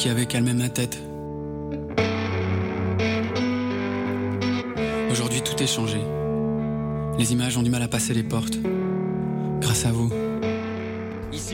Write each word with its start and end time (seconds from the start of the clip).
qui 0.00 0.08
avait 0.08 0.24
calmé 0.24 0.54
ma 0.54 0.70
tête. 0.70 0.98
Aujourd'hui, 5.10 5.42
tout 5.42 5.62
est 5.62 5.66
changé. 5.66 6.00
Les 7.18 7.32
images 7.34 7.58
ont 7.58 7.62
du 7.62 7.68
mal 7.68 7.82
à 7.82 7.88
passer 7.88 8.14
les 8.14 8.22
portes. 8.22 8.56
Grâce 9.60 9.84
à 9.84 9.92
vous. 9.92 10.10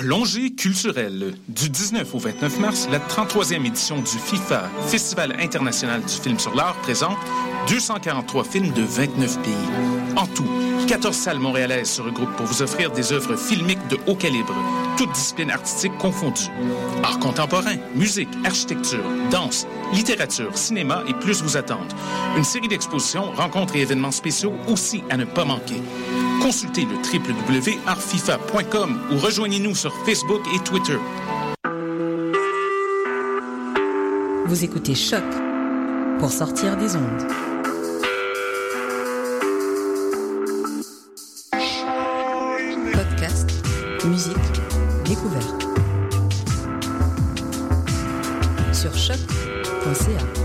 Plongée 0.00 0.52
culturelle. 0.52 1.34
Du 1.48 1.68
19 1.68 2.14
au 2.14 2.18
29 2.18 2.58
mars, 2.58 2.88
la 2.90 2.98
33e 3.00 3.66
édition 3.66 3.98
du 3.98 4.06
FIFA, 4.06 4.62
Festival 4.86 5.36
international 5.38 6.00
du 6.00 6.14
film 6.14 6.38
sur 6.38 6.54
l'art, 6.54 6.74
présente 6.76 7.18
243 7.68 8.44
films 8.44 8.72
de 8.72 8.80
29 8.80 9.42
pays. 9.42 9.52
En 10.16 10.26
tout, 10.26 10.48
14 10.88 11.14
salles 11.14 11.38
montréalaises 11.38 11.90
se 11.90 12.00
regroupent 12.00 12.34
pour 12.34 12.46
vous 12.46 12.62
offrir 12.62 12.90
des 12.92 13.12
œuvres 13.12 13.36
filmiques 13.36 13.86
de 13.88 13.98
haut 14.06 14.14
calibre, 14.14 14.54
toutes 14.96 15.12
disciplines 15.12 15.50
artistiques 15.50 15.98
confondues. 15.98 16.48
Art 17.02 17.18
contemporain, 17.18 17.76
musique, 17.94 18.30
architecture, 18.42 19.04
danse, 19.30 19.66
littérature, 19.92 20.56
cinéma 20.56 21.04
et 21.08 21.12
plus 21.12 21.42
vous 21.42 21.58
attendent. 21.58 21.92
Une 22.38 22.44
série 22.44 22.68
d'expositions, 22.68 23.32
rencontres 23.32 23.76
et 23.76 23.82
événements 23.82 24.12
spéciaux 24.12 24.54
aussi 24.66 25.04
à 25.10 25.18
ne 25.18 25.26
pas 25.26 25.44
manquer. 25.44 25.82
Consultez 26.40 26.86
le 26.86 26.96
www.artfifa.com 26.96 29.00
ou 29.12 29.18
rejoignez-nous 29.18 29.74
sur 29.74 29.94
Facebook 30.04 30.40
et 30.54 30.58
Twitter. 30.60 30.98
Vous 34.46 34.64
écoutez 34.64 34.94
Choc 34.94 35.22
pour 36.18 36.30
sortir 36.30 36.76
des 36.76 36.96
ondes. 36.96 37.26
Podcast, 42.92 43.50
musique, 44.06 44.36
découverte. 45.04 45.66
Sur 48.72 48.96
choc.ca. 48.96 50.39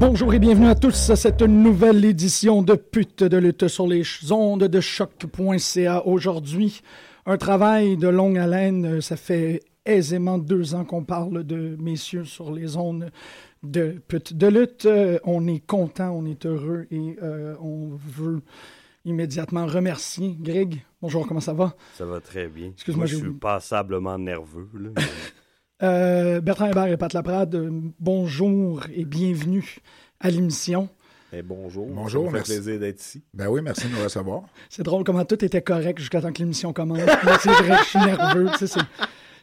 Bonjour 0.00 0.32
et 0.32 0.38
bienvenue 0.38 0.68
à 0.68 0.74
tous 0.74 1.10
à 1.10 1.16
cette 1.16 1.42
nouvelle 1.42 2.02
édition 2.06 2.62
de 2.62 2.76
Pute 2.76 3.24
de 3.24 3.36
lutte 3.36 3.68
sur 3.68 3.86
les 3.86 4.04
ondes 4.30 4.64
de 4.64 4.80
choc.ca. 4.80 6.06
Aujourd'hui, 6.06 6.80
un 7.26 7.36
travail 7.36 7.98
de 7.98 8.08
longue 8.08 8.38
haleine. 8.38 9.02
Ça 9.02 9.16
fait 9.16 9.60
aisément 9.84 10.38
deux 10.38 10.74
ans 10.74 10.84
qu'on 10.84 11.04
parle 11.04 11.44
de 11.44 11.76
messieurs 11.78 12.24
sur 12.24 12.52
les 12.52 12.76
ondes 12.76 13.10
de 13.70 14.46
lutte. 14.46 14.86
Euh, 14.86 15.18
on 15.24 15.46
est 15.46 15.64
content, 15.66 16.10
on 16.12 16.24
est 16.26 16.46
heureux 16.46 16.86
et 16.90 17.16
euh, 17.22 17.54
on 17.60 17.90
veut 17.96 18.40
immédiatement 19.04 19.66
remercier 19.66 20.36
Greg. 20.40 20.82
Bonjour, 21.00 21.26
comment 21.26 21.40
ça 21.40 21.52
va? 21.52 21.74
Ça 21.94 22.04
va 22.06 22.20
très 22.20 22.48
bien. 22.48 22.68
Excuse-moi, 22.68 23.04
Moi, 23.04 23.06
je 23.06 23.16
suis 23.16 23.30
passablement 23.32 24.18
nerveux. 24.18 24.68
là, 24.74 24.90
Euh, 25.82 26.40
Bertrand 26.40 26.68
Hébert 26.70 26.86
et 26.86 26.96
Pat 26.96 27.12
Laprade, 27.12 27.70
bonjour 28.00 28.84
et 28.94 29.04
bienvenue 29.04 29.76
à 30.20 30.30
l'émission. 30.30 30.88
Eh, 31.34 31.42
bonjour. 31.42 31.86
Bonjour, 31.88 32.22
Ça 32.22 32.26
me 32.30 32.30
fait 32.30 32.36
merci. 32.38 32.52
plaisir 32.54 32.80
d'être 32.80 32.98
ici. 33.00 33.22
Ben 33.34 33.48
oui, 33.48 33.60
merci 33.62 33.86
de 33.86 33.92
nous 33.94 34.02
recevoir. 34.02 34.44
C'est 34.70 34.82
drôle 34.84 35.04
comment 35.04 35.26
tout 35.26 35.44
était 35.44 35.60
correct 35.60 35.98
jusqu'à 35.98 36.22
temps 36.22 36.32
que 36.32 36.38
l'émission 36.38 36.72
commence. 36.72 37.00
C'est 37.42 37.50
vrai, 37.50 37.76
je 37.82 37.88
suis 37.90 37.98
nerveux. 37.98 38.48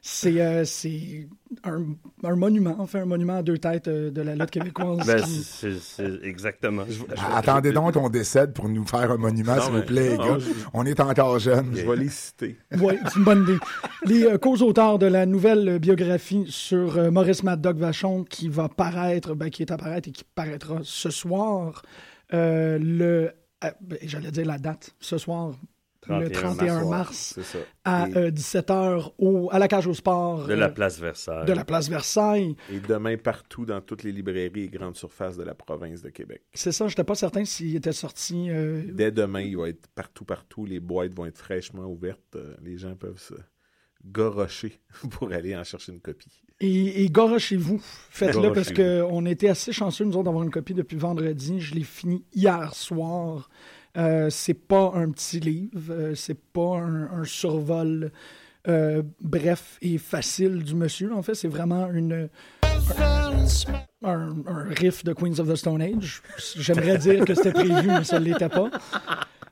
C'est- 0.05 0.31
C'est 0.33 0.41
euh, 0.41 0.65
c'est 0.65 1.27
un, 1.63 1.81
un 2.23 2.35
monument, 2.35 2.75
enfin 2.79 3.03
un 3.03 3.05
monument 3.05 3.37
à 3.37 3.41
deux 3.43 3.57
têtes 3.57 3.87
euh, 3.87 4.11
de 4.11 4.21
la 4.21 4.35
lutte 4.35 4.51
québécoise. 4.51 5.05
Ben, 5.07 5.21
qui- 5.21 5.43
c'est 5.43 5.79
c'est 5.79 6.19
exactement. 6.23 6.83
Je- 6.87 6.93
je- 6.93 7.03
Ah, 7.17 7.37
Attendez 7.37 7.71
donc 7.71 7.93
qu'on 7.93 8.09
décède 8.09 8.51
pour 8.53 8.67
nous 8.67 8.85
faire 8.85 9.09
un 9.11 9.17
monument, 9.17 9.59
s'il 9.61 9.71
vous 9.73 9.81
plaît, 9.83 10.09
les 10.09 10.17
non, 10.17 10.33
gars. 10.33 10.39
je- 10.39 10.49
On 10.73 10.85
est 10.85 10.99
encore 10.99 11.39
jeunes. 11.39 11.71
Je 11.73 11.85
vais 11.89 11.95
les 11.95 12.09
citer. 12.09 12.57
Oui, 12.79 12.95
c'est 13.07 13.15
une 13.17 13.23
bonne 13.23 13.43
idée. 13.43 13.57
Les 14.05 14.25
euh, 14.25 14.37
co-auteurs 14.37 14.99
de 14.99 15.05
la 15.05 15.25
nouvelle 15.25 15.79
biographie 15.79 16.45
sur 16.49 16.97
euh, 16.97 17.09
Maurice 17.09 17.41
Mad 17.43 17.61
Dog 17.61 17.77
Vachon 17.77 18.25
qui 18.25 18.49
va 18.49 18.67
paraître, 18.67 19.33
ben, 19.35 19.49
qui 19.49 19.61
est 19.63 19.71
à 19.71 19.77
paraître 19.77 20.09
et 20.09 20.11
qui 20.11 20.25
paraîtra 20.35 20.79
ce 20.83 21.09
soir, 21.11 21.81
euh, 22.33 22.77
le, 22.77 23.31
euh, 23.63 23.71
ben, 23.79 23.97
j'allais 24.03 24.31
dire 24.31 24.45
la 24.45 24.57
date, 24.57 24.95
ce 24.99 25.17
soir, 25.17 25.53
le 26.09 26.29
31 26.29 26.85
mars, 26.89 27.33
C'est 27.35 27.43
ça. 27.43 27.57
à 27.85 28.07
Et 28.09 28.17
euh, 28.17 28.31
17h 28.31 29.11
au, 29.17 29.49
à 29.51 29.59
la 29.59 29.67
cage 29.67 29.87
au 29.87 29.93
sport 29.93 30.45
de 30.47 30.53
la 30.53 30.69
place 30.69 30.99
Versailles. 30.99 31.45
de 31.45 31.53
la 31.53 31.65
place 31.65 31.89
Versailles. 31.89 32.55
Et 32.71 32.79
demain, 32.79 33.17
partout 33.17 33.65
dans 33.65 33.81
toutes 33.81 34.03
les 34.03 34.11
librairies 34.11 34.63
et 34.63 34.69
grandes 34.69 34.95
surfaces 34.95 35.37
de 35.37 35.43
la 35.43 35.53
province 35.55 36.01
de 36.01 36.09
Québec. 36.09 36.41
C'est 36.53 36.71
ça, 36.71 36.87
j'étais 36.87 37.03
pas 37.03 37.15
certain 37.15 37.45
s'il 37.45 37.75
était 37.75 37.91
sorti. 37.93 38.49
euh, 38.49 38.83
Dès 38.91 39.11
demain, 39.11 39.41
il 39.41 39.57
va 39.57 39.69
être 39.69 39.87
partout, 39.95 40.25
partout. 40.25 40.65
Les 40.65 40.79
boîtes 40.79 41.13
vont 41.13 41.25
être 41.25 41.37
fraîchement 41.37 41.85
ouvertes. 41.85 42.35
Euh, 42.35 42.55
Les 42.63 42.77
gens 42.77 42.95
peuvent 42.95 43.19
se 43.19 43.33
gorocher 44.05 44.79
pour 45.11 45.31
aller 45.31 45.55
en 45.55 45.63
chercher 45.63 45.91
une 45.93 46.01
copie. 46.01 46.41
Et, 46.59 47.03
et 47.03 47.09
garochez-vous. 47.09 47.81
Faites-le 48.09 48.53
parce 48.53 48.71
qu'on 48.71 49.25
était 49.25 49.49
assez 49.49 49.71
chanceux, 49.71 50.05
nous 50.05 50.13
autres, 50.13 50.25
d'avoir 50.25 50.43
une 50.43 50.51
copie 50.51 50.73
depuis 50.73 50.97
vendredi. 50.97 51.59
Je 51.59 51.75
l'ai 51.75 51.83
fini 51.83 52.23
hier 52.33 52.73
soir. 52.73 53.49
Euh, 53.95 54.29
c'est 54.29 54.55
pas 54.55 54.91
un 54.95 55.11
petit 55.11 55.39
livre, 55.39 55.91
euh, 55.91 56.15
c'est 56.15 56.39
pas 56.39 56.77
un, 56.77 57.23
survol 57.25 58.11
euh, 58.67 59.03
bref 59.21 59.77
et 59.81 59.99
facile 59.99 60.63
du 60.63 60.73
monsieur. 60.73 61.13
En 61.13 61.21
fait, 61.21 61.35
c'est 61.35 61.47
vraiment 61.47 61.89
une 61.91 62.29
un, 64.03 64.33
riff 64.69 65.03
de 65.03 65.13
Queens 65.13 65.39
of 65.39 65.47
the 65.47 65.55
Stone 65.55 65.81
Age. 65.81 66.23
J'aimerais 66.57 66.97
dire 66.97 67.23
que 67.23 67.35
c'était 67.35 67.51
prévu, 67.51 67.87
mais 67.87 68.03
ça 68.03 68.19
ne 68.19 68.25
l'était 68.25 68.49
pas. 68.49 68.69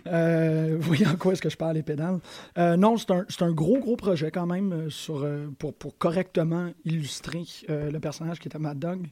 Euh, 0.08 0.78
voyez 0.80 1.06
en 1.06 1.16
quoi 1.16 1.34
est-ce 1.34 1.42
que 1.44 1.50
je 1.50 1.56
parle 1.56 1.76
les 1.76 1.84
pédales. 1.84 2.20
Euh, 2.58 2.76
non, 2.76 2.98
c'est 2.98 3.12
un, 3.12 3.26
un 3.42 3.52
gros, 3.52 3.78
gros 3.78 3.96
projet 3.96 4.32
quand 4.32 4.48
même 4.48 4.90
sur, 4.90 5.28
pour, 5.60 5.76
pour 5.76 5.98
correctement 5.98 6.72
illustrer 6.84 7.44
le 7.70 8.00
personnage 8.00 8.40
qui 8.40 8.48
était 8.48 8.58
Mad 8.58 8.80
Dog. 8.80 9.08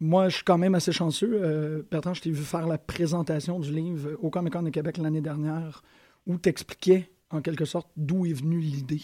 Moi, 0.00 0.28
je 0.28 0.36
suis 0.36 0.44
quand 0.44 0.58
même 0.58 0.74
assez 0.74 0.92
chanceux. 0.92 1.30
Euh, 1.42 1.82
Bertrand, 1.90 2.14
je 2.14 2.22
t'ai 2.22 2.30
vu 2.30 2.42
faire 2.42 2.66
la 2.66 2.78
présentation 2.78 3.58
du 3.60 3.72
livre 3.72 4.10
au 4.20 4.30
Comic 4.30 4.52
Con 4.52 4.62
de 4.62 4.70
Québec 4.70 4.98
l'année 4.98 5.20
dernière, 5.20 5.82
où 6.26 6.36
tu 6.38 6.48
expliquais 6.48 7.10
en 7.30 7.40
quelque 7.40 7.64
sorte 7.64 7.88
d'où 7.96 8.26
est 8.26 8.32
venue 8.32 8.58
l'idée. 8.58 9.02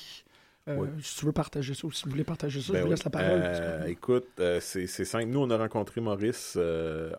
Euh, 0.69 0.77
Oui. 0.79 0.89
Si 1.03 1.17
tu 1.19 1.25
veux 1.27 1.33
partager 1.33 1.73
ça 1.75 1.87
ou 1.87 1.91
si 1.93 2.05
vous 2.05 2.11
voulez 2.11 2.23
partager 2.25 2.61
ça, 2.61 2.73
Ben 2.73 2.79
je 2.81 2.83
vous 2.83 2.89
oui. 2.89 2.95
laisse 2.95 3.05
la 3.05 3.11
parole. 3.11 3.41
Euh, 3.43 3.87
écoute, 3.87 4.29
euh, 4.41 4.61
c'est 4.61 4.87
simple. 4.87 5.27
Nous, 5.27 5.41
on 5.41 5.49
a 5.51 5.57
rencontré 5.57 6.01
Maurice 6.01 6.59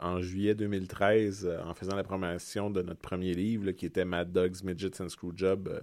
en 0.01 0.21
juillet 0.21 0.53
2013 0.53 1.45
euh, 1.50 1.59
en 1.65 1.73
faisant 1.73 1.95
la 1.95 2.03
promotion 2.03 2.69
de 2.69 2.81
notre 2.83 3.00
premier 3.01 3.33
livre 3.33 3.65
là, 3.65 3.73
qui 3.73 3.85
était 3.88 4.06
Mad 4.06 4.31
Dogs, 4.31 4.63
Midgets 4.63 5.01
and 5.01 5.09
Screwjob, 5.09 5.81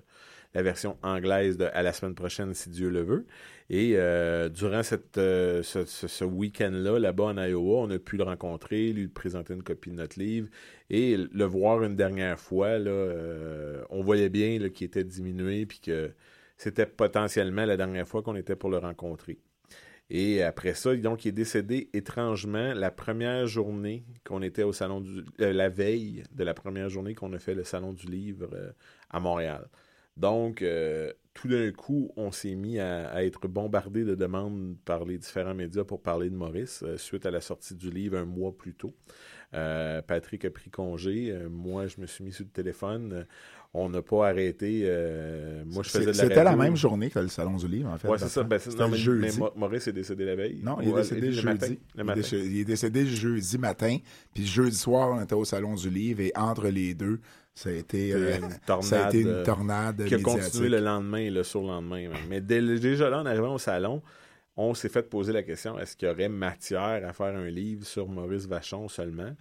la 0.55 0.62
version 0.62 0.97
anglaise 1.03 1.56
de 1.59 1.67
À 1.73 1.83
la 1.83 1.93
semaine 1.93 2.15
prochaine, 2.15 2.55
si 2.55 2.71
Dieu 2.71 2.89
le 2.89 3.03
veut. 3.03 3.27
Et 3.71 3.95
euh, 3.97 4.49
durant 4.49 4.83
cette, 4.83 5.19
euh, 5.19 5.62
ce, 5.62 6.25
week-end-là, 6.25 6.99
là-bas 6.99 7.25
en 7.25 7.37
Iowa, 7.37 7.81
on 7.81 7.91
a 7.91 7.99
pu 7.99 8.17
le 8.17 8.25
rencontrer, 8.25 8.93
lui 8.93 9.09
présenter 9.09 9.53
une 9.53 9.62
copie 9.62 9.91
de 9.91 9.97
notre 9.97 10.19
livre 10.19 10.49
et 10.89 11.17
le 11.17 11.45
voir 11.45 11.83
une 11.83 11.95
dernière 11.95 12.41
fois. 12.41 12.79
Là, 12.79 12.91
euh, 12.91 13.85
on 13.91 14.03
voyait 14.03 14.31
bien 14.31 14.59
qu'il 14.71 14.87
était 14.87 15.05
diminué 15.05 15.67
puis 15.67 15.81
que 15.81 16.12
c'était 16.56 16.87
potentiellement 16.87 17.67
la 17.67 17.77
dernière 17.77 18.09
fois 18.09 18.23
qu'on 18.23 18.37
était 18.37 18.56
pour 18.56 18.71
le 18.71 18.79
rencontrer. 18.79 19.39
Et 20.11 20.43
après 20.43 20.73
ça, 20.73 20.97
donc, 20.97 21.27
il 21.27 21.29
est 21.29 21.33
décédé 21.33 21.91
étrangement 21.93 22.73
la 22.73 22.91
première 22.91 23.47
journée 23.47 24.06
qu'on 24.25 24.41
était 24.41 24.62
au 24.62 24.73
salon 24.73 25.03
du... 25.03 25.23
la 25.39 25.69
veille 25.69 26.23
de 26.33 26.43
la 26.45 26.55
première 26.55 26.89
journée 26.89 27.15
qu'on 27.15 27.35
a 27.35 27.39
fait 27.39 27.55
le 27.55 27.65
salon 27.65 27.93
du 27.93 28.06
livre 28.06 28.49
à 29.11 29.21
Montréal. 29.21 29.69
Donc, 30.19 30.62
euh, 30.62 31.12
tout 31.32 31.47
d'un 31.49 31.70
coup, 31.70 32.11
on 32.17 32.32
s'est 32.32 32.56
mis 32.56 32.79
à, 32.81 33.09
à 33.11 33.23
être 33.23 33.47
bombardé 33.47 34.05
de 34.05 34.15
demandes 34.17 34.76
par 34.85 35.05
les 35.05 35.19
différents 35.19 35.55
médias 35.55 35.85
pour 35.85 36.03
parler 36.03 36.29
de 36.31 36.35
Maurice 36.35 36.82
euh, 36.85 36.97
suite 36.99 37.25
à 37.26 37.31
la 37.31 37.41
sortie 37.41 37.75
du 37.76 37.91
livre 37.91 38.19
un 38.19 38.25
mois 38.25 38.53
plus 38.56 38.75
tôt. 38.75 38.94
Euh, 39.55 40.03
Patrick 40.03 40.44
a 40.44 40.50
pris 40.50 40.70
congé. 40.70 41.31
Euh, 41.31 41.49
moi, 41.49 41.87
je 41.87 42.00
me 42.00 42.06
suis 42.06 42.25
mis 42.25 42.32
sur 42.32 42.44
le 42.44 42.50
téléphone. 42.50 43.25
On 43.75 43.88
n'a 43.91 44.03
pas 44.03 44.29
arrêté. 44.29 44.82
Moi, 45.67 45.82
je 45.85 45.91
faisais 45.91 46.00
de 46.00 46.06
la 46.11 46.15
C'était 46.15 46.43
la 46.43 46.56
même 46.56 46.75
journée 46.75 47.11
que 47.11 47.19
le 47.19 47.29
Salon 47.29 47.56
du 47.56 47.69
Livre, 47.69 47.91
en 47.91 47.99
fait. 47.99 48.09
Ouais, 48.09 48.19
c'est 48.19 48.29
ça. 48.29 48.43
Ben, 48.43 48.59
non, 48.79 48.88
mais, 48.88 48.97
jeudi. 48.97 49.21
mais 49.21 49.37
Mo- 49.38 49.53
Maurice 49.56 49.87
est 49.88 49.93
décédé 49.93 50.25
la 50.25 50.37
veille. 50.37 50.61
Non, 50.62 50.79
il 50.81 50.88
est 50.88 50.93
Ouais, 50.93 51.03
décédé 51.03 51.26
le 51.29 51.32
jeudi. 51.32 51.47
matin. 51.47 51.67
Le 51.69 51.76
Il 51.94 52.00
est 52.00 52.05
matin. 52.05 52.21
décédé- 52.21 52.47
Il 52.50 52.59
est 52.61 52.64
décédé 52.64 53.06
jeudi 53.06 53.59
matin. 53.59 53.99
Puis 54.35 54.47
jeudi 54.47 54.75
soir, 54.76 55.11
on 55.17 55.23
était 55.23 55.35
au 55.35 55.44
Salon 55.44 55.75
du 55.75 55.91
Livre. 55.91 56.21
Et 56.21 56.32
entre 56.35 56.69
les 56.69 56.94
deux, 56.94 57.21
ça 57.58 57.70
a 57.70 57.72
été, 57.72 58.12
euh, 58.12 58.37
une 58.37 58.56
tornade, 58.64 58.84
ça 58.84 59.06
a 59.06 59.08
été 59.08 59.22
une 59.22 59.28
euh, 59.28 59.44
tornade 59.44 60.05
qui 60.05 60.14
a 60.14 60.20
continué 60.20 60.69
le 60.69 60.78
lendemain 60.78 61.19
et 61.19 61.31
le 61.31 61.43
surlendemain. 61.43 62.08
même. 62.08 62.28
Mais 62.28 62.40
dès 62.40 62.62
déjà 62.62 63.10
là, 63.10 63.19
en 63.19 63.26
arrivant 63.26 63.52
au 63.52 63.58
salon, 63.58 64.00
on 64.56 64.75
s'est 64.75 64.88
fait 64.88 65.02
poser 65.02 65.32
la 65.32 65.43
question 65.43 65.76
est-ce 65.76 65.96
qu'il 65.96 66.06
y 66.06 66.10
aurait 66.12 66.28
matière 66.28 67.05
à 67.05 67.12
faire 67.12 67.34
un 67.34 67.49
livre 67.49 67.84
sur 67.84 68.06
Maurice 68.06 68.46
Vachon 68.46 68.87
seulement? 68.87 69.34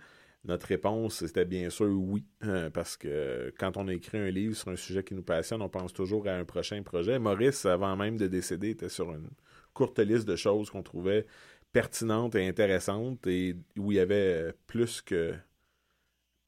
Notre 0.46 0.66
réponse, 0.66 1.18
c'était 1.18 1.46
bien 1.46 1.70
sûr 1.70 1.90
oui, 1.92 2.26
euh, 2.44 2.72
parce 2.72 2.98
que 2.98 3.54
quand 3.60 3.78
on 3.78 3.88
écrit 3.88 4.18
un 4.18 4.32
livre 4.32 4.56
sur 4.56 4.70
un 4.70 4.76
sujet 4.76 5.04
qui 5.04 5.14
nous 5.14 5.22
passionne, 5.22 5.62
on 5.62 5.70
pense 5.70 5.94
toujours 5.94 6.28
à 6.28 6.32
un 6.32 6.44
prochain 6.44 6.82
projet. 6.82 7.20
Maurice, 7.20 7.68
avant 7.68 7.96
même 7.96 8.18
de 8.18 8.26
décéder, 8.26 8.72
était 8.72 8.90
sur 8.90 9.12
une 9.12 9.30
courte 9.76 10.00
liste 10.00 10.28
de 10.28 10.36
choses 10.36 10.72
qu'on 10.72 10.82
trouvait 10.82 11.28
pertinentes 11.72 12.34
et 12.34 12.48
intéressantes 12.48 13.28
et 13.28 13.56
où 13.78 13.92
il 13.92 13.98
y 13.98 14.00
avait 14.00 14.54
plus 14.66 15.04
que 15.04 15.36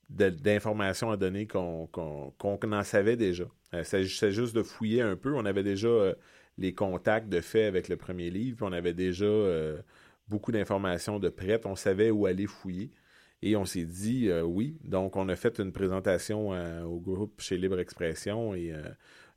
d'informations 0.10 1.12
à 1.12 1.18
donner 1.18 1.48
qu'on 1.48 1.88
qu'on 1.88 2.72
en 2.72 2.84
savait 2.84 3.16
déjà. 3.16 3.46
Euh, 3.74 3.80
Il 3.80 3.86
s'agissait 3.86 4.32
juste 4.32 4.56
de 4.56 4.64
fouiller 4.64 5.02
un 5.02 5.16
peu. 5.16 5.34
On 5.36 5.46
avait 5.46 5.64
déjà 5.64 5.88
euh, 5.88 6.16
les 6.58 6.74
contacts 6.74 7.30
de 7.30 7.42
fait 7.42 7.66
avec 7.66 7.90
le 7.90 7.98
premier 7.98 8.30
livre, 8.30 8.58
puis 8.58 8.66
on 8.68 8.74
avait 8.74 8.94
déjà 8.94 9.26
euh, 9.26 9.78
beaucoup 10.28 10.52
d'informations 10.52 11.20
de 11.20 11.30
prête. 11.30 11.66
On 11.66 11.76
savait 11.76 12.12
où 12.12 12.26
aller 12.26 12.48
fouiller. 12.48 12.92
Et 13.42 13.56
on 13.56 13.64
s'est 13.64 13.86
dit 13.86 14.30
oui. 14.44 14.78
Donc, 14.84 15.16
on 15.16 15.30
a 15.30 15.36
fait 15.38 15.60
une 15.60 15.72
présentation 15.72 16.50
au 16.84 17.00
groupe 17.00 17.40
chez 17.40 17.56
Libre 17.58 17.80
Expression 17.80 18.54
et 18.54 18.74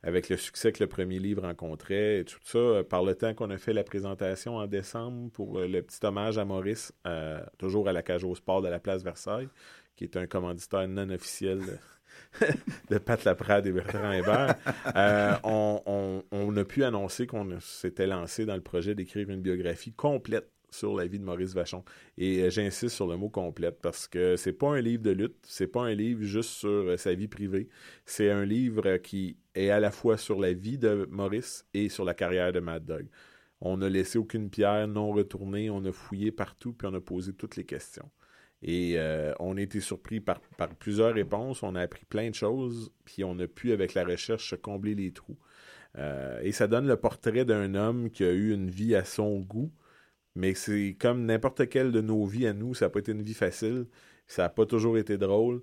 avec 0.03 0.27
le 0.27 0.35
succès 0.35 0.73
que 0.73 0.83
le 0.83 0.89
premier 0.89 1.19
livre 1.19 1.43
rencontrait 1.43 2.19
et 2.19 2.25
tout 2.25 2.37
ça, 2.43 2.83
par 2.83 3.03
le 3.03 3.15
temps 3.15 3.33
qu'on 3.33 3.49
a 3.49 3.57
fait 3.57 3.71
la 3.71 3.85
présentation 3.85 4.57
en 4.57 4.67
décembre 4.67 5.31
pour 5.31 5.57
le 5.57 5.81
petit 5.81 6.05
hommage 6.05 6.37
à 6.37 6.43
Maurice, 6.43 6.91
toujours 7.57 7.87
à 7.87 7.93
la 7.93 8.03
cage 8.03 8.25
au 8.25 8.35
sport 8.35 8.61
de 8.61 8.67
la 8.67 8.79
place 8.81 9.03
Versailles, 9.03 9.47
qui 9.95 10.03
est 10.03 10.17
un 10.17 10.27
commanditaire 10.27 10.87
non 10.87 11.09
officiel 11.09 11.59
de, 12.89 12.97
Pat 12.99 13.23
Laprade 13.23 13.67
et 13.67 13.71
Bertrand 13.71 14.11
Hébert, 14.11 14.55
euh, 14.95 15.35
on, 15.43 16.55
a 16.55 16.65
pu 16.65 16.83
annoncer 16.83 17.27
qu'on 17.27 17.59
s'était 17.59 18.07
lancé 18.07 18.45
dans 18.45 18.55
le 18.55 18.61
projet 18.61 18.95
d'écrire 18.95 19.29
une 19.29 19.41
biographie 19.41 19.93
complète 19.93 20.49
sur 20.69 20.95
la 20.95 21.05
vie 21.05 21.19
de 21.19 21.23
Maurice 21.23 21.53
Vachon. 21.53 21.83
Et 22.17 22.41
euh, 22.41 22.49
j'insiste 22.49 22.95
sur 22.95 23.07
le 23.07 23.15
mot 23.15 23.29
complète 23.29 23.79
parce 23.81 24.07
que 24.07 24.35
c'est 24.35 24.53
pas 24.53 24.69
un 24.69 24.81
livre 24.81 25.03
de 25.03 25.11
lutte, 25.11 25.37
c'est 25.43 25.67
pas 25.67 25.81
un 25.83 25.93
livre 25.93 26.23
juste 26.23 26.49
sur 26.49 26.69
euh, 26.69 26.97
sa 26.97 27.13
vie 27.13 27.27
privée. 27.27 27.69
C'est 28.05 28.31
un 28.31 28.43
livre 28.43 28.97
qui 28.97 29.37
est 29.53 29.69
à 29.69 29.79
la 29.79 29.91
fois 29.91 30.17
sur 30.17 30.39
la 30.39 30.53
vie 30.53 30.79
de 30.79 31.07
Maurice 31.11 31.67
et 31.73 31.89
sur 31.89 32.05
la 32.05 32.15
carrière 32.15 32.51
de 32.51 32.59
Mad 32.59 32.85
Dog. 32.85 33.07
On 33.61 33.77
n'a 33.77 33.89
laissé 33.89 34.17
aucune 34.17 34.49
pierre 34.49 34.87
non 34.87 35.11
retournée, 35.11 35.69
on 35.69 35.85
a 35.85 35.91
fouillé 35.91 36.31
partout 36.31 36.73
puis 36.73 36.87
on 36.91 36.93
a 36.95 37.01
posé 37.01 37.33
toutes 37.33 37.55
les 37.55 37.65
questions. 37.65 38.09
Et 38.63 38.93
euh, 38.97 39.33
on 39.39 39.57
a 39.57 39.61
été 39.61 39.81
surpris 39.81 40.21
par, 40.21 40.39
plusieurs 40.79 41.13
réponses, 41.13 41.63
on 41.63 41.75
a 41.75 41.81
appris 41.81 42.05
plein 42.05 42.29
de 42.29 42.35
choses, 42.35 42.91
puis 43.03 43.23
on 43.25 43.37
a 43.39 43.47
pu, 43.47 43.73
avec 43.73 43.93
la 43.93 44.05
recherche, 44.05 44.55
combler 44.61 44.95
les 44.95 45.11
trous. 45.11 45.37
Euh, 45.97 46.39
et 46.41 46.53
ça 46.53 46.67
donne 46.67 46.87
le 46.87 46.95
portrait 46.95 47.45
d'un 47.45 47.75
homme 47.75 48.09
qui 48.09 48.23
a 48.23 48.31
eu 48.31 48.53
une 48.53 48.69
vie 48.69 48.95
à 48.95 49.03
son 49.03 49.39
goût, 49.39 49.71
mais 50.35 50.53
c'est 50.55 50.95
comme 50.99 51.25
n'importe 51.25 51.69
quelle 51.69 51.91
de 51.91 52.01
nos 52.01 52.25
vies 52.25 52.47
à 52.47 52.53
nous, 52.53 52.73
ça 52.73 52.85
n'a 52.85 52.89
pas 52.89 52.99
été 52.99 53.11
une 53.11 53.21
vie 53.21 53.33
facile, 53.33 53.85
ça 54.27 54.43
n'a 54.43 54.49
pas 54.49 54.65
toujours 54.65 54.97
été 54.97 55.17
drôle. 55.17 55.61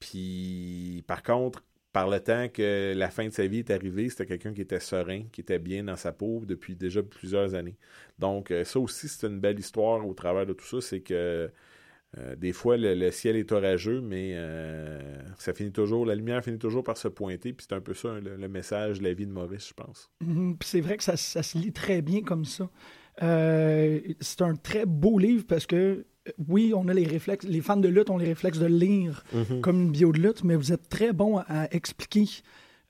Puis, 0.00 1.04
par 1.06 1.22
contre, 1.22 1.64
par 1.92 2.08
le 2.08 2.20
temps 2.20 2.48
que 2.48 2.94
la 2.96 3.10
fin 3.10 3.26
de 3.28 3.32
sa 3.32 3.46
vie 3.46 3.58
est 3.60 3.70
arrivée, 3.70 4.08
c'était 4.08 4.26
quelqu'un 4.26 4.54
qui 4.54 4.62
était 4.62 4.80
serein, 4.80 5.24
qui 5.32 5.40
était 5.40 5.58
bien 5.58 5.84
dans 5.84 5.96
sa 5.96 6.12
peau 6.12 6.44
depuis 6.46 6.76
déjà 6.76 7.02
plusieurs 7.02 7.54
années. 7.54 7.76
Donc, 8.18 8.50
euh, 8.50 8.64
ça 8.64 8.78
aussi, 8.80 9.08
c'est 9.08 9.26
une 9.26 9.40
belle 9.40 9.58
histoire 9.58 10.06
au 10.06 10.14
travers 10.14 10.46
de 10.46 10.52
tout 10.54 10.66
ça, 10.66 10.80
c'est 10.80 11.00
que 11.00 11.50
euh, 12.16 12.36
des 12.36 12.52
fois, 12.54 12.76
le, 12.78 12.94
le 12.94 13.10
ciel 13.10 13.36
est 13.36 13.52
orageux, 13.52 14.00
mais 14.00 14.32
euh, 14.34 14.98
ça 15.38 15.52
finit 15.52 15.72
toujours, 15.72 16.06
la 16.06 16.14
lumière 16.14 16.42
finit 16.42 16.58
toujours 16.58 16.82
par 16.82 16.96
se 16.96 17.08
pointer, 17.08 17.52
puis 17.52 17.66
c'est 17.68 17.74
un 17.74 17.82
peu 17.82 17.92
ça 17.92 18.18
le, 18.18 18.36
le 18.36 18.48
message 18.48 18.98
de 19.00 19.04
la 19.04 19.12
vie 19.12 19.26
de 19.26 19.32
Maurice, 19.32 19.68
je 19.68 19.74
pense. 19.74 20.10
Mhm, 20.24 20.56
puis 20.58 20.68
c'est 20.68 20.80
vrai 20.80 20.96
que 20.96 21.04
ça, 21.04 21.16
ça 21.18 21.42
se 21.42 21.58
lit 21.58 21.72
très 21.72 22.00
bien 22.00 22.22
comme 22.22 22.44
ça. 22.46 22.70
Euh, 23.22 24.00
c'est 24.20 24.42
un 24.42 24.54
très 24.54 24.86
beau 24.86 25.18
livre 25.18 25.44
parce 25.46 25.66
que, 25.66 26.06
oui, 26.46 26.72
on 26.74 26.88
a 26.88 26.94
les 26.94 27.06
réflexes, 27.06 27.46
les 27.46 27.60
fans 27.60 27.76
de 27.76 27.88
lutte 27.88 28.10
ont 28.10 28.18
les 28.18 28.26
réflexes 28.26 28.58
de 28.58 28.66
lire 28.66 29.24
Mhm. 29.34 29.60
comme 29.60 29.80
une 29.82 29.90
bio 29.90 30.12
de 30.12 30.20
lutte, 30.20 30.44
mais 30.44 30.56
vous 30.56 30.72
êtes 30.72 30.88
très 30.88 31.12
bon 31.12 31.38
à 31.38 31.68
expliquer 31.74 32.24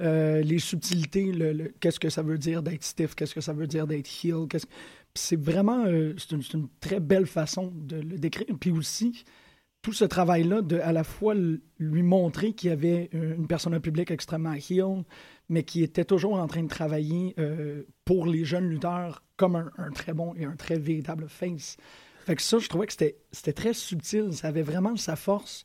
euh, 0.00 0.42
les 0.42 0.58
subtilités, 0.60 1.32
le, 1.32 1.52
le- 1.52 1.72
qu'est-ce 1.80 1.98
que 1.98 2.08
ça 2.10 2.22
veut 2.22 2.38
dire 2.38 2.62
d'être 2.62 2.84
stiff, 2.84 3.14
qu'est-ce 3.16 3.34
que 3.34 3.40
ça 3.40 3.52
veut 3.52 3.66
dire 3.66 3.86
d'être 3.86 4.08
heel. 4.24 4.46
qu'est-ce 4.48 4.66
c'est 5.14 5.40
vraiment, 5.40 5.84
euh, 5.86 6.14
c'est 6.18 6.32
une, 6.32 6.68
très 6.80 7.00
belle 7.00 7.26
façon 7.26 7.72
de 7.74 7.96
le 7.96 8.18
décrire. 8.18 8.46
Puis 8.60 8.70
aussi, 8.70 9.24
tout 9.82 9.92
ce 9.92 10.04
travail-là 10.04 10.62
de 10.62 10.78
à 10.78 10.92
la 10.92 11.04
fois 11.04 11.34
lui 11.78 12.02
montrer 12.02 12.52
qu'il 12.52 12.70
y 12.70 12.72
avait 12.72 13.10
euh, 13.14 13.36
une 13.36 13.46
personne 13.46 13.78
publique 13.80 14.10
extrêmement 14.10 14.54
heel, 14.54 15.04
mais 15.48 15.62
qui 15.62 15.82
était 15.82 16.04
toujours 16.04 16.34
en 16.34 16.46
train 16.46 16.62
de 16.62 16.68
travailler 16.68 17.34
euh, 17.38 17.84
pour 18.04 18.26
les 18.26 18.44
jeunes 18.44 18.68
lutteurs 18.68 19.22
comme 19.36 19.56
un, 19.56 19.70
un 19.78 19.90
très 19.90 20.12
bon 20.12 20.34
et 20.36 20.44
un 20.44 20.56
très 20.56 20.78
véritable 20.78 21.28
face. 21.28 21.76
Fait 22.28 22.36
que 22.36 22.42
ça, 22.42 22.58
je 22.58 22.68
trouvais 22.68 22.86
que 22.86 22.92
c'était 22.92 23.52
très 23.54 23.72
subtil. 23.72 24.34
Ça 24.34 24.48
avait 24.48 24.60
vraiment 24.60 24.96
sa 24.96 25.16
force 25.16 25.64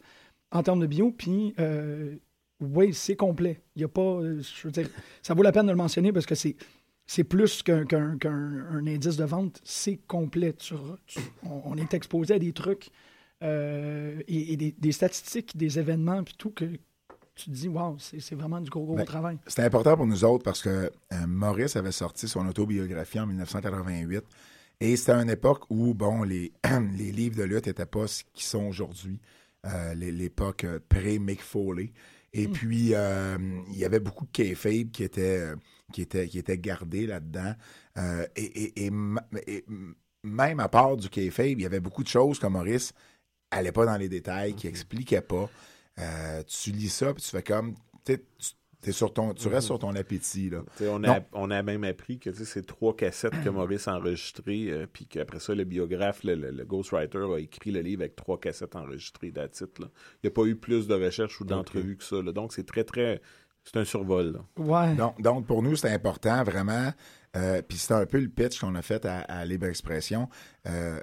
en 0.50 0.64
termes 0.64 0.80
de 0.80 0.88
bio. 0.88 1.12
Puis, 1.12 1.54
euh, 1.60 2.16
oui, 2.62 2.94
c'est 2.94 3.18
complet. 3.18 3.62
Il 3.76 3.82
y 3.82 3.86
a 3.86 3.90
pas. 3.90 4.22
Je 4.22 4.68
veux 4.68 4.72
dire, 4.72 4.88
ça 5.22 5.34
vaut 5.34 5.44
la 5.44 5.52
peine 5.52 5.66
de 5.66 5.72
le 5.72 5.78
mentionner 5.78 6.14
parce 6.14 6.26
que 6.26 6.36
c'est. 6.36 6.56
C'est 7.06 7.24
plus 7.24 7.62
qu'un 7.64 7.86
qu'un- 7.86 8.18
qu'un- 8.18 8.66
un 8.72 8.88
indice 8.88 9.18
de 9.18 9.26
vente, 9.26 9.60
c'est 9.64 9.98
complet. 10.08 10.54
Tu 10.54 10.74
re- 10.74 10.98
tu- 11.06 11.20
on, 11.44 11.62
on 11.66 11.78
est 11.78 11.94
exposé 11.94 12.36
à 12.36 12.40
des 12.40 12.54
trucs 12.54 12.90
euh, 13.44 14.22
et, 14.28 14.54
et 14.54 14.58
des, 14.58 14.72
des 14.78 14.92
statistiques, 14.92 15.58
des 15.58 15.80
événements, 15.80 16.24
puis 16.24 16.36
tout, 16.38 16.52
que 16.52 16.66
tu 17.36 17.46
te 17.46 17.52
dis, 17.52 17.68
waouh, 17.68 17.98
c'est 18.00 18.36
vraiment 18.36 18.62
du 18.62 18.70
gros, 18.70 18.86
gros 18.86 18.96
Ben, 18.96 19.06
travail. 19.06 19.38
C'était 19.48 19.64
important 19.64 19.98
pour 19.98 20.06
nous 20.08 20.24
autres 20.24 20.44
parce 20.44 20.62
que 20.62 20.70
euh, 20.70 21.28
Maurice 21.28 21.76
avait 21.76 21.92
sorti 21.92 22.28
son 22.28 22.48
autobiographie 22.48 23.20
en 23.20 23.26
1988. 23.28 24.24
Et 24.80 24.96
c'était 24.96 25.14
une 25.14 25.30
époque 25.30 25.64
où, 25.70 25.94
bon, 25.94 26.24
les, 26.24 26.52
les 26.98 27.12
livres 27.12 27.36
de 27.38 27.44
lutte 27.44 27.68
n'étaient 27.68 27.86
pas 27.86 28.08
ce 28.08 28.24
qu'ils 28.34 28.46
sont 28.46 28.64
aujourd'hui. 28.66 29.20
Euh, 29.66 29.94
l'é- 29.94 30.12
L'époque 30.12 30.66
pré-Mick 30.90 31.42
Foley. 31.42 31.92
Et 32.34 32.48
puis, 32.48 32.96
euh, 32.96 33.38
il 33.70 33.78
y 33.78 33.86
avait 33.86 34.00
beaucoup 34.00 34.26
de 34.26 34.32
kayfabe 34.32 34.90
qui 34.92 35.04
était, 35.04 35.40
euh, 35.40 35.56
qui 35.92 36.02
était, 36.02 36.28
qui 36.28 36.40
était 36.40 36.58
gardé 36.58 37.06
là-dedans. 37.06 37.54
Euh, 37.98 38.26
et, 38.36 38.86
et- 38.86 38.92
même 40.24 40.60
à 40.60 40.70
part 40.70 40.98
du 40.98 41.10
kayfabe, 41.10 41.60
il 41.60 41.62
y 41.62 41.66
avait 41.66 41.80
beaucoup 41.80 42.04
de 42.04 42.08
choses 42.08 42.40
que 42.40 42.48
Maurice 42.48 42.94
allait 43.52 43.72
pas 43.72 43.86
dans 43.86 43.98
les 43.98 44.10
détails, 44.10 44.56
qui 44.56 44.68
expliquait 44.68 45.22
pas. 45.22 45.50
Euh, 46.00 46.44
tu 46.44 46.72
lis 46.72 46.90
ça, 46.90 47.14
puis 47.14 47.22
tu 47.24 47.30
fais 47.30 47.44
comme... 47.44 47.76
tu 48.06 48.20
sur 48.92 49.14
ton, 49.14 49.34
tu 49.34 49.48
restes 49.48 49.62
Mhm. 49.62 49.68
sur 49.68 49.80
ton 49.80 49.96
appétit. 49.96 50.50
Là. 50.50 50.64
On 50.90 51.04
a, 51.04 51.20
on 51.32 51.50
a 51.52 51.64
même 51.64 51.84
appris 51.84 52.20
que 52.20 52.32
c'est 52.34 52.66
trois 52.66 52.96
cassettes 52.96 53.42
que 53.44 53.50
Maurice 53.50 53.88
a 53.88 53.96
enregistrées, 53.98 54.68
euh, 54.72 54.86
puis 54.92 55.06
qu'après 55.08 55.40
ça, 55.40 55.56
le 55.56 55.64
biographe, 55.64 56.24
le, 56.24 56.36
le- 56.36 56.52
le 56.52 56.66
ghostwriter, 56.66 57.26
a 57.34 57.38
écrit 57.40 57.72
le 57.72 57.82
livre 57.82 58.02
avec 58.02 58.16
trois 58.16 58.40
cassettes 58.40 58.76
enregistrées 58.76 59.32
d'attitude. 59.32 59.70
Il 60.24 60.26
n'y 60.26 60.28
a 60.28 60.32
pas 60.32 60.44
eu 60.46 60.56
plus 60.56 60.88
de 60.88 60.94
recherches 60.96 61.40
ou 61.42 61.46
d'entrevues 61.46 61.98
que 61.98 62.04
ça. 62.04 62.22
là. 62.22 62.32
Donc, 62.32 62.54
c'est 62.54 62.66
très, 62.66 62.84
très. 62.84 63.22
C'est 63.64 63.78
un 63.78 63.86
survol. 63.86 64.34
là. 64.34 64.64
Ouais. 64.64 64.96
Donc, 64.96 65.22
donc, 65.22 65.48
pour 65.48 65.64
nous, 65.64 65.76
c'est 65.78 65.90
important, 65.94 66.44
vraiment. 66.44 66.92
Euh, 67.38 67.62
Puis 67.62 67.78
c'est 67.78 67.94
un 67.94 68.06
peu 68.06 68.20
le 68.20 68.28
pitch 68.28 68.60
qu'on 68.60 68.76
a 68.76 68.82
fait 68.82 69.06
à, 69.06 69.20
à 69.22 69.46
Libre 69.46 69.68
Expression. 69.68 70.28
Euh, 70.68 71.00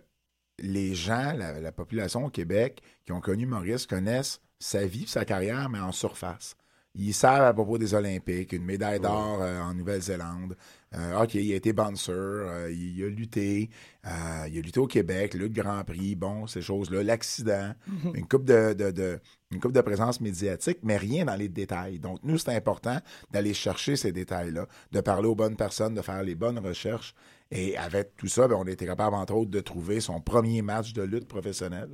les 0.58 0.94
gens, 0.94 1.32
la, 1.36 1.58
la 1.58 1.72
population 1.72 2.26
au 2.26 2.28
Québec 2.30 2.82
qui 3.06 3.12
ont 3.12 3.20
connu 3.20 3.46
Maurice 3.46 3.86
connaissent 3.86 4.40
sa 4.58 4.84
vie, 4.84 5.06
sa 5.06 5.24
carrière, 5.24 5.70
mais 5.70 5.78
en 5.80 5.90
surface. 5.90 6.54
Ils 6.96 7.14
savent 7.14 7.42
à 7.44 7.52
propos 7.54 7.78
des 7.78 7.94
Olympiques, 7.94 8.52
une 8.52 8.64
médaille 8.64 8.98
d'or 8.98 9.38
euh, 9.40 9.60
en 9.62 9.74
Nouvelle-Zélande. 9.74 10.56
Euh, 10.96 11.22
OK, 11.22 11.34
il 11.34 11.52
a 11.52 11.56
été 11.56 11.72
bouncer, 11.72 12.10
euh, 12.12 12.68
il, 12.72 12.98
il 12.98 13.04
a 13.04 13.08
lutté, 13.08 13.70
il 14.04 14.08
a 14.10 14.48
lutté 14.60 14.80
au 14.80 14.88
Québec, 14.88 15.34
lutte 15.34 15.52
Grand 15.52 15.84
Prix, 15.84 16.16
bon, 16.16 16.48
ces 16.48 16.62
choses-là, 16.62 17.04
l'accident, 17.04 17.74
Mhm. 17.86 18.12
une 18.16 18.26
coupe 18.26 18.44
de, 18.44 18.72
de- 18.72 18.90
de- 18.90 19.20
une 19.52 19.60
coupe 19.60 19.72
de 19.72 19.80
présence 19.82 20.20
médiatique, 20.20 20.78
mais 20.82 20.96
rien 20.96 21.24
dans 21.24 21.36
les 21.36 21.48
détails. 21.48 22.00
Donc, 22.00 22.18
nous, 22.24 22.38
c'est 22.38 22.54
important 22.56 22.98
d'aller 23.30 23.54
chercher 23.54 23.94
ces 23.94 24.10
détails-là, 24.10 24.66
de 24.90 25.00
parler 25.00 25.28
aux 25.28 25.36
bonnes 25.36 25.56
personnes, 25.56 25.94
de 25.94 26.02
faire 26.02 26.24
les 26.24 26.34
bonnes 26.34 26.58
recherches. 26.58 27.14
Et 27.52 27.76
avec 27.76 28.16
tout 28.16 28.28
ça, 28.28 28.48
ben, 28.48 28.56
on 28.56 28.66
a 28.66 28.70
été 28.70 28.84
capable, 28.86 29.14
entre 29.14 29.34
autres, 29.34 29.50
de 29.50 29.60
trouver 29.60 30.00
son 30.00 30.20
premier 30.20 30.60
match 30.62 30.92
de 30.92 31.02
lutte 31.02 31.28
professionnelle. 31.28 31.90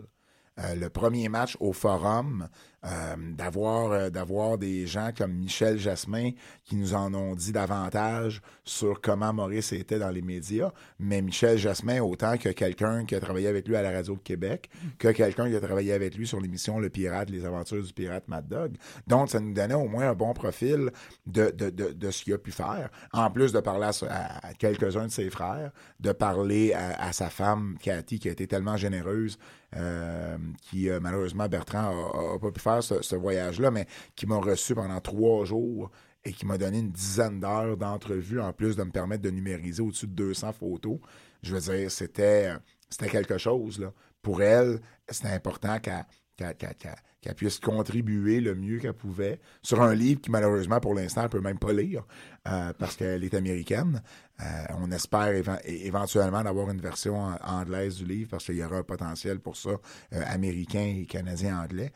Euh, 0.59 0.75
le 0.75 0.88
premier 0.88 1.29
match 1.29 1.55
au 1.61 1.75
forum, 1.75 2.49
euh, 2.87 3.16
d'avoir 3.37 3.90
euh, 3.90 4.11
d'avoir 4.11 4.59
des 4.59 4.87
gens 4.87 5.11
comme 5.16 5.33
Michel 5.33 5.76
Jasmin 5.78 6.31
qui 6.64 6.76
nous 6.76 6.95
en 6.95 7.12
ont 7.14 7.35
dit 7.35 7.50
davantage 7.50 8.43
sur 8.62 9.00
comment 9.00 9.33
Maurice 9.33 9.73
était 9.73 9.99
dans 9.99 10.11
les 10.11 10.23
médias. 10.23 10.71
Mais 11.00 11.21
Michel 11.21 11.59
Jasmin, 11.59 12.00
autant 12.00 12.37
que 12.37 12.50
quelqu'un 12.50 13.05
qui 13.05 13.16
a 13.16 13.21
travaillé 13.21 13.49
avec 13.49 13.66
lui 13.66 13.75
à 13.75 13.83
la 13.83 13.90
Radio 13.90 14.14
de 14.14 14.21
Québec, 14.21 14.71
que 14.99 15.09
quelqu'un 15.09 15.49
qui 15.49 15.57
a 15.57 15.61
travaillé 15.61 15.93
avec 15.93 16.14
lui 16.16 16.28
sur 16.28 16.40
l'émission 16.40 16.78
Le 16.78 16.88
Pirate, 16.88 17.31
les 17.31 17.45
aventures 17.45 17.83
du 17.83 17.93
pirate 17.93 18.28
Mad 18.28 18.47
Dog. 18.47 18.76
Donc, 19.07 19.31
ça 19.31 19.40
nous 19.40 19.52
donnait 19.52 19.75
au 19.75 19.88
moins 19.88 20.11
un 20.11 20.14
bon 20.14 20.33
profil 20.33 20.90
de, 21.26 21.50
de, 21.50 21.71
de, 21.71 21.93
de 21.93 22.11
ce 22.11 22.23
qu'il 22.23 22.35
a 22.35 22.38
pu 22.38 22.52
faire. 22.52 22.90
En 23.12 23.31
plus 23.31 23.52
de 23.52 23.61
parler 23.61 23.90
à, 24.09 24.52
quelques-uns 24.59 25.07
de 25.07 25.12
ses 25.12 25.31
frères, 25.31 25.73
de 25.99 26.12
parler 26.12 26.73
à, 26.73 27.09
à 27.09 27.12
sa 27.12 27.31
femme, 27.31 27.76
Cathy, 27.81 28.21
qui 28.21 28.28
a 28.28 28.33
été 28.33 28.47
tellement 28.47 28.76
généreuse, 28.76 29.38
euh, 29.75 30.37
qui 30.62 30.88
malheureusement 31.00 31.49
Bertrand 31.49 31.90
a, 31.90 32.35
a 32.35 32.38
pas 32.38 32.50
pu 32.52 32.61
faire 32.61 32.75
ce, 32.83 33.16
voyage-là, 33.16 33.71
mais 33.71 33.87
qui 34.14 34.26
m'a 34.26 34.37
reçu 34.37 34.75
pendant 34.75 35.00
trois 35.00 35.45
jours 35.45 35.90
et 36.25 36.33
qui 36.33 36.47
m'a 36.47 36.59
donné 36.59 36.78
une 36.78 36.90
dizaine 36.90 37.40
d'heures 37.40 37.76
d'entrevue 37.76 38.40
en 38.40 38.52
plus 38.52 38.76
de 38.76 38.83
me 38.83 38.90
permettre 38.90 39.23
de 39.23 39.30
numériser 39.30 39.83
au-dessus 39.83 40.06
de 40.06 40.14
200 40.14 40.52
photos. 40.52 40.99
Je 41.42 41.54
veux 41.54 41.61
dire, 41.76 41.90
c'était 41.90 42.52
c'était 42.90 43.09
quelque 43.09 43.38
chose. 43.38 43.90
Pour 44.23 44.42
elle, 44.42 44.80
c'était 45.09 45.28
important 45.28 45.78
qu'elle 45.78 46.04
qu'elle- 46.37 47.35
puisse 47.35 47.59
contribuer 47.59 48.40
le 48.40 48.55
mieux 48.55 48.78
qu'elle 48.78 48.93
pouvait 48.93 49.40
sur 49.62 49.83
un 49.83 49.95
livre 49.95 50.21
qui, 50.21 50.31
malheureusement, 50.31 50.78
pour 50.78 50.95
l'instant, 50.95 51.23
elle 51.25 51.28
peut 51.28 51.40
même 51.40 51.59
pas 51.59 51.73
lire 51.73 52.07
euh, 52.47 52.73
parce 52.78 52.95
qu'elle 52.97 53.25
est 53.25 53.35
américaine. 53.35 54.00
Euh, 54.40 54.45
on 54.78 54.90
espère 54.93 55.33
éventuellement 55.64 56.45
d'avoir 56.45 56.71
une 56.71 56.81
version 56.81 57.16
anglaise 57.43 57.97
du 57.97 58.05
livre 58.05 58.31
parce 58.31 58.45
qu'il 58.45 58.57
y 58.57 58.62
aura 58.64 58.76
un 58.76 58.83
potentiel 58.85 59.40
pour 59.40 59.57
ça, 59.57 59.71
euh, 59.71 60.23
américain 60.26 60.95
et 61.00 61.07
canadien-anglais. 61.07 61.93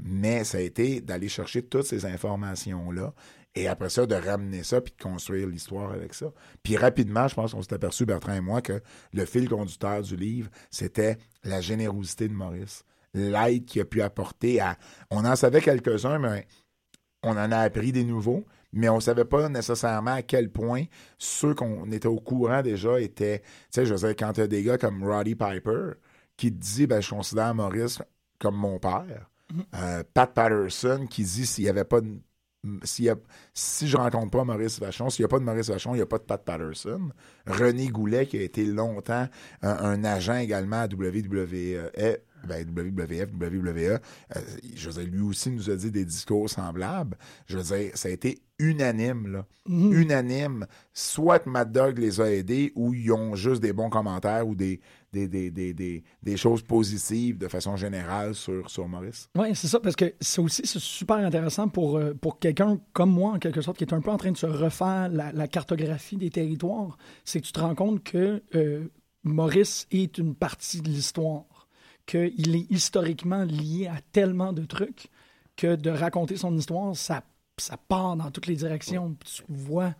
Mais 0.00 0.42
ça 0.44 0.58
a 0.58 0.60
été 0.60 1.00
d'aller 1.00 1.28
chercher 1.28 1.62
toutes 1.62 1.86
ces 1.86 2.04
informations-là 2.04 3.14
et 3.54 3.68
après 3.68 3.88
ça, 3.90 4.06
de 4.06 4.14
ramener 4.14 4.62
ça 4.62 4.80
puis 4.80 4.92
de 4.96 5.02
construire 5.02 5.46
l'histoire 5.48 5.92
avec 5.92 6.14
ça. 6.14 6.32
Puis 6.62 6.76
rapidement, 6.76 7.26
je 7.28 7.34
pense 7.34 7.52
qu'on 7.52 7.62
s'est 7.62 7.74
aperçu, 7.74 8.04
Bertrand 8.06 8.34
et 8.34 8.40
moi, 8.40 8.60
que 8.60 8.80
le 9.12 9.24
fil 9.24 9.48
conducteur 9.48 10.02
du 10.02 10.16
livre, 10.16 10.50
c'était 10.70 11.18
la 11.44 11.60
générosité 11.60 12.28
de 12.28 12.34
Maurice. 12.34 12.84
L'aide 13.18 13.64
qu'il 13.64 13.82
a 13.82 13.84
pu 13.84 14.00
apporter 14.02 14.60
à... 14.60 14.76
On 15.10 15.24
en 15.24 15.36
savait 15.36 15.60
quelques-uns, 15.60 16.18
mais 16.18 16.46
on 17.22 17.30
en 17.32 17.50
a 17.52 17.58
appris 17.58 17.92
des 17.92 18.04
nouveaux, 18.04 18.44
mais 18.72 18.88
on 18.88 18.96
ne 18.96 19.00
savait 19.00 19.24
pas 19.24 19.48
nécessairement 19.48 20.12
à 20.14 20.22
quel 20.22 20.50
point 20.50 20.84
ceux 21.18 21.54
qu'on 21.54 21.90
était 21.90 22.06
au 22.08 22.20
courant 22.20 22.62
déjà 22.62 23.00
étaient. 23.00 23.40
Tu 23.40 23.46
sais, 23.70 23.86
je 23.86 23.94
veux 23.94 23.98
dire, 24.00 24.16
quand 24.16 24.32
tu 24.34 24.40
as 24.42 24.46
des 24.46 24.62
gars 24.62 24.78
comme 24.78 25.02
Roddy 25.04 25.34
Piper 25.34 25.92
qui 26.36 26.52
te 26.52 26.58
dit 26.58 26.86
ben, 26.86 27.00
Je 27.00 27.10
considère 27.10 27.54
Maurice 27.54 27.98
comme 28.38 28.56
mon 28.56 28.78
père. 28.78 29.28
Euh, 29.74 30.04
Pat 30.14 30.32
Patterson 30.32 31.06
qui 31.08 31.24
dit 31.24 31.46
s'il 31.46 31.64
n'y 31.64 31.70
avait 31.70 31.84
pas 31.84 32.02
de. 32.02 32.18
s'il 32.84 33.06
y 33.06 33.08
a- 33.08 33.16
si 33.54 33.88
je 33.88 33.96
rencontre 33.96 34.30
pas 34.30 34.44
Maurice 34.44 34.78
Vachon, 34.78 35.08
s'il 35.08 35.22
n'y 35.22 35.24
a 35.24 35.28
pas 35.28 35.38
de 35.38 35.44
Maurice 35.44 35.70
Vachon, 35.70 35.94
il 35.94 35.96
n'y 35.96 36.02
a 36.02 36.06
pas 36.06 36.18
de 36.18 36.24
Pat 36.24 36.44
Patterson. 36.44 37.08
René 37.46 37.88
Goulet, 37.88 38.26
qui 38.26 38.36
a 38.36 38.42
été 38.42 38.64
longtemps 38.66 39.26
un, 39.62 39.70
un 39.70 40.04
agent 40.04 40.36
également 40.36 40.82
à 40.82 40.86
WWE, 40.86 41.88
ben, 42.46 42.66
WWF, 42.68 43.30
WWE, 43.32 43.78
euh, 43.78 44.40
je 44.74 44.90
veux 44.90 45.02
dire, 45.02 45.12
lui 45.12 45.22
aussi 45.22 45.50
nous 45.50 45.70
a 45.70 45.76
dit 45.76 45.90
des 45.90 46.04
discours 46.04 46.48
semblables. 46.48 47.16
Je 47.46 47.58
veux 47.58 47.76
dire, 47.76 47.90
ça 47.94 48.08
a 48.08 48.12
été 48.12 48.42
unanime, 48.58 49.32
là. 49.32 49.46
Mhm. 49.66 49.92
Unanime. 49.92 50.66
Soit 50.92 51.46
Mad 51.46 51.72
Dog 51.72 51.98
les 51.98 52.20
a 52.20 52.32
aidés 52.32 52.72
ou 52.74 52.94
ils 52.94 53.12
ont 53.12 53.34
juste 53.34 53.62
des 53.62 53.72
bons 53.72 53.90
commentaires 53.90 54.46
ou 54.46 54.54
des, 54.54 54.80
des, 55.12 55.28
des, 55.28 55.50
des, 55.50 55.72
des, 55.72 56.04
des 56.22 56.36
choses 56.36 56.62
positives 56.62 57.38
de 57.38 57.48
façon 57.48 57.76
générale 57.76 58.34
sur, 58.34 58.68
sur 58.70 58.88
Maurice. 58.88 59.28
Oui, 59.36 59.54
c'est 59.54 59.68
ça, 59.68 59.80
parce 59.80 59.96
que 59.96 60.12
c'est 60.20 60.40
aussi 60.40 60.62
super 60.66 61.16
intéressant 61.16 61.68
pour, 61.68 61.96
euh, 61.98 62.14
pour 62.14 62.38
quelqu'un 62.38 62.78
comme 62.92 63.10
moi, 63.12 63.32
en 63.32 63.38
quelque 63.38 63.60
sorte, 63.60 63.78
qui 63.78 63.84
est 63.84 63.94
un 63.94 64.00
peu 64.00 64.10
en 64.10 64.18
train 64.18 64.32
de 64.32 64.36
se 64.36 64.46
refaire 64.46 65.08
la, 65.08 65.32
la 65.32 65.48
cartographie 65.48 66.16
des 66.16 66.30
territoires. 66.30 66.98
C'est 67.24 67.40
que 67.40 67.46
tu 67.46 67.52
te 67.52 67.60
rends 67.60 67.74
compte 67.74 68.02
que 68.02 68.42
euh, 68.54 68.88
Maurice 69.24 69.86
est 69.90 70.18
une 70.18 70.34
partie 70.34 70.80
de 70.80 70.88
l'histoire, 70.88 71.44
qu'il 72.08 72.56
est 72.56 72.66
historiquement 72.70 73.44
lié 73.44 73.86
à 73.86 74.00
tellement 74.12 74.52
de 74.52 74.64
trucs 74.64 75.08
que 75.56 75.76
de 75.76 75.90
raconter 75.90 76.36
son 76.36 76.56
histoire, 76.56 76.96
ça, 76.96 77.22
ça 77.58 77.76
part 77.76 78.16
dans 78.16 78.30
toutes 78.30 78.46
les 78.46 78.56
directions. 78.56 79.14
Tu 79.24 79.42
vois. 79.48 79.94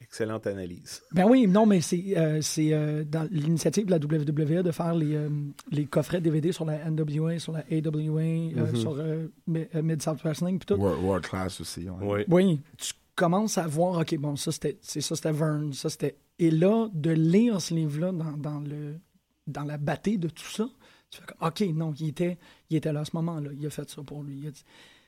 Excellente 0.00 0.46
analyse. 0.46 1.02
Ben 1.12 1.24
oui, 1.26 1.46
non, 1.46 1.64
mais 1.64 1.80
c'est 1.80 2.16
euh, 2.18 2.40
c'est, 2.42 2.72
euh, 2.74 3.04
dans 3.04 3.26
l'initiative 3.30 3.86
de 3.86 3.90
la 3.92 3.96
WWE 3.96 4.62
de 4.62 4.70
faire 4.70 4.94
les, 4.94 5.14
euh, 5.14 5.28
les 5.70 5.86
coffrets 5.86 6.20
DVD 6.20 6.52
sur 6.52 6.64
la 6.66 6.78
NWA, 6.90 7.38
sur 7.38 7.52
la 7.52 7.60
AWA, 7.70 8.20
euh, 8.22 8.66
Mhm. 8.70 8.76
sur 8.76 8.96
euh, 8.98 9.26
Mi- 9.46 9.66
euh, 9.74 9.82
Mid-South 9.82 10.20
Wrestling, 10.22 10.58
puis 10.58 10.66
tout. 10.66 10.74
World, 10.80 11.02
World 11.02 11.24
Class 11.26 11.60
aussi. 11.60 11.88
ouais. 11.88 12.26
Oui, 12.28 12.60
tu 12.76 12.92
commences 13.16 13.56
à 13.56 13.66
voir, 13.66 13.98
OK, 14.00 14.14
bon, 14.18 14.36
ça 14.36 14.52
c'était 14.52 14.76
c'est 14.82 15.00
ça, 15.00 15.16
c'était 15.16 15.32
Vern, 15.32 15.72
ça 15.72 15.88
c'était. 15.88 16.16
Et 16.38 16.50
là, 16.50 16.88
de 16.92 17.10
lire 17.12 17.60
ce 17.60 17.72
livre-là 17.74 18.12
dans, 18.12 18.32
dans 18.36 18.60
le 18.60 18.96
dans 19.46 19.64
la 19.64 19.78
bâtée 19.78 20.16
de 20.18 20.28
tout 20.28 20.44
ça, 20.50 20.68
tu 21.14 21.20
fais 21.20 21.26
comme, 21.26 21.48
OK, 21.48 21.60
non, 21.74 21.92
il 21.98 22.08
était, 22.08 22.38
il 22.70 22.76
était 22.76 22.92
là 22.92 23.00
à 23.00 23.04
ce 23.04 23.10
moment-là, 23.14 23.50
il 23.58 23.66
a 23.66 23.70
fait 23.70 23.88
ça 23.88 24.02
pour 24.02 24.22
lui. 24.22 24.48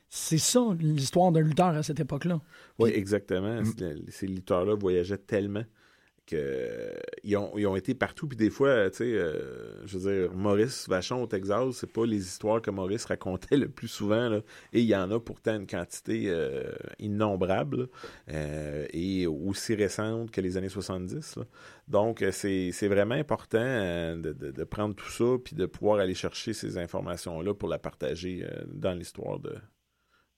C'est 0.09 0.37
ça 0.37 0.61
l'histoire 0.79 1.31
d'un 1.31 1.41
lutteur 1.41 1.67
à 1.67 1.83
cette 1.83 1.99
époque-là. 1.99 2.39
Oui, 2.79 2.91
exactement. 2.93 3.61
C'est- 3.77 4.09
Ces 4.11 4.27
lutteurs-là 4.27 4.75
voyageaient 4.75 5.17
tellement 5.17 5.63
ils 6.31 7.37
ont, 7.37 7.75
été 7.75 7.93
partout. 7.93 8.27
Puis 8.27 8.37
des 8.37 8.49
fois, 8.49 8.89
tu 8.89 8.97
sais, 8.97 9.13
euh, 9.13 9.85
je 9.85 9.97
veux 9.97 10.11
dire, 10.11 10.33
Maurice 10.33 10.87
Vachon 10.89 11.23
au 11.23 11.27
Texas, 11.27 11.75
c'est 11.75 11.91
pas 11.91 12.05
les 12.05 12.17
histoires 12.17 12.61
que 12.61 12.71
Maurice 12.71 13.05
racontait 13.05 13.57
le 13.57 13.69
plus 13.69 13.87
souvent. 13.87 14.29
là. 14.29 14.41
Et 14.73 14.81
il 14.81 14.87
y 14.87 14.95
en 14.95 15.11
a 15.11 15.19
pourtant 15.19 15.55
une 15.55 15.67
quantité 15.67 16.25
euh, 16.27 16.71
innombrable 16.99 17.89
euh, 18.29 18.85
et 18.91 19.27
aussi 19.27 19.75
récente 19.75 20.31
que 20.31 20.41
les 20.41 20.57
années 20.57 20.69
70. 20.69 21.37
là. 21.37 21.43
Donc, 21.87 22.21
euh, 22.21 22.31
c'est 22.31 22.87
vraiment 22.87 23.15
important 23.15 23.57
euh, 23.59 24.15
de, 24.17 24.63
prendre 24.65 24.93
tout 24.95 25.09
ça 25.09 25.37
puis 25.43 25.55
de 25.55 25.65
pouvoir 25.65 25.99
aller 25.99 26.15
chercher 26.15 26.53
ces 26.53 26.77
informations-là 26.77 27.53
pour 27.53 27.69
la 27.69 27.79
partager 27.79 28.43
euh, 28.43 28.63
dans 28.67 28.93
l'histoire 28.93 29.39
de, 29.39 29.55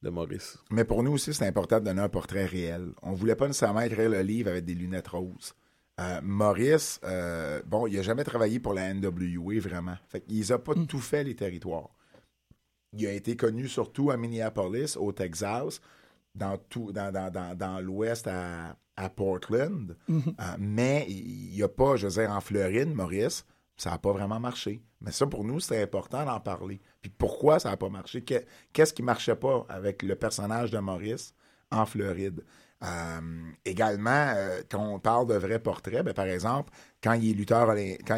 de 0.04 0.10
Maurice. 0.10 0.60
Mais 0.70 0.86
pour 0.86 1.02
nous 1.02 1.14
aussi, 1.14 1.34
c'est 1.34 1.48
important 1.48 1.80
de 1.80 1.86
donner 1.86 2.02
un 2.02 2.10
portrait 2.10 2.46
réel. 2.46 2.92
On 3.02 3.14
voulait 3.14 3.36
pas 3.36 3.48
nécessairement 3.48 3.82
écrire 3.82 4.10
le 4.10 4.22
livre 4.22 4.52
avec 4.52 4.66
des 4.66 4.76
lunettes 4.76 5.08
roses. 5.08 5.56
Euh, 6.00 6.22
Maurice, 6.24 7.00
euh, 7.04 7.62
bon, 7.66 7.86
il 7.88 8.00
a 8.00 8.02
jamais 8.02 8.24
travaillé 8.24 8.60
pour 8.60 8.74
la 8.74 8.94
NWA 8.94 9.60
vraiment. 9.60 9.98
Fait 10.08 10.22
qu'il 10.22 10.52
a 10.54 10.58
pas 10.60 10.74
tout 10.88 11.00
fait 11.00 11.24
les 11.24 11.36
territoires. 11.36 11.90
Il 12.94 13.06
a 13.06 13.12
été 13.14 13.36
connu 13.36 13.68
surtout 13.68 14.10
à 14.10 14.18
Minneapolis, 14.18 14.96
au 14.98 15.12
Texas, 15.12 15.82
dans 16.34 16.58
tout, 16.58 16.92
dans, 16.92 17.12
dans, 17.12 17.32
dans, 17.32 17.56
dans 17.56 17.80
l'Ouest 17.82 18.28
à, 18.28 18.78
à 18.96 19.10
Portland. 19.10 19.96
Mhm. 20.08 20.22
Euh, 20.40 20.44
mais 20.58 21.06
il 21.10 21.52
n'y 21.52 21.64
a 21.64 21.68
pas, 21.68 21.98
je 21.98 22.08
veux 22.08 22.14
dire, 22.22 22.32
en 22.32 22.42
Floride, 22.42 22.94
Maurice, 22.94 23.46
ça 23.78 23.92
n'a 23.92 23.98
pas 23.98 24.12
vraiment 24.14 24.40
marché. 24.40 24.82
Mais 25.02 25.12
ça, 25.12 25.28
pour 25.28 25.44
nous, 25.44 25.60
c'était 25.60 25.82
important 25.82 26.26
d'en 26.26 26.40
parler. 26.40 26.82
Puis 27.02 27.12
pourquoi 27.16 27.60
ça 27.60 27.70
n'a 27.70 27.78
pas 27.78 27.90
marché? 27.90 28.24
Que- 28.24 28.44
Qu'est-ce 28.74 28.94
qui 28.94 29.02
ne 29.02 29.08
marchait 29.08 29.36
pas 29.36 29.66
avec 29.70 30.02
le 30.04 30.16
personnage 30.16 30.72
de 30.72 30.80
Maurice 30.80 31.34
en 31.72 31.86
Floride? 31.86 32.44
Euh, 32.82 33.20
également, 33.66 34.34
euh, 34.36 34.62
quand 34.70 34.86
on 34.86 35.00
parle 35.00 35.28
de 35.28 35.36
vrais 35.36 35.60
portraits, 35.60 36.04
ben, 36.04 36.14
par 36.14 36.26
exemple, 36.26 36.72
quand 37.04 37.14
il 37.14 37.32
est 37.32 37.34
lutteur, 37.34 37.76
quand 38.08 38.16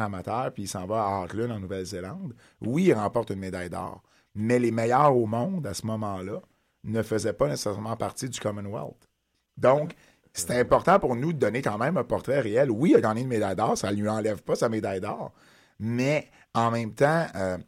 amateur 0.00 0.52
puis 0.52 0.64
il 0.64 0.68
s'en 0.68 0.86
va 0.86 1.02
à 1.04 1.24
Auckland, 1.24 1.50
en 1.50 1.60
Nouvelle-Zélande, 1.60 2.34
oui, 2.60 2.84
il 2.84 2.94
remporte 2.94 3.30
une 3.30 3.38
médaille 3.38 3.70
d'or. 3.70 4.02
Mais 4.34 4.58
les 4.58 4.70
meilleurs 4.70 5.16
au 5.16 5.26
monde 5.26 5.66
à 5.66 5.74
ce 5.74 5.86
moment-là 5.86 6.40
ne 6.84 7.02
faisaient 7.02 7.32
pas 7.32 7.48
nécessairement 7.48 7.96
partie 7.96 8.28
du 8.28 8.38
Commonwealth. 8.38 9.08
Donc, 9.56 9.94
c'était 10.34 10.58
important 10.58 10.98
pour 10.98 11.16
nous 11.16 11.32
de 11.32 11.38
donner 11.38 11.62
quand 11.62 11.78
même 11.78 11.96
un 11.96 12.04
portrait 12.04 12.40
réel. 12.40 12.70
Oui, 12.70 12.90
il 12.90 12.96
a 12.96 13.00
gagné 13.00 13.22
une 13.22 13.28
médaille 13.28 13.56
d'or, 13.56 13.76
ça 13.76 13.90
ne 13.90 13.96
lui 13.96 14.08
enlève 14.08 14.42
pas 14.42 14.56
sa 14.56 14.68
médaille 14.68 15.00
d'or, 15.00 15.32
mais 15.78 16.30
en 16.54 16.70
même 16.70 16.94
temps, 16.94 17.26
euh, 17.34 17.58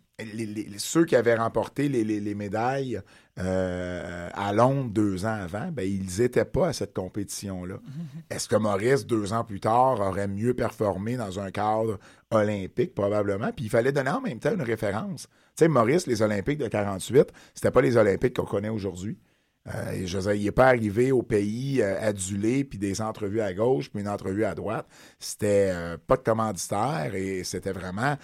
ceux 0.79 1.05
qui 1.05 1.17
avaient 1.17 1.35
remporté 1.35 1.89
les, 1.89 2.35
médailles 2.35 3.01
euh, 3.41 4.29
à 4.33 4.53
Londres 4.53 4.91
deux 4.91 5.27
ans 5.27 5.41
avant, 5.43 5.71
ben, 5.73 5.83
ils 5.83 6.21
n'étaient 6.21 6.45
pas 6.45 6.69
à 6.69 6.73
cette 6.73 6.95
compétition-là. 6.95 7.77
Est-ce 8.31 8.49
que 8.49 8.57
Maurice, 8.57 9.07
deux 9.07 9.33
ans 9.33 9.45
plus 9.45 9.61
tard, 9.61 10.01
aurait 10.01 10.29
mieux 10.29 10.55
performé 10.55 11.17
dans 11.17 11.41
un 11.41 11.51
cadre 11.51 11.99
olympique? 12.31 12.95
Probablement. 12.95 13.51
Puis 13.53 13.67
il 13.67 13.71
fallait 13.71 13.93
donner 13.93 14.11
en 14.11 14.21
même 14.21 14.39
temps 14.39 14.55
une 14.55 14.63
référence. 14.63 15.23
Tu 15.57 15.65
sais, 15.65 15.69
Maurice, 15.69 16.07
les 16.07 16.23
Olympiques 16.23 16.59
de 16.59 16.69
48, 16.69 17.33
c'était 17.55 17.71
pas 17.71 17.83
les 17.83 17.97
Olympiques 17.97 18.37
qu'on 18.37 18.45
connaît 18.45 18.69
aujourd'hui. 18.69 19.19
Euh, 19.67 20.03
je 20.05 20.35
il 20.35 20.45
n'est 20.45 20.53
pas 20.53 20.67
arrivé 20.67 21.11
au 21.11 21.23
pays 21.23 21.81
euh, 21.81 21.99
adulé, 21.99 22.65
puis 22.65 22.79
des 22.79 23.01
entrevues 23.01 23.41
à 23.41 23.55
gauche, 23.55 23.91
puis 23.91 24.03
une 24.03 24.09
entrevue 24.09 24.45
à 24.45 24.55
droite. 24.55 24.87
C'était 25.19 25.71
euh, 25.73 25.97
pas 26.07 26.17
de 26.17 26.23
commanditaire 26.23 27.15
et 27.15 27.45
c'était 27.45 27.73
vraiment... 27.73 28.17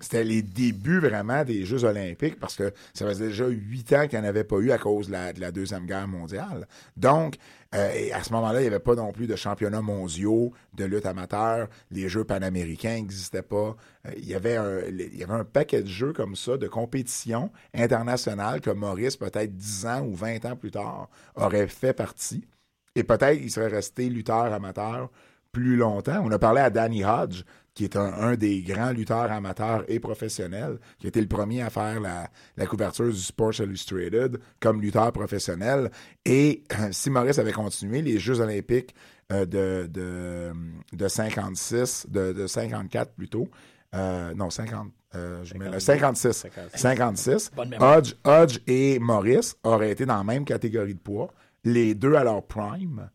C'était 0.00 0.24
les 0.24 0.42
débuts 0.42 1.00
vraiment 1.00 1.44
des 1.44 1.66
Jeux 1.66 1.84
olympiques 1.84 2.40
parce 2.40 2.56
que 2.56 2.72
ça 2.94 3.06
faisait 3.06 3.28
déjà 3.28 3.46
huit 3.46 3.92
ans 3.92 4.08
qu'il 4.08 4.18
n'y 4.18 4.24
en 4.24 4.28
avait 4.28 4.44
pas 4.44 4.56
eu 4.56 4.70
à 4.70 4.78
cause 4.78 5.08
de 5.08 5.12
la, 5.12 5.32
de 5.34 5.40
la 5.40 5.52
Deuxième 5.52 5.84
Guerre 5.84 6.08
mondiale. 6.08 6.66
Donc, 6.96 7.36
euh, 7.74 7.90
et 7.94 8.12
à 8.12 8.22
ce 8.22 8.32
moment-là, 8.34 8.60
il 8.60 8.62
n'y 8.62 8.68
avait 8.68 8.78
pas 8.78 8.94
non 8.94 9.12
plus 9.12 9.26
de 9.26 9.36
championnats 9.36 9.80
mondiaux 9.80 10.52
de 10.74 10.84
lutte 10.84 11.06
amateur. 11.06 11.68
Les 11.90 12.08
Jeux 12.08 12.24
panaméricains 12.24 12.96
n'existaient 12.96 13.42
pas. 13.42 13.76
Euh, 14.06 14.12
il, 14.16 14.26
y 14.26 14.34
avait 14.34 14.56
un, 14.56 15.44
paquet 15.44 15.82
de 15.82 15.88
jeux 15.88 16.12
comme 16.12 16.36
ça, 16.36 16.56
de 16.56 16.68
compétitions 16.68 17.50
internationales 17.74 18.60
que 18.60 18.70
Maurice, 18.70 19.16
peut-être 19.16 19.56
10 19.56 19.86
ans 19.86 20.02
ou 20.02 20.14
20 20.14 20.44
ans 20.44 20.56
plus 20.56 20.70
tard, 20.70 21.08
aurait 21.34 21.68
fait 21.68 21.94
partie. 21.94 22.46
Et 22.94 23.04
peut-être 23.04 23.40
il 23.40 23.50
serait 23.50 23.68
resté 23.68 24.08
lutteur 24.08 24.52
amateur 24.52 25.10
plus 25.50 25.76
longtemps. 25.76 26.22
On 26.24 26.30
a 26.30 26.38
parlé 26.38 26.60
à 26.60 26.70
Danny 26.70 27.04
Hodge, 27.04 27.44
qui 27.74 27.84
est 27.84 27.96
un, 27.96 28.34
des 28.36 28.62
grands 28.62 28.90
lutteurs 28.90 29.30
amateurs 29.32 29.84
et 29.88 29.98
professionnels, 29.98 30.78
qui 30.98 31.06
a 31.06 31.08
été 31.08 31.20
le 31.20 31.28
premier 31.28 31.62
à 31.62 31.70
faire 31.70 32.00
la, 32.00 32.66
couverture 32.66 33.06
du 33.06 33.18
Sports 33.18 33.60
Illustrated 33.60 34.38
comme 34.60 34.80
lutteur 34.80 35.10
professionnel. 35.12 35.90
Et 36.24 36.64
euh, 36.72 36.88
si 36.90 37.10
Maurice 37.10 37.38
avait 37.38 37.52
continué, 37.52 38.02
les 38.02 38.18
Jeux 38.18 38.40
olympiques 38.40 38.94
euh, 39.32 39.46
de, 39.46 39.86
de, 39.86 40.52
de 40.92 41.08
56, 41.08 42.06
de, 42.08 42.32
de 42.32 42.46
54 42.46 43.14
plutôt, 43.14 43.48
euh, 43.94 44.34
non, 44.34 44.50
50, 44.50 44.88
je 45.14 45.78
56. 45.78 46.46
56. 46.74 47.50
Hodge, 47.80 48.14
Hodge 48.24 48.58
et 48.66 48.98
Maurice 48.98 49.56
auraient 49.62 49.92
été 49.92 50.06
dans 50.06 50.16
la 50.16 50.24
même 50.24 50.44
catégorie 50.44 50.94
de 50.94 51.00
poids, 51.00 51.32
les 51.64 51.94
deux 51.94 52.14
à 52.14 52.24
leur 52.24 52.46
prime, 52.46 53.10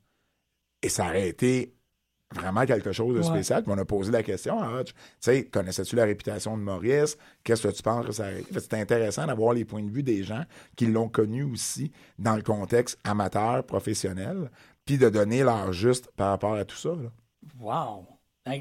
et 0.81 0.89
ça 0.89 1.07
aurait 1.07 1.29
été 1.29 1.76
vraiment 2.33 2.65
quelque 2.65 2.91
chose 2.91 3.15
de 3.15 3.21
spécial. 3.21 3.63
Puis 3.63 3.71
on 3.75 3.77
a 3.77 3.85
posé 3.85 4.11
la 4.11 4.23
question 4.23 4.59
à 4.59 4.69
Hodge. 4.71 4.93
Tu 4.93 4.93
sais, 5.19 5.45
connaissais-tu 5.45 5.95
la 5.95 6.05
réputation 6.05 6.57
de 6.57 6.63
Maurice? 6.63 7.17
Qu'est-ce 7.43 7.67
que 7.67 7.73
tu 7.73 7.83
penses 7.83 8.05
que 8.05 8.11
ça 8.11 8.25
C'est 8.51 8.73
intéressant 8.73 9.25
d'avoir 9.25 9.53
les 9.53 9.65
points 9.65 9.83
de 9.83 9.91
vue 9.91 10.03
des 10.03 10.23
gens 10.23 10.43
qui 10.75 10.87
l'ont 10.87 11.09
connu 11.09 11.43
aussi 11.43 11.91
dans 12.19 12.35
le 12.35 12.41
contexte 12.41 12.99
amateur, 13.03 13.65
professionnel, 13.65 14.51
puis 14.85 14.97
de 14.97 15.09
donner 15.09 15.43
leur 15.43 15.73
juste 15.73 16.09
par 16.15 16.29
rapport 16.29 16.55
à 16.55 16.65
tout 16.65 16.77
ça. 16.77 16.91
Wow! 17.59 18.05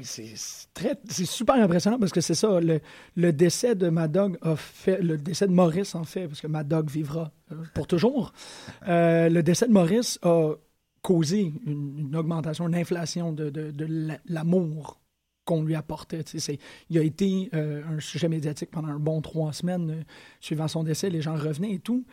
c'est 0.03 1.25
super 1.25 1.55
impressionnant 1.55 1.99
parce 1.99 2.11
que 2.11 2.21
c'est 2.21 2.35
ça 2.35 2.59
le, 2.59 2.81
le, 3.15 3.33
décès 3.33 3.75
de 3.75 3.89
Madog 3.89 4.37
a 4.41 4.55
fait 4.55 5.01
le 5.01 5.17
décès 5.17 5.47
de 5.47 5.53
Maurice 5.53 5.95
en 5.95 6.03
fait 6.03 6.27
parce 6.27 6.41
que 6.41 6.47
Madog 6.47 6.89
vivra 6.89 7.31
euh, 7.51 7.55
pour 7.73 7.87
toujours 7.87 8.33
euh, 8.87 9.29
le 9.29 9.43
décès 9.43 9.67
de 9.67 9.71
Maurice 9.71 10.19
a 10.23 10.53
causé 11.07 11.53
une, 11.65 12.13
augmentation, 12.17 12.67
une 12.67 12.75
inflation 12.75 13.31
de, 13.31 14.19
l'amour 14.25 14.99
qu'on 15.45 15.63
lui 15.63 15.73
apportait. 15.73 16.25
Il 16.89 16.97
a 16.97 17.01
été 17.01 17.49
euh, 17.53 17.81
un 17.87 18.01
sujet 18.01 18.27
médiatique 18.27 18.71
pendant 18.71 18.89
un 18.89 18.99
bon 18.99 19.21
trois 19.21 19.53
semaines 19.53 19.89
euh, 19.89 20.03
suivant 20.41 20.67
son 20.67 20.83
décès. 20.83 21.09
Les 21.09 21.21
gens 21.21 21.35
revenaient 21.35 21.75
et 21.75 21.79
tout. 21.79 22.05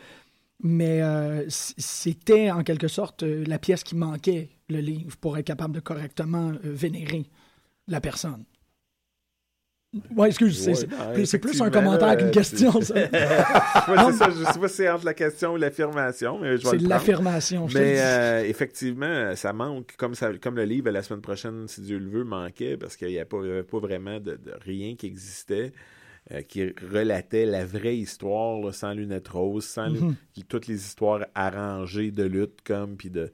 Mais 0.63 1.01
euh, 1.01 1.43
c'était 1.49 2.49
en 2.51 2.63
quelque 2.63 2.87
sorte 2.87 3.23
la 3.23 3.59
pièce 3.59 3.83
qui 3.83 3.97
manquait, 3.97 4.51
le 4.69 4.79
livre, 4.79 5.17
pour 5.17 5.37
être 5.37 5.45
capable 5.45 5.75
de 5.75 5.81
correctement 5.81 6.53
vénérer 6.63 7.25
la 7.89 7.99
personne. 7.99 8.45
Oui, 10.15 10.27
excuse, 10.27 10.69
c'est 11.25 11.39
plus 11.39 11.61
un 11.61 11.69
commentaire 11.69 12.17
qu'une 12.17 12.31
question, 12.31 12.81
ça. 12.81 12.93
c'est 12.95 14.11
ça, 14.17 14.29
je 14.29 14.51
sais 14.51 14.59
pas 14.59 14.67
si 14.67 14.75
c'est 14.75 14.89
entre 14.89 15.05
la 15.05 15.13
question 15.13 15.53
ou 15.53 15.57
l'affirmation, 15.57 16.39
mais 16.39 16.57
je 16.57 16.67
C'est 16.67 16.81
l'affirmation, 16.81 17.67
Mais 17.73 17.95
euh, 17.99 18.43
effectivement, 18.45 19.35
ça 19.35 19.53
manque, 19.53 19.95
comme, 19.97 20.15
ça, 20.15 20.31
comme 20.41 20.55
le 20.55 20.65
livre 20.65 20.89
la 20.89 21.03
semaine 21.03 21.21
prochaine, 21.21 21.67
si 21.67 21.81
Dieu 21.81 21.97
le 21.97 22.09
veut, 22.09 22.23
manquait, 22.23 22.77
parce 22.77 22.97
qu'il 22.97 23.07
n'y 23.07 23.19
avait, 23.19 23.63
pas 23.63 23.79
vraiment 23.79 24.19
de, 24.19 24.39
rien 24.63 24.95
qui 24.95 25.07
existait. 25.07 25.71
Euh, 26.31 26.41
qui 26.41 26.73
relatait 26.91 27.45
la 27.45 27.65
vraie 27.65 27.97
histoire 27.97 28.73
sans 28.73 28.93
lunettes 28.93 29.27
roses, 29.27 29.65
sans 29.65 29.89
mm-hmm. 29.89 30.43
toutes 30.49 30.65
les 30.65 30.83
histoires 30.83 31.27
arrangées 31.35 32.09
de 32.09 32.23
lutte 32.23 32.63
comme 32.65 32.97
puis 32.97 33.11
de 33.11 33.31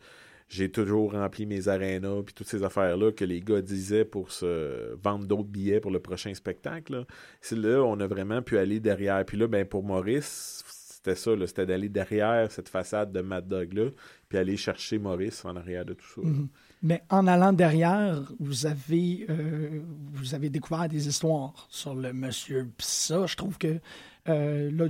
j'ai 0.51 0.69
toujours 0.69 1.13
rempli 1.13 1.45
mes 1.45 1.69
arénas 1.69 2.23
puis 2.25 2.33
toutes 2.33 2.47
ces 2.47 2.61
affaires-là 2.63 3.13
que 3.13 3.23
les 3.23 3.39
gars 3.39 3.61
disaient 3.61 4.03
pour 4.03 4.31
se 4.33 4.93
vendre 5.01 5.25
d'autres 5.25 5.47
billets 5.47 5.79
pour 5.79 5.91
le 5.91 6.01
prochain 6.01 6.33
spectacle. 6.33 7.05
C'est 7.39 7.57
là 7.57 7.81
on 7.81 7.97
a 8.01 8.07
vraiment 8.07 8.41
pu 8.41 8.57
aller 8.57 8.81
derrière. 8.81 9.25
Puis 9.25 9.37
là, 9.37 9.47
ben 9.47 9.65
pour 9.65 9.83
Maurice, 9.83 10.63
c'était 10.67 11.15
ça, 11.15 11.31
c'était 11.47 11.65
d'aller 11.65 11.87
derrière 11.87 12.51
cette 12.51 12.67
façade 12.67 13.13
de 13.13 13.21
Mad 13.21 13.47
Dog-là, 13.47 13.91
puis 14.27 14.37
aller 14.37 14.57
chercher 14.57 14.99
Maurice 14.99 15.45
en 15.45 15.55
arrière 15.55 15.85
de 15.85 15.93
tout 15.93 16.07
ça. 16.15 16.21
Mhm. 16.21 16.49
Mais 16.83 17.01
en 17.09 17.27
allant 17.27 17.53
derrière, 17.53 18.33
vous 18.39 18.65
avez, 18.65 19.25
euh, 19.29 19.79
vous 20.11 20.35
avez 20.35 20.49
découvert 20.49 20.89
des 20.89 21.07
histoires 21.07 21.65
sur 21.69 21.95
le 21.95 22.11
monsieur. 22.11 22.69
ça, 22.79 23.25
je 23.25 23.37
trouve 23.37 23.57
que 23.57 23.79
euh, 24.27 24.69
là, 24.71 24.87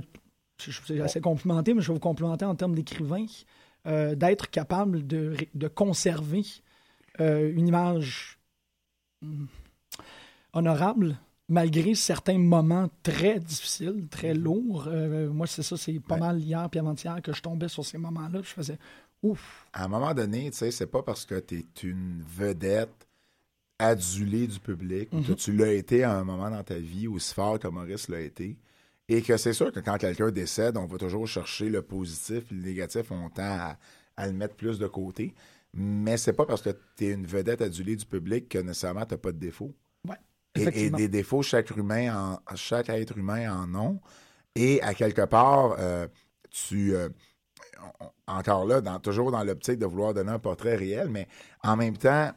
je 0.58 0.70
suis 0.72 1.00
assez 1.00 1.20
complimenté, 1.20 1.72
mais 1.72 1.82
je 1.82 1.88
vais 1.88 1.94
vous 1.94 2.00
complimenter 2.00 2.44
en 2.44 2.56
termes 2.56 2.74
d'écrivain. 2.74 3.26
Euh, 3.86 4.14
d'être 4.14 4.48
capable 4.48 5.04
de, 5.04 5.34
de 5.54 5.66
conserver 5.66 6.44
euh, 7.20 7.52
une 7.52 7.66
image 7.66 8.38
hmm, 9.22 9.46
honorable 10.52 11.18
malgré 11.48 11.96
certains 11.96 12.38
moments 12.38 12.88
très 13.02 13.40
difficiles, 13.40 14.06
très 14.08 14.34
mhm. 14.34 14.42
lourds. 14.44 14.84
Euh, 14.86 15.30
moi, 15.30 15.48
c'est 15.48 15.64
ça, 15.64 15.76
c'est 15.76 15.98
pas 15.98 16.16
mal 16.16 16.38
hier 16.38 16.68
puis 16.70 16.78
avant-hier 16.78 17.20
que 17.22 17.32
je 17.32 17.42
tombais 17.42 17.66
sur 17.66 17.84
ces 17.84 17.98
moments-là. 17.98 18.40
Je 18.42 18.50
faisais 18.50 18.78
ouf. 19.20 19.66
À 19.72 19.84
un 19.84 19.88
moment 19.88 20.14
donné, 20.14 20.50
tu 20.52 20.58
sais, 20.58 20.70
c'est 20.70 20.86
pas 20.86 21.02
parce 21.02 21.24
que 21.24 21.40
tu 21.40 21.58
es 21.58 21.82
une 21.82 22.22
vedette 22.24 23.08
adulée 23.80 24.46
du 24.46 24.60
public, 24.60 25.10
que 25.10 25.16
mhm. 25.16 25.34
tu 25.34 25.52
l'as 25.56 25.72
été 25.72 26.04
à 26.04 26.16
un 26.16 26.22
moment 26.22 26.50
dans 26.50 26.62
ta 26.62 26.78
vie 26.78 27.08
aussi 27.08 27.34
fort 27.34 27.58
que 27.58 27.66
Maurice 27.66 28.08
l'a 28.08 28.20
été, 28.20 28.56
et 29.12 29.22
que 29.22 29.36
c'est 29.36 29.52
sûr 29.52 29.72
que 29.72 29.80
quand 29.80 29.98
quelqu'un 29.98 30.30
décède, 30.30 30.76
on 30.76 30.86
va 30.86 30.96
toujours 30.96 31.26
chercher 31.26 31.68
le 31.68 31.82
positif 31.82 32.44
le 32.50 32.62
négatif, 32.62 33.10
on 33.10 33.28
tend 33.28 33.76
à, 34.16 34.26
le 34.26 34.32
mettre 34.32 34.54
plus 34.54 34.78
de 34.78 34.86
côté. 34.86 35.34
Mais 35.74 36.16
c'est 36.16 36.32
pas 36.32 36.46
parce 36.46 36.62
que 36.62 36.70
tu 36.96 37.06
es 37.06 37.12
une 37.12 37.26
vedette 37.26 37.62
adulée 37.62 37.96
du 37.96 38.06
public 38.06 38.48
que 38.48 38.58
nécessairement 38.58 39.04
tu 39.04 39.14
n'as 39.14 39.18
pas 39.18 39.32
de 39.32 39.38
défauts. 39.38 39.74
Ouais, 40.08 40.16
et, 40.54 40.90
des 40.90 41.08
défauts, 41.08 41.42
chaque, 41.42 41.70
humain 41.76 42.38
en, 42.46 42.56
chaque 42.56 42.88
être 42.88 43.16
humain 43.16 43.54
en 43.54 43.74
ont. 43.74 44.00
Et 44.54 44.82
à 44.82 44.94
quelque 44.94 45.24
part, 45.24 45.76
euh, 45.78 46.06
tu. 46.50 46.94
Euh, 46.94 47.08
encore 48.26 48.64
là, 48.64 48.80
dans, 48.80 49.00
toujours 49.00 49.32
dans 49.32 49.42
l'optique 49.42 49.78
de 49.78 49.86
vouloir 49.86 50.14
donner 50.14 50.30
un 50.30 50.38
portrait 50.38 50.76
réel, 50.76 51.08
mais 51.08 51.26
en 51.64 51.76
même 51.76 51.96
temps, 51.96 52.30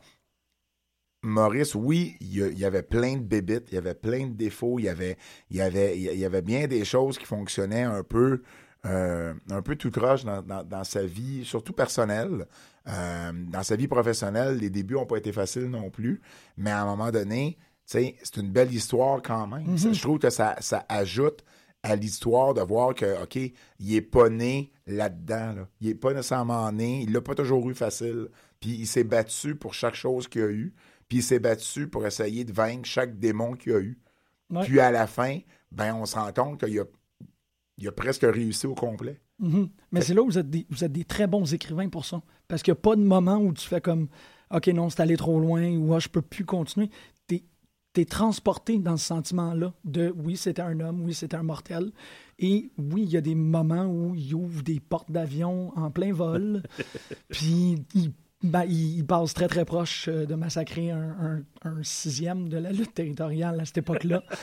Maurice, 1.25 1.75
oui, 1.75 2.15
il 2.21 2.57
y, 2.57 2.65
avait 2.65 2.83
plein 2.83 3.17
de 3.17 3.23
bébites, 3.23 3.67
il 3.71 3.75
y 3.75 3.77
avait 3.77 3.95
plein 3.95 4.27
de 4.27 4.33
défauts, 4.33 4.79
il 4.79 4.85
y 4.85 4.89
avait, 4.89 5.17
il 5.49 5.57
y 5.57 5.61
avait, 5.61 5.97
il 5.97 6.19
y 6.19 6.25
avait 6.25 6.41
bien 6.41 6.67
des 6.67 6.85
choses 6.85 7.17
qui 7.17 7.25
fonctionnaient 7.25 7.83
un 7.83 8.03
peu, 8.03 8.43
euh, 8.85 9.33
un 9.49 9.61
peu 9.61 9.75
tout 9.75 9.91
croche 9.91 10.23
dans, 10.23 10.83
sa 10.83 11.03
vie, 11.03 11.43
surtout 11.43 11.73
personnelle. 11.73 12.45
Euh, 12.87 13.31
dans 13.33 13.63
sa 13.63 13.75
vie 13.75 13.87
professionnelle, 13.87 14.57
les 14.57 14.69
débuts 14.69 14.93
n'ont 14.93 15.07
pas 15.07 15.17
été 15.17 15.31
faciles 15.31 15.69
non 15.69 15.89
plus, 15.89 16.21
mais 16.57 16.69
à 16.69 16.83
un 16.83 16.85
moment 16.85 17.11
donné, 17.11 17.57
c'est 17.85 18.15
une 18.37 18.51
belle 18.51 18.73
histoire 18.73 19.21
quand 19.21 19.47
même. 19.47 19.75
Mm-hmm. 19.75 19.93
Je 19.93 20.01
trouve 20.01 20.19
que 20.19 20.29
ça, 20.29 20.55
ça 20.59 20.85
ajoute 20.89 21.43
à 21.85 21.95
l'histoire 21.95 22.53
de 22.53 22.61
voir 22.61 22.95
que, 22.95 23.23
OK, 23.23 23.35
il 23.35 23.53
n'est 23.79 24.01
pas 24.01 24.29
né 24.29 24.71
là-dedans. 24.87 25.67
Il 25.81 25.87
n'est 25.87 25.95
pas 25.95 26.13
nécessairement 26.13 26.71
né, 26.71 27.03
il 27.03 27.13
l'a 27.13 27.21
pas 27.21 27.35
toujours 27.35 27.69
eu 27.69 27.75
facile. 27.75 28.29
Puis 28.59 28.71
il 28.71 28.87
s'est 28.87 29.03
battu 29.03 29.55
pour 29.55 29.73
chaque 29.73 29.95
chose 29.95 30.27
qu'il 30.27 30.41
a 30.41 30.47
eu. 30.47 30.73
Puis 31.07 31.19
il 31.19 31.23
s'est 31.23 31.39
battu 31.39 31.87
pour 31.87 32.05
essayer 32.05 32.43
de 32.43 32.53
vaincre 32.53 32.85
chaque 32.85 33.19
démon 33.19 33.53
qu'il 33.53 33.73
a 33.73 33.79
eu. 33.79 33.99
Puis 34.63 34.79
à 34.79 34.91
la 34.91 35.07
fin, 35.07 35.39
ben 35.71 35.93
on 35.95 36.05
se 36.05 36.15
rend 36.15 36.31
compte 36.31 36.63
qu'il 36.63 36.79
a, 36.79 36.85
il 37.77 37.87
a 37.87 37.91
presque 37.91 38.23
réussi 38.23 38.67
au 38.67 38.75
complet. 38.75 39.21
Mm-hmm. 39.41 39.69
Mais 39.91 40.01
c'est 40.01 40.13
là 40.13 40.21
où 40.21 40.27
vous 40.27 40.37
êtes, 40.37 40.49
des, 40.49 40.65
vous 40.69 40.83
êtes 40.83 40.91
des 40.91 41.03
très 41.03 41.27
bons 41.27 41.53
écrivains 41.53 41.89
pour 41.89 42.05
ça. 42.05 42.21
Parce 42.47 42.61
qu'il 42.61 42.71
n'y 42.71 42.77
a 42.77 42.81
pas 42.81 42.95
de 42.95 43.01
moment 43.01 43.37
où 43.37 43.53
tu 43.53 43.67
fais 43.67 43.81
comme 43.81 44.07
OK, 44.51 44.67
non, 44.67 44.89
c'est 44.89 45.01
allé 45.01 45.17
trop 45.17 45.39
loin 45.39 45.75
ou 45.75 45.93
ah, 45.93 45.99
je 45.99 46.07
peux 46.07 46.21
plus 46.21 46.45
continuer. 46.45 46.89
es 47.29 48.05
transporté 48.05 48.77
dans 48.77 48.97
ce 48.97 49.05
sentiment-là 49.05 49.73
de 49.85 50.13
oui, 50.17 50.35
c'était 50.35 50.61
un 50.61 50.79
homme, 50.81 51.01
oui, 51.03 51.13
c'était 51.13 51.37
un 51.37 51.43
mortel. 51.43 51.91
Et 52.39 52.71
oui, 52.77 53.03
il 53.03 53.09
y 53.09 53.17
a 53.17 53.21
des 53.21 53.35
moments 53.35 53.85
où 53.85 54.13
il 54.15 54.35
ouvre 54.35 54.61
des 54.63 54.81
portes 54.81 55.09
d'avion 55.09 55.71
en 55.77 55.89
plein 55.91 56.11
vol, 56.11 56.61
puis 57.29 57.77
il, 57.93 58.11
ben, 58.49 58.63
il, 58.67 58.97
il 58.97 59.05
passe 59.05 59.33
très 59.33 59.47
très 59.47 59.65
proche 59.65 60.07
euh, 60.07 60.25
de 60.25 60.35
massacrer 60.35 60.91
un, 60.91 61.15
un- 61.21 61.69
un 61.69 61.83
sixième 61.83 62.47
de 62.49 62.57
la 62.57 62.71
lutte 62.71 62.93
territoriale 62.93 63.59
à 63.59 63.65
cette 63.65 63.79
époque-là. 63.79 64.23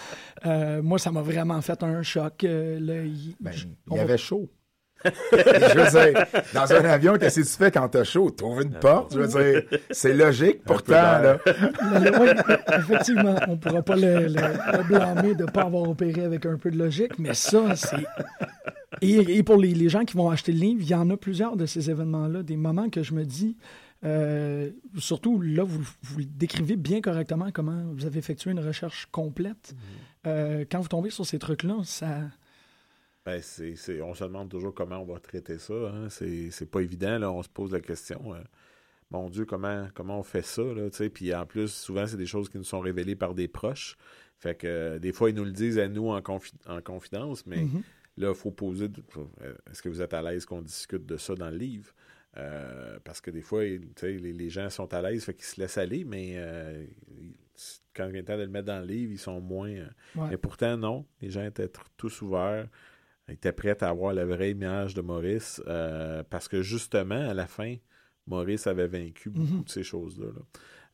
Euh, 0.45 0.83
moi, 0.83 0.99
ça 0.99 1.13
m'a 1.13 1.23
vraiment 1.23 1.61
fait 1.61 1.85
un 1.85 2.03
choc. 2.03 2.43
euh, 2.43 2.81
là, 2.81 3.05
il, 3.05 3.37
Ben, 3.41 3.53
je- 3.53 3.67
il 3.67 3.77
on 3.91 3.95
y 3.95 3.99
va- 3.99 4.03
avait 4.05 4.19
chaud. 4.19 4.51
je 5.05 5.79
veux 5.79 6.11
dire, 6.13 6.25
dans 6.55 6.73
un 6.73 6.85
avion, 6.85 7.17
qu'est-ce 7.17 7.41
que 7.41 7.47
tu 7.47 7.53
fais 7.57 7.71
quand 7.71 7.89
t'as 7.89 8.03
chaud? 8.05 8.31
T'ouvres 8.31 8.61
une 8.63 8.73
porte, 8.73 9.15
je 9.15 9.21
veux 9.21 9.29
dire, 9.29 9.63
c'est 9.91 10.15
logique, 10.15 10.63
pourtant, 10.65 10.93
là. 10.95 11.39
Oui, 12.21 12.29
effectivement, 12.77 13.37
on 13.47 13.53
ne 13.53 13.57
pourra 13.57 13.83
pas 13.83 13.95
le, 13.97 14.27
le- 14.27 14.29
le 14.79 14.83
blâmer 14.89 15.35
de 15.37 15.45
ne 15.45 15.51
pas 15.51 15.63
avoir 15.63 15.89
opéré 15.89 16.25
avec 16.25 16.45
un 16.47 16.57
peu 16.57 16.71
de 16.73 16.79
logique, 16.79 17.19
mais 17.19 17.35
ça, 17.35 17.77
c'est. 17.77 18.05
Et, 19.01 19.39
et 19.39 19.43
pour 19.43 19.57
les, 19.59 19.75
les 19.75 19.89
gens 19.89 20.05
qui 20.05 20.17
vont 20.17 20.31
acheter 20.31 20.53
le 20.53 20.59
livre, 20.59 20.81
il 20.83 20.89
y 20.89 20.95
en 20.95 21.09
a 21.11 21.17
plusieurs 21.17 21.57
de 21.57 21.67
ces 21.67 21.91
événements-là, 21.91 22.43
des 22.43 22.57
moments 22.57 22.89
que 22.91 23.03
je 23.03 23.15
me 23.15 23.25
dis, 23.25 23.57
euh, 24.05 24.71
surtout 24.99 25.41
là, 25.41 25.63
vous, 25.65 25.83
vous 26.03 26.19
le 26.19 26.25
décrivez 26.25 26.77
bien 26.77 27.01
correctement 27.01 27.51
comment 27.53 27.85
vous 27.93 28.05
avez 28.07 28.19
effectué 28.19 28.51
une 28.51 28.61
recherche 28.61 29.07
complète. 29.13 29.75
Euh, 30.27 30.65
quand 30.71 30.81
vous 30.81 30.89
tombez 30.89 31.11
sur 31.11 31.25
ces 31.27 31.39
trucs-là, 31.39 31.77
ça. 31.85 32.23
Ben, 33.25 33.41
c'est, 33.41 33.77
c'est- 33.77 34.03
on 34.03 34.15
se 34.15 34.25
demande 34.25 34.49
toujours 34.49 34.75
comment 34.75 34.99
on 34.99 35.05
va 35.05 35.21
traiter 35.21 35.59
ça. 35.59 35.73
Hein. 35.75 36.09
C'est, 36.11 36.51
c'est 36.51 36.67
pas 36.67 36.81
évident. 36.81 37.19
Là. 37.19 37.31
On 37.31 37.43
se 37.43 37.49
pose 37.49 37.73
la 37.73 37.81
question. 37.81 38.35
euh, 38.35 38.39
mon 39.11 39.29
Dieu, 39.31 39.45
comment, 39.45 39.87
comment 39.95 40.19
on 40.19 40.23
fait 40.25 40.43
ça? 40.45 40.63
Là? 40.63 40.89
Puis 41.13 41.35
en 41.35 41.47
plus, 41.47 41.69
souvent, 41.73 42.07
c'est 42.07 42.17
des 42.17 42.27
choses 42.27 42.49
qui 42.49 42.57
nous 42.59 42.65
sont 42.65 42.81
révélées 42.81 43.15
par 43.15 43.35
des 43.35 43.47
proches. 43.47 43.97
Fait 44.39 44.57
que 44.57 44.67
euh, 44.67 44.99
des 44.99 45.13
fois, 45.13 45.31
ils 45.31 45.37
nous 45.37 45.45
le 45.45 45.53
disent 45.53 45.79
à 45.79 45.87
nous 45.87 46.09
en, 46.09 46.19
confi- 46.21 46.55
en 46.67 46.81
confidence, 46.81 47.47
mais 47.47 47.63
Mhm. 47.63 47.83
là, 48.17 48.31
il 48.31 48.35
faut 48.35 48.51
poser. 48.51 48.87
Est-ce 49.71 49.83
que 49.83 49.89
vous 49.89 50.03
êtes 50.03 50.15
à 50.15 50.23
l'aise 50.23 50.45
qu'on 50.47 50.63
discute 50.63 51.07
de 51.07 51.17
ça 51.17 51.35
dans 51.37 51.51
le 51.51 51.57
livre? 51.59 51.93
Euh, 52.39 52.99
parce 53.05 53.21
que 53.21 53.31
des 53.31 53.43
fois, 53.43 53.63
les, 53.65 54.19
les 54.19 54.51
gens 54.51 54.71
sont 54.71 54.93
à 54.95 55.03
l'aise, 55.03 55.25
fait 55.25 55.35
qu'ils 55.35 55.45
se 55.45 55.61
laissent 55.61 55.77
aller, 55.79 56.05
mais 56.05 56.33
euh, 56.37 56.87
quand 57.95 58.07
il 58.07 58.13
vient 58.13 58.21
le 58.21 58.25
temps 58.25 58.39
de 58.39 58.43
le 58.43 58.49
mettre 58.49 58.67
dans 58.67 58.81
le 58.81 58.87
livre, 58.87 59.13
ils 59.13 59.19
sont 59.19 59.41
moins. 59.41 59.69
euh, 59.71 59.87
Ouais. 60.17 60.29
Mais 60.31 60.37
pourtant, 60.39 60.77
non. 60.77 61.07
Les 61.21 61.31
gens 61.31 61.45
étaient 61.45 61.71
tous 61.97 62.23
ouverts. 62.23 62.69
Étaient 63.29 63.53
prêts 63.53 63.77
à 63.83 63.89
avoir 63.89 64.13
la 64.15 64.25
vraie 64.25 64.51
image 64.51 64.95
de 64.95 65.01
Maurice 65.01 65.63
euh, 65.67 66.23
parce 66.29 66.49
que 66.49 66.61
justement, 66.63 67.29
à 67.31 67.35
la 67.35 67.47
fin, 67.47 67.77
Maurice 68.27 68.67
avait 68.67 68.89
vaincu 68.89 69.31
beaucoup 69.31 69.55
Mhm. 69.59 69.65
de 69.65 69.69
ces 69.69 69.83
choses-là. 69.85 70.27
là. 70.27 70.43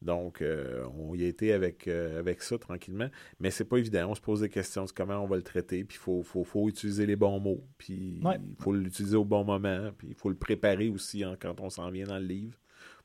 Donc, 0.00 0.42
euh, 0.42 0.84
on 0.96 1.14
y 1.14 1.24
a 1.24 1.26
été 1.26 1.52
avec, 1.52 1.88
euh, 1.88 2.20
avec 2.20 2.40
ça 2.42 2.56
tranquillement. 2.58 3.08
Mais 3.40 3.50
c'est 3.50 3.64
pas 3.64 3.78
évident. 3.78 4.10
On 4.10 4.14
se 4.14 4.20
pose 4.20 4.40
des 4.42 4.48
questions 4.48 4.86
sur 4.86 4.94
comment 4.94 5.18
on 5.18 5.26
va 5.26 5.36
le 5.36 5.42
traiter. 5.42 5.82
Puis 5.84 5.96
il 5.96 6.00
faut, 6.00 6.22
faut, 6.22 6.44
faut 6.44 6.68
utiliser 6.68 7.04
les 7.06 7.16
bons 7.16 7.40
mots. 7.40 7.64
Puis 7.78 8.18
il 8.20 8.26
Ouais. 8.26 8.38
faut 8.60 8.72
l'utiliser 8.72 9.16
au 9.16 9.24
bon 9.24 9.44
moment. 9.44 9.90
Puis 9.98 10.08
il 10.10 10.14
faut 10.14 10.28
le 10.28 10.36
préparer 10.36 10.88
aussi 10.88 11.24
hein, 11.24 11.36
quand 11.40 11.60
on 11.60 11.68
s'en 11.70 11.90
vient 11.90 12.06
dans 12.06 12.18
le 12.18 12.24
livre 12.26 12.56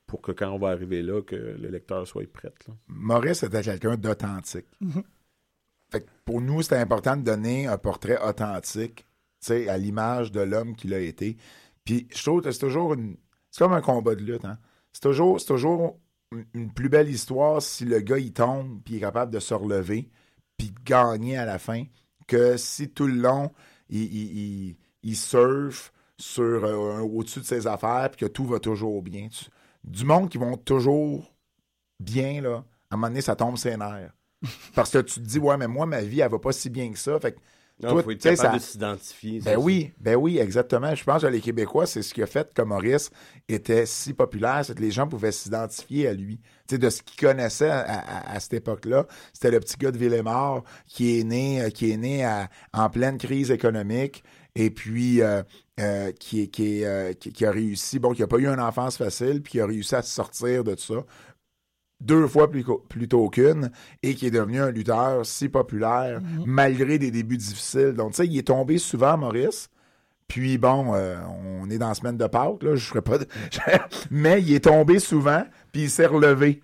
pour 0.06 0.22
que 0.22 0.32
quand 0.32 0.52
on 0.52 0.60
va 0.60 0.70
arriver 0.70 1.02
là, 1.02 1.22
que 1.24 1.36
le 1.36 1.70
lecteur 1.70 2.06
soit 2.08 2.32
prêt. 2.32 2.54
là. 2.68 2.74
Maurice 2.88 3.42
était 3.44 3.62
quelqu'un 3.64 3.96
d'authentique. 3.98 4.68
Fait 5.92 6.02
que 6.02 6.10
pour 6.26 6.42
nous, 6.42 6.62
c'était 6.62 6.78
important 6.78 7.16
de 7.18 7.24
donner 7.24 7.68
un 7.68 7.78
portrait 7.78 8.20
authentique, 8.22 9.06
tu 9.40 9.48
sais, 9.48 9.70
à 9.70 9.78
l'image 9.78 10.32
de 10.32 10.42
l'homme 10.42 10.76
qu'il 10.76 10.94
a 10.94 11.00
été. 11.00 11.38
Puis 11.86 12.08
je 12.16 12.22
trouve 12.24 12.42
que 12.42 12.52
c'est 12.52 12.60
toujours 12.60 12.94
une. 12.94 13.16
C'est 13.50 13.64
comme 13.64 13.74
un 13.74 13.82
combat 13.82 14.16
de 14.16 14.24
lutte, 14.24 14.46
hein. 14.46 14.58
C'est 14.92 15.02
toujours, 15.02 15.40
c'est 15.40 15.48
toujours 15.48 16.00
une- 16.54 16.72
plus 16.74 16.89
belle 16.89 17.10
histoire 17.10 17.62
si 17.62 17.86
le 17.86 18.00
gars 18.00 18.17
il 18.17 18.34
tombe 18.34 18.82
puis 18.84 18.96
il 18.96 18.98
est 18.98 19.02
capable 19.02 19.32
de 19.32 19.39
se 19.39 19.54
relever 19.54 20.10
puis 20.58 20.72
de 20.72 20.80
gagner 20.86 21.38
à 21.38 21.46
la 21.46 21.60
fin 21.60 21.84
que 22.28 22.58
si 22.58 22.89
tout 22.89 23.08
le 23.08 23.15
long 23.15 23.52
il, 23.89 24.02
il, 24.04 24.76
il- 25.04 25.15
surfe 25.15 25.91
sur 26.17 26.63
euh, 26.63 27.00
au-dessus 27.00 27.39
de 27.41 27.46
ses 27.46 27.67
affaires 27.67 28.10
puis 28.12 28.22
que 28.26 28.32
tout 28.32 28.46
va 28.46 28.60
toujours 28.60 29.02
bien. 29.02 29.28
Du 29.84 30.06
monde 30.06 30.30
qui 30.30 30.38
vont 30.38 30.56
toujours 30.58 31.34
bien, 32.00 32.41
là, 32.41 32.63
à 32.89 32.96
un 32.96 32.98
moment 32.98 33.08
donné, 33.08 33.22
ça 33.22 33.36
tombe 33.36 33.58
ses 33.58 33.76
nerfs. 33.78 34.13
Parce 34.76 34.91
que 34.91 35.00
tu 35.00 35.15
te 35.15 35.26
dis, 35.26 35.39
ouais, 35.39 35.58
mais 35.58 35.67
moi, 35.67 35.86
ma 35.86 36.02
vie, 36.02 36.22
elle 36.22 36.32
va 36.32 36.39
pas 36.39 36.52
si 36.52 36.69
bien 36.69 36.91
que 36.91 37.00
ça. 37.00 37.19
Fait 37.19 37.34
que, 37.34 37.39
Non, 37.84 37.89
toi, 37.91 38.04
faut 38.04 38.12
être 38.12 38.22
capable 38.22 38.38
ça- 38.38 38.54
de 38.58 38.62
s'identifier. 38.62 39.39
Ben 39.41 39.58
oui, 39.58 39.91
ben 40.00 40.15
oui, 40.15 40.38
exactement. 40.39 40.93
Je 40.96 41.04
pense 41.04 41.22
que 41.22 41.28
les 41.28 41.41
Québécois, 41.41 41.86
c'est 41.86 42.02
ce 42.02 42.13
qui 42.13 42.24
a 42.24 42.26
fait 42.28 42.52
que 42.54 42.62
Maurice 42.62 43.12
était 43.50 43.86
si 43.86 44.13
populaire, 44.13 44.63
c'est 44.65 44.76
que 44.76 44.82
les 44.82 44.91
gens 44.91 45.08
pouvaient 45.08 45.32
s'identifier 45.32 46.08
à 46.08 46.13
lui. 46.13 46.39
De 46.69 46.89
ce 46.89 47.04
qu'ils 47.04 47.19
connaissaient 47.28 47.69
à, 47.69 47.82
à- 47.82 48.36
à 48.36 48.39
cette 48.39 48.54
époque-là, 48.54 49.06
c'était 49.34 49.52
le 49.52 49.60
petit 49.60 49.76
gars 49.78 49.91
de 49.91 49.98
Villemort 49.98 50.63
qui 50.88 51.19
est 51.19 51.24
né, 51.24 51.62
euh, 51.62 51.69
qui 51.69 51.91
est 51.91 51.98
né 51.98 52.24
à- 52.26 52.50
en 52.74 52.89
pleine 52.89 53.17
crise 53.19 53.52
économique 53.52 54.24
et 54.56 54.69
puis 54.72 55.22
euh, 55.22 55.43
euh, 55.80 56.12
qui, 56.12 56.41
est- 56.43 56.48
qui, 56.48 56.80
est, 56.82 56.86
euh, 56.86 57.13
qui, 57.13 57.32
qui 57.32 57.46
a 57.46 57.52
réussi, 57.52 58.00
bon, 58.00 58.13
qui 58.13 58.22
n'a 58.22 58.28
pas 58.28 58.38
eu 58.38 58.48
une 58.48 58.60
enfance 58.60 58.98
facile, 58.98 59.41
puis 59.41 59.52
qui 59.54 59.60
a 59.60 59.65
réussi 59.65 59.93
à 59.96 60.02
se 60.02 60.13
sortir 60.13 60.63
de 60.63 60.76
ça 60.78 60.96
deux 62.04 62.28
fois 62.28 62.50
plus 62.50 62.66
plutôt 62.89 63.30
qu'une 63.30 63.72
et 64.04 64.16
qui 64.16 64.28
est 64.28 64.32
devenu 64.32 64.62
un 64.62 64.72
lutteur 64.72 65.26
si 65.26 65.50
populaire 65.50 66.22
malgré 66.46 67.00
des 67.00 67.12
débuts 67.12 67.38
difficiles. 67.38 67.94
Donc, 67.94 68.12
tu 68.12 68.18
sais, 68.18 68.28
il 68.28 68.38
est 68.38 68.48
tombé 68.48 68.78
souvent, 68.78 69.18
Maurice. 69.18 69.70
Puis 70.28 70.58
bon, 70.58 70.94
euh, 70.96 71.18
on 71.62 71.70
est 71.70 71.78
dans 71.78 71.89
la 71.89 71.94
semaine 71.94 72.18
de 72.18 72.26
Pâques, 72.28 72.63
là, 72.63 72.76
je 72.76 72.86
ferai 72.86 73.02
pas 73.02 73.18
de... 73.18 73.28
Mais 74.12 74.42
il 74.42 74.54
est 74.54 74.63
tombé 74.63 75.00
souvent, 75.00 75.44
puis 75.72 75.84
il 75.84 75.89
s'est 75.89 76.06
relevé. 76.06 76.62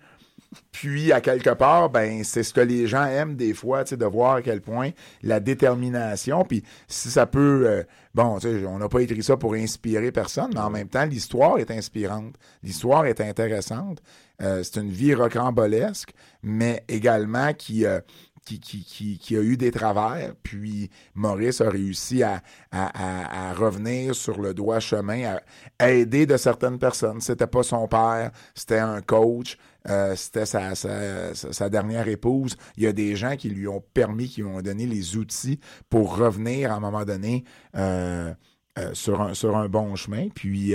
Puis, 0.72 1.12
à 1.12 1.20
quelque 1.20 1.50
part, 1.50 1.90
ben, 1.90 2.24
c'est 2.24 2.42
ce 2.42 2.52
que 2.52 2.60
les 2.60 2.86
gens 2.86 3.04
aiment 3.06 3.36
des 3.36 3.54
fois, 3.54 3.84
de 3.84 4.06
voir 4.06 4.36
à 4.36 4.42
quel 4.42 4.60
point 4.60 4.90
la 5.22 5.38
détermination, 5.38 6.44
puis 6.44 6.64
si 6.88 7.08
ça 7.08 7.26
peut, 7.26 7.64
euh, 7.66 7.82
bon, 8.14 8.38
on 8.68 8.78
n'a 8.78 8.88
pas 8.88 9.00
écrit 9.00 9.22
ça 9.22 9.36
pour 9.36 9.54
inspirer 9.54 10.10
personne, 10.10 10.50
mais 10.52 10.60
en 10.60 10.70
même 10.70 10.88
temps, 10.88 11.04
l'histoire 11.04 11.58
est 11.58 11.70
inspirante, 11.70 12.34
l'histoire 12.62 13.06
est 13.06 13.20
intéressante, 13.20 14.00
Euh, 14.42 14.62
c'est 14.62 14.80
une 14.80 14.90
vie 14.90 15.14
rocambolesque, 15.14 16.14
mais 16.42 16.82
également 16.88 17.52
qui, 17.52 17.84
euh, 17.84 18.00
qui, 18.46 18.58
qui, 18.58 18.82
qui, 18.84 19.18
qui 19.18 19.36
a 19.36 19.42
eu 19.42 19.58
des 19.58 19.70
travers, 19.70 20.32
puis 20.42 20.90
Maurice 21.14 21.60
a 21.60 21.68
réussi 21.68 22.22
à, 22.22 22.40
à, 22.72 23.50
à, 23.50 23.52
revenir 23.52 24.14
sur 24.14 24.40
le 24.40 24.54
droit 24.54 24.80
chemin, 24.80 25.34
à, 25.34 25.42
à 25.78 25.90
aider 25.90 26.24
de 26.24 26.38
certaines 26.38 26.78
personnes. 26.78 27.20
C'était 27.20 27.46
pas 27.46 27.62
son 27.62 27.86
père, 27.86 28.30
c'était 28.54 28.78
un 28.78 29.02
coach, 29.02 29.58
euh, 29.88 30.14
c'était 30.16 30.46
sa, 30.46 31.70
dernière 31.70 32.08
épouse. 32.08 32.56
Il 32.76 32.84
y 32.84 32.86
a 32.86 32.92
des 32.92 33.16
gens 33.16 33.36
qui 33.36 33.48
lui 33.48 33.68
ont 33.68 33.82
permis, 33.94 34.28
qui 34.28 34.42
lui 34.42 34.48
ont 34.48 34.60
donné 34.60 34.86
les 34.86 35.16
outils 35.16 35.58
pour 35.88 36.16
revenir 36.16 36.72
à 36.72 36.76
un 36.76 36.80
moment 36.80 37.04
donné 37.04 37.44
euh, 37.76 38.32
euh, 38.78 38.94
sur, 38.94 39.20
un, 39.20 39.68
bon 39.68 39.96
chemin. 39.96 40.28
Puis, 40.28 40.74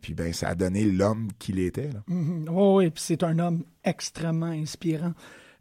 puis 0.00 0.14
ben, 0.14 0.32
ça 0.32 0.48
a 0.48 0.54
donné 0.54 0.84
l'homme 0.84 1.28
qu'il 1.38 1.58
était. 1.58 1.90
Mhm. 2.08 2.48
Oui, 2.50 2.90
puis 2.90 3.02
c'est 3.04 3.22
un 3.22 3.38
homme 3.38 3.64
extrêmement 3.84 4.46
inspirant. 4.46 5.12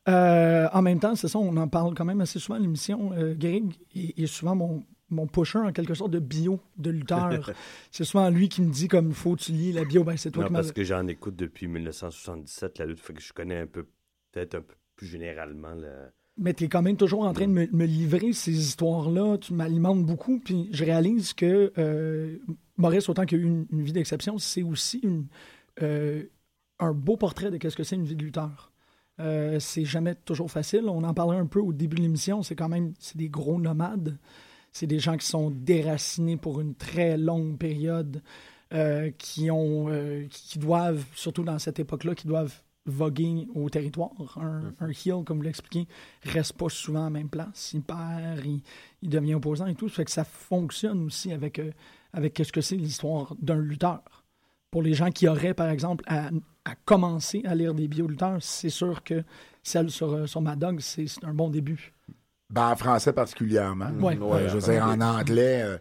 En 0.08 0.82
même 0.82 1.00
temps, 1.00 1.16
c'est 1.16 1.28
ça, 1.28 1.38
on 1.38 1.56
en 1.58 1.68
parle 1.68 1.94
quand 1.94 2.06
même 2.06 2.22
assez 2.22 2.40
souvent 2.40 2.58
à 2.58 2.60
l'émission. 2.60 3.12
Greg 3.38 3.74
est 3.96 4.26
souvent 4.26 4.56
mon, 4.56 4.84
mon 5.12 5.28
pusher 5.28 5.60
en 5.60 5.72
quelque 5.72 5.94
sorte 5.94 6.12
de 6.12 6.20
bio, 6.20 6.60
de 6.78 6.90
lutteur. 6.90 7.52
c'est 7.92 8.04
souvent 8.04 8.30
lui 8.30 8.50
qui 8.50 8.62
me 8.62 8.72
dit 8.72 8.88
comme 8.88 9.14
faut 9.14 9.36
tu 9.36 9.52
lis 9.52 9.72
la 9.72 9.86
bio, 9.86 10.04
ben 10.04 10.18
c'est 10.18 10.32
toi 10.32 10.44
Non, 10.44 10.48
qui 10.48 10.54
parce 10.54 10.72
que 10.72 10.84
j'en 10.84 11.06
écoute 11.08 11.36
depuis 11.36 11.68
1977, 11.68 12.80
la 12.80 12.86
lutte, 12.86 13.00
fait 13.00 13.14
que 13.14 13.22
je 13.22 13.34
connais 13.34 13.60
un 13.60 13.68
peu, 13.68 13.86
peut-être 14.32 14.56
un 14.56 14.62
peu 14.62 14.76
plus 14.96 15.08
généralement 15.08 15.74
le... 15.74 15.90
Mais 16.38 16.54
tu 16.54 16.64
es 16.64 16.70
quand 16.70 16.82
même 16.82 16.98
toujours 16.98 17.24
en 17.24 17.34
train 17.34 17.48
de 17.48 17.52
me, 17.52 17.68
me 17.72 17.86
livrer 17.86 18.34
ces 18.34 18.58
histoires-là. 18.58 19.38
Tu 19.38 19.54
m'alimentes 19.54 20.04
beaucoup. 20.06 20.40
Puis 20.40 20.70
je 20.72 20.86
réalise 20.86 21.34
que 21.34 21.72
euh, 21.78 22.38
Maurice, 22.78 23.10
autant 23.10 23.26
qu'il 23.26 23.40
a 23.40 23.42
eu 23.42 23.46
une, 23.46 23.68
une 23.72 23.84
vie 23.84 23.92
d'exception, 23.92 24.38
c'est 24.38 24.64
aussi 24.64 25.00
une, 25.04 25.28
euh, 25.82 26.24
un 26.80 26.94
beau 26.94 27.18
portrait 27.18 27.52
de 27.52 27.58
qu'est-ce 27.58 27.76
que 27.76 27.84
c'est 27.84 27.96
une 27.96 28.06
vie 28.06 28.16
de 28.16 28.24
lutteur. 28.24 28.72
Euh, 29.20 29.60
c'est 29.60 29.86
jamais 29.86 30.16
toujours 30.16 30.50
facile. 30.50 30.86
On 30.88 31.04
en 31.04 31.14
parlait 31.14 31.38
un 31.38 31.46
peu 31.46 31.60
au 31.60 31.74
début 31.74 31.98
de 31.98 32.02
l'émission. 32.02 32.42
C'est 32.42 32.56
quand 32.56 32.70
même 32.70 32.94
c'est 33.00 33.18
des 33.18 33.30
gros 33.30 33.60
nomades. 33.60 34.18
C'est 34.72 34.88
des 34.88 35.00
gens 35.00 35.18
qui 35.18 35.28
sont 35.28 35.52
déracinés 35.52 36.38
pour 36.38 36.62
une 36.62 36.76
très 36.76 37.18
longue 37.18 37.58
période, 37.58 38.22
euh, 38.74 39.12
qui 39.18 39.52
ont, 39.52 39.90
euh, 39.90 40.26
qui 40.30 40.60
doivent, 40.60 41.04
surtout 41.14 41.44
dans 41.44 41.60
cette 41.60 41.80
époque-là, 41.80 42.16
qui 42.16 42.28
doivent 42.28 42.62
voguer 42.86 43.48
au 43.54 43.70
territoire. 43.70 44.38
Un, 44.38 44.74
un 44.80 44.90
heel, 44.90 45.24
comme 45.26 45.38
vous 45.38 45.44
l'expliquez, 45.44 45.88
reste 46.24 46.54
pas 46.54 46.70
souvent 46.70 47.02
à 47.02 47.04
la 47.06 47.10
même 47.10 47.30
place. 47.30 47.72
Il 47.74 47.82
perd, 47.82 48.46
il, 48.46 48.62
il 49.02 49.10
devient 49.10 49.36
opposant 49.36 49.68
et 49.68 49.76
tout. 49.76 49.90
Ça 49.90 49.96
fait 49.96 50.06
que 50.06 50.12
ça 50.12 50.24
fonctionne 50.24 51.06
aussi 51.06 51.32
avec, 51.32 51.60
euh, 51.60 51.72
avec 52.14 52.42
ce 52.44 52.52
que 52.52 52.62
c'est 52.62 52.78
l'histoire 52.78 53.36
d'un 53.42 53.60
lutteur. 53.60 54.02
Pour 54.72 54.82
les 54.82 54.94
gens 54.94 55.12
qui 55.12 55.28
auraient, 55.28 55.54
par 55.54 55.70
exemple, 55.70 56.06
à, 56.08 56.30
à 56.64 56.76
commencer 56.86 57.42
à 57.46 57.56
lire 57.56 57.74
des 57.74 57.90
bio-lutteurs, 57.90 58.38
c'est 58.42 58.70
sûr 58.70 59.04
que 59.04 59.24
celle 59.64 59.92
sur, 59.92 60.28
sur 60.30 60.40
Mad 60.42 60.58
Dog, 60.58 60.80
c'est 60.80 61.08
c'est 61.08 61.26
un 61.26 61.34
bon 61.34 61.50
début. 61.50 61.94
Ben, 62.52 62.70
en 62.72 62.76
français 62.76 63.14
particulièrement. 63.14 63.92
Ouais. 64.00 64.18
Euh, 64.22 64.50
je 64.50 64.58
veux 64.58 64.74
dire, 64.74 64.86
en 64.86 65.00
anglais, 65.00 65.64
euh, 65.64 65.78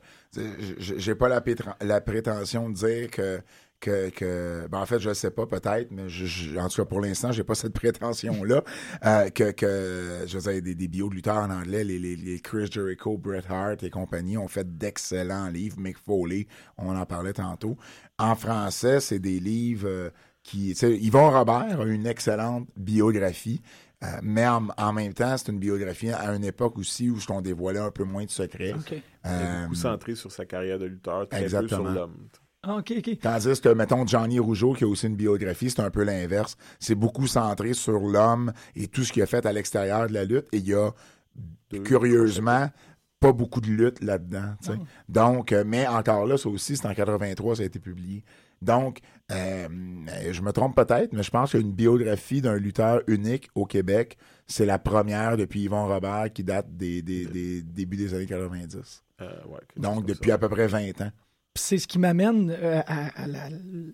j'ai 0.78 1.14
pas 1.14 1.28
la, 1.28 2.00
prétention 2.00 2.70
de 2.70 2.74
dire 2.74 3.10
que, 3.10 3.40
que, 3.80 4.10
que 4.10 4.68
ben 4.70 4.78
en 4.78 4.86
fait, 4.86 5.00
je 5.00 5.08
ne 5.08 5.14
sais 5.14 5.30
pas, 5.30 5.46
peut-être, 5.46 5.90
mais 5.90 6.08
je, 6.08 6.56
en 6.58 6.68
tout 6.68 6.82
cas, 6.82 6.84
pour 6.84 7.00
l'instant, 7.00 7.32
j'ai 7.32 7.42
pas 7.42 7.56
cette 7.56 7.72
prétention-là, 7.72 8.62
euh, 9.06 9.30
que, 9.30 9.50
que, 9.50 10.24
je 10.26 10.38
veux 10.38 10.52
dire, 10.52 10.62
des, 10.62 10.74
des 10.74 10.88
bios 10.88 11.08
de 11.08 11.14
lutteurs 11.14 11.38
en 11.38 11.50
anglais, 11.50 11.82
les, 11.82 11.98
les, 11.98 12.14
les, 12.14 12.40
Chris 12.40 12.68
Jericho, 12.70 13.18
Bret 13.18 13.42
Hart 13.48 13.82
et 13.82 13.90
compagnie 13.90 14.38
ont 14.38 14.48
fait 14.48 14.78
d'excellents 14.78 15.48
livres. 15.48 15.78
Mick 15.80 15.98
Foley, 15.98 16.46
on 16.78 16.96
en 16.96 17.06
parlait 17.06 17.32
tantôt. 17.32 17.76
En 18.18 18.36
français, 18.36 19.00
c'est 19.00 19.18
des 19.18 19.40
livres 19.40 19.88
euh, 19.88 20.10
qui, 20.42 20.70
Yvon 20.70 21.30
Robert 21.30 21.80
a 21.80 21.84
une 21.84 22.06
excellente 22.06 22.68
biographie. 22.76 23.60
Euh, 24.02 24.06
mais 24.22 24.46
en, 24.46 24.92
même 24.92 25.12
temps, 25.12 25.36
c'est 25.36 25.52
une 25.52 25.58
biographie 25.58 26.10
à 26.10 26.34
une 26.34 26.44
époque 26.44 26.78
aussi 26.78 27.10
où 27.10 27.18
je 27.18 27.26
t'en 27.26 27.42
dévoilais 27.42 27.80
un 27.80 27.90
peu 27.90 28.04
moins 28.04 28.24
de 28.24 28.30
secrets. 28.30 28.72
Okay. 28.72 29.02
Euh, 29.26 29.62
beaucoup 29.64 29.74
centré 29.74 30.14
sur 30.14 30.32
sa 30.32 30.46
carrière 30.46 30.78
de 30.78 30.86
lutteur, 30.86 31.28
très 31.28 31.42
exactement. 31.42 31.82
peu 31.82 31.84
sur 31.84 31.94
l'homme. 31.94 32.28
Ah. 32.62 32.82
Tandis 33.22 33.60
que, 33.60 33.72
mettons, 33.72 34.06
Johnny 34.06 34.38
Rougeau, 34.38 34.74
qui 34.74 34.84
a 34.84 34.86
aussi 34.86 35.06
une 35.06 35.16
biographie, 35.16 35.70
c'est 35.70 35.80
un 35.80 35.90
peu 35.90 36.02
l'inverse. 36.02 36.56
C'est 36.78 36.94
beaucoup 36.94 37.26
centré 37.26 37.72
sur 37.72 38.00
l'homme 38.00 38.52
et 38.76 38.86
tout 38.86 39.02
ce 39.02 39.12
qu'il 39.12 39.22
a 39.22 39.26
fait 39.26 39.46
à 39.46 39.52
l'extérieur 39.52 40.08
de 40.08 40.12
la 40.12 40.24
lutte. 40.24 40.46
Et 40.52 40.58
il 40.58 40.68
y 40.68 40.74
a, 40.74 40.90
curieusement, 41.84 42.68
pas 43.18 43.32
beaucoup 43.32 43.60
de 43.60 43.68
lutte 43.68 44.02
là-dedans. 44.02 44.54
Ah. 44.68 44.72
Donc, 45.08 45.52
euh, 45.52 45.64
mais 45.66 45.86
encore 45.86 46.26
là, 46.26 46.36
ça 46.36 46.48
aussi, 46.48 46.76
c'est 46.76 46.86
en 46.86 46.94
83, 46.94 47.56
ça 47.56 47.62
a 47.62 47.66
été 47.66 47.78
publié. 47.78 48.24
Donc, 48.62 49.00
euh, 49.30 49.68
je 50.30 50.42
me 50.42 50.52
trompe 50.52 50.76
peut-être, 50.76 51.12
mais 51.12 51.22
je 51.22 51.30
pense 51.30 51.52
qu'une 51.52 51.72
biographie 51.72 52.42
d'un 52.42 52.56
lutteur 52.56 53.00
unique 53.06 53.48
au 53.54 53.64
Québec, 53.64 54.18
c'est 54.46 54.66
la 54.66 54.78
première 54.78 55.36
depuis 55.36 55.62
Yvon 55.62 55.86
Robert 55.86 56.32
qui 56.32 56.44
date 56.44 56.66
des, 56.76 57.02
débuts 57.02 57.96
des 57.96 58.14
années 58.14 58.26
90. 58.26 59.04
Euh, 59.22 59.30
Donc, 59.76 60.06
depuis 60.06 60.30
à 60.30 60.38
peu 60.38 60.48
près 60.48 60.66
20 60.66 61.00
ans. 61.00 61.10
C'est 61.54 61.78
ce 61.78 61.88
qui 61.88 61.98
m'amène 61.98 62.50
euh, 62.50 62.82
à, 62.86 63.08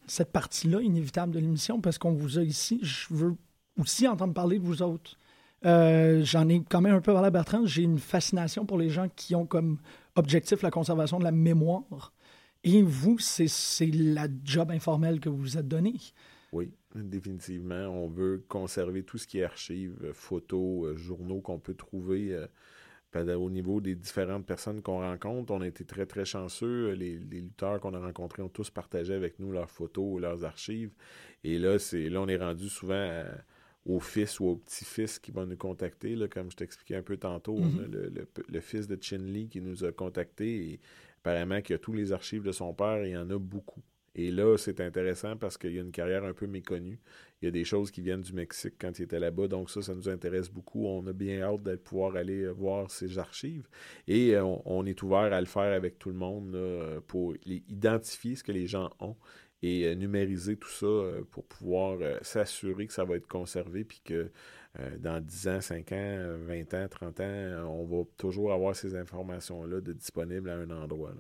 cette 0.06 0.32
partie-là 0.32 0.80
inévitable 0.80 1.32
de 1.32 1.38
l'émission, 1.38 1.80
parce 1.80 1.98
qu'on 1.98 2.12
vous 2.12 2.38
a 2.38 2.42
ici. 2.42 2.80
Je 2.82 3.06
veux 3.10 3.36
aussi 3.78 4.08
entendre 4.08 4.34
parler 4.34 4.58
de 4.58 4.64
vous 4.64 4.82
autres. 4.82 5.16
J'en 5.62 6.48
ai 6.48 6.62
quand 6.68 6.80
même 6.80 6.94
un 6.94 7.00
peu 7.00 7.12
parlé 7.12 7.28
à 7.28 7.30
Bertrand. 7.30 7.66
J'ai 7.66 7.82
une 7.82 7.98
fascination 7.98 8.66
pour 8.66 8.78
les 8.78 8.90
gens 8.90 9.08
qui 9.14 9.34
ont 9.34 9.46
comme 9.46 9.78
objectif 10.16 10.62
la 10.62 10.70
conservation 10.70 11.18
de 11.18 11.24
la 11.24 11.32
mémoire. 11.32 12.12
Et 12.68 12.82
vous, 12.82 13.16
c'est 13.20 13.86
la 13.94 14.26
job 14.42 14.72
informelle 14.72 15.20
que 15.20 15.28
vous 15.28 15.36
vous 15.36 15.56
êtes 15.56 15.68
donnée. 15.68 15.94
Oui, 16.50 16.72
définitivement. 16.96 17.86
On 17.86 18.08
veut 18.08 18.44
conserver 18.48 19.04
tout 19.04 19.18
ce 19.18 19.28
qui 19.28 19.38
est 19.38 19.44
archives, 19.44 19.96
euh, 20.02 20.12
photos, 20.12 20.84
euh, 20.84 20.96
journaux 20.96 21.40
qu'on 21.40 21.60
peut 21.60 21.74
trouver 21.74 22.34
euh, 22.34 23.36
au 23.36 23.50
niveau 23.50 23.80
des 23.80 23.94
différentes 23.94 24.44
personnes 24.44 24.82
qu'on 24.82 24.98
rencontre. 24.98 25.52
On 25.52 25.60
a 25.60 25.66
été 25.68 25.84
très, 25.84 26.06
très 26.06 26.24
chanceux. 26.24 26.90
Les, 26.94 27.18
lutteurs 27.18 27.78
qu'on 27.78 27.94
a 27.94 28.00
rencontrés 28.00 28.42
ont 28.42 28.48
tous 28.48 28.70
partagé 28.70 29.14
avec 29.14 29.38
nous 29.38 29.52
leurs 29.52 29.70
photos, 29.70 30.20
leurs 30.20 30.44
archives. 30.44 30.90
Et 31.44 31.60
là, 31.60 31.78
c'est 31.78 32.08
là 32.08 32.20
on 32.20 32.26
est 32.26 32.36
rendu 32.36 32.68
souvent 32.68 33.24
au 33.86 34.00
fils 34.00 34.40
ou 34.40 34.46
au 34.46 34.56
petit-fils 34.56 35.20
qui 35.20 35.30
va 35.30 35.46
nous 35.46 35.56
contacter. 35.56 36.16
Là, 36.16 36.26
comme 36.26 36.50
je 36.50 36.56
t'expliquais 36.56 36.96
un 36.96 37.02
peu 37.02 37.16
tantôt, 37.16 37.58
mm-hmm. 37.58 38.26
le, 38.48 38.60
fils 38.60 38.88
de 38.88 38.98
Chin 39.00 39.18
Lee 39.18 39.48
qui 39.48 39.60
nous 39.60 39.84
a 39.84 39.92
contactés. 39.92 40.72
Et 40.72 40.80
apparemment 41.26 41.60
qu'il 41.60 41.74
y 41.74 41.76
a 41.76 41.78
tous 41.78 41.92
les 41.92 42.12
archives 42.12 42.42
de 42.42 42.52
son 42.52 42.72
père 42.72 43.02
et 43.02 43.10
il 43.10 43.12
y 43.12 43.16
en 43.16 43.30
a 43.30 43.38
beaucoup. 43.38 43.82
Et 44.14 44.30
là, 44.30 44.56
c'est 44.56 44.80
intéressant 44.80 45.36
parce 45.36 45.58
qu'il 45.58 45.72
y 45.72 45.78
a 45.78 45.82
une 45.82 45.90
carrière 45.92 46.24
un 46.24 46.32
peu 46.32 46.46
méconnue. 46.46 46.98
Il 47.42 47.44
y 47.44 47.48
a 47.48 47.50
des 47.50 47.64
choses 47.64 47.90
qui 47.90 48.00
viennent 48.00 48.22
du 48.22 48.32
Mexique 48.32 48.74
quand 48.78 48.98
il 48.98 49.02
était 49.02 49.18
là-bas. 49.18 49.46
Donc 49.46 49.68
ça, 49.68 49.82
ça 49.82 49.94
nous 49.94 50.08
intéresse 50.08 50.48
beaucoup. 50.48 50.86
On 50.86 51.06
a 51.06 51.12
bien 51.12 51.42
hâte 51.42 51.62
de 51.64 51.76
pouvoir 51.76 52.16
aller 52.16 52.44
euh, 52.44 52.50
voir 52.50 52.90
ces 52.90 53.18
archives. 53.18 53.68
Et 54.08 54.34
euh, 54.34 54.42
on, 54.64 54.86
est 54.86 55.02
ouvert 55.02 55.34
à 55.34 55.40
le 55.40 55.46
faire 55.46 55.74
avec 55.74 55.98
tout 55.98 56.08
le 56.08 56.16
monde 56.16 56.56
pour 57.08 57.34
identifier 57.44 58.36
ce 58.36 58.44
que 58.44 58.52
les 58.52 58.66
gens 58.66 58.90
ont 59.00 59.16
et 59.62 59.84
euh, 59.84 59.94
numériser 59.94 60.56
tout 60.56 60.70
ça 60.70 60.86
pour 61.30 61.44
pouvoir 61.44 61.98
s'assurer 62.22 62.86
que 62.86 62.92
ça 62.94 63.04
va 63.04 63.16
être 63.16 63.26
conservé 63.26 63.84
puis 63.84 64.00
que 64.02 64.30
dans 64.98 65.20
10 65.20 65.48
ans, 65.48 65.60
5 65.60 65.92
ans, 65.92 66.36
20 66.46 66.74
ans, 66.74 66.86
30 66.88 67.20
ans, 67.20 67.68
on 67.68 67.84
va 67.84 68.04
toujours 68.16 68.52
avoir 68.52 68.74
ces 68.74 68.94
informations-là 68.96 69.80
disponibles 69.80 70.50
à 70.50 70.54
un 70.54 70.70
endroit. 70.70 71.12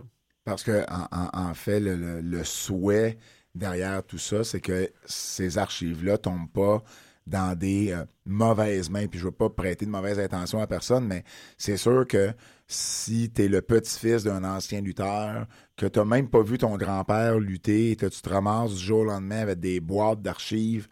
Parce 0.44 0.62
que 0.62 0.84
en, 0.88 1.54
fait, 1.54 1.80
le, 1.80 2.44
souhait 2.44 3.18
derrière 3.54 4.02
tout 4.04 4.18
ça, 4.18 4.44
c'est 4.44 4.60
que 4.60 4.90
ces 5.04 5.58
archives-là 5.58 6.18
tombent 6.18 6.50
pas 6.52 6.84
dans 7.26 7.58
des 7.58 7.90
euh, 7.90 8.04
mauvaises 8.24 8.88
mains. 8.88 9.08
Puis 9.08 9.18
je 9.18 9.24
veux 9.24 9.32
pas 9.32 9.50
prêter 9.50 9.84
de 9.84 9.90
mauvaises 9.90 10.18
intentions 10.18 10.60
à 10.60 10.66
personne, 10.66 11.06
mais 11.06 11.24
c'est 11.58 11.76
sûr 11.76 12.06
que 12.06 12.32
si 12.68 13.30
tu 13.34 13.42
es 13.42 13.48
le 13.48 13.62
petit-fils 13.62 14.22
d'un 14.22 14.44
ancien 14.44 14.80
lutteur, 14.80 15.46
que 15.76 15.86
tu 15.86 16.00
même 16.04 16.28
pas 16.28 16.42
vu 16.42 16.58
ton 16.58 16.76
grand-père 16.76 17.38
lutter 17.38 17.90
et 17.90 17.96
que 17.96 18.06
tu 18.06 18.20
te 18.20 18.28
ramasses 18.28 18.74
du 18.74 18.84
jour 18.84 19.00
au 19.00 19.04
lendemain 19.04 19.40
avec 19.40 19.60
des 19.60 19.80
boîtes 19.80 20.22
d'archives, 20.22 20.86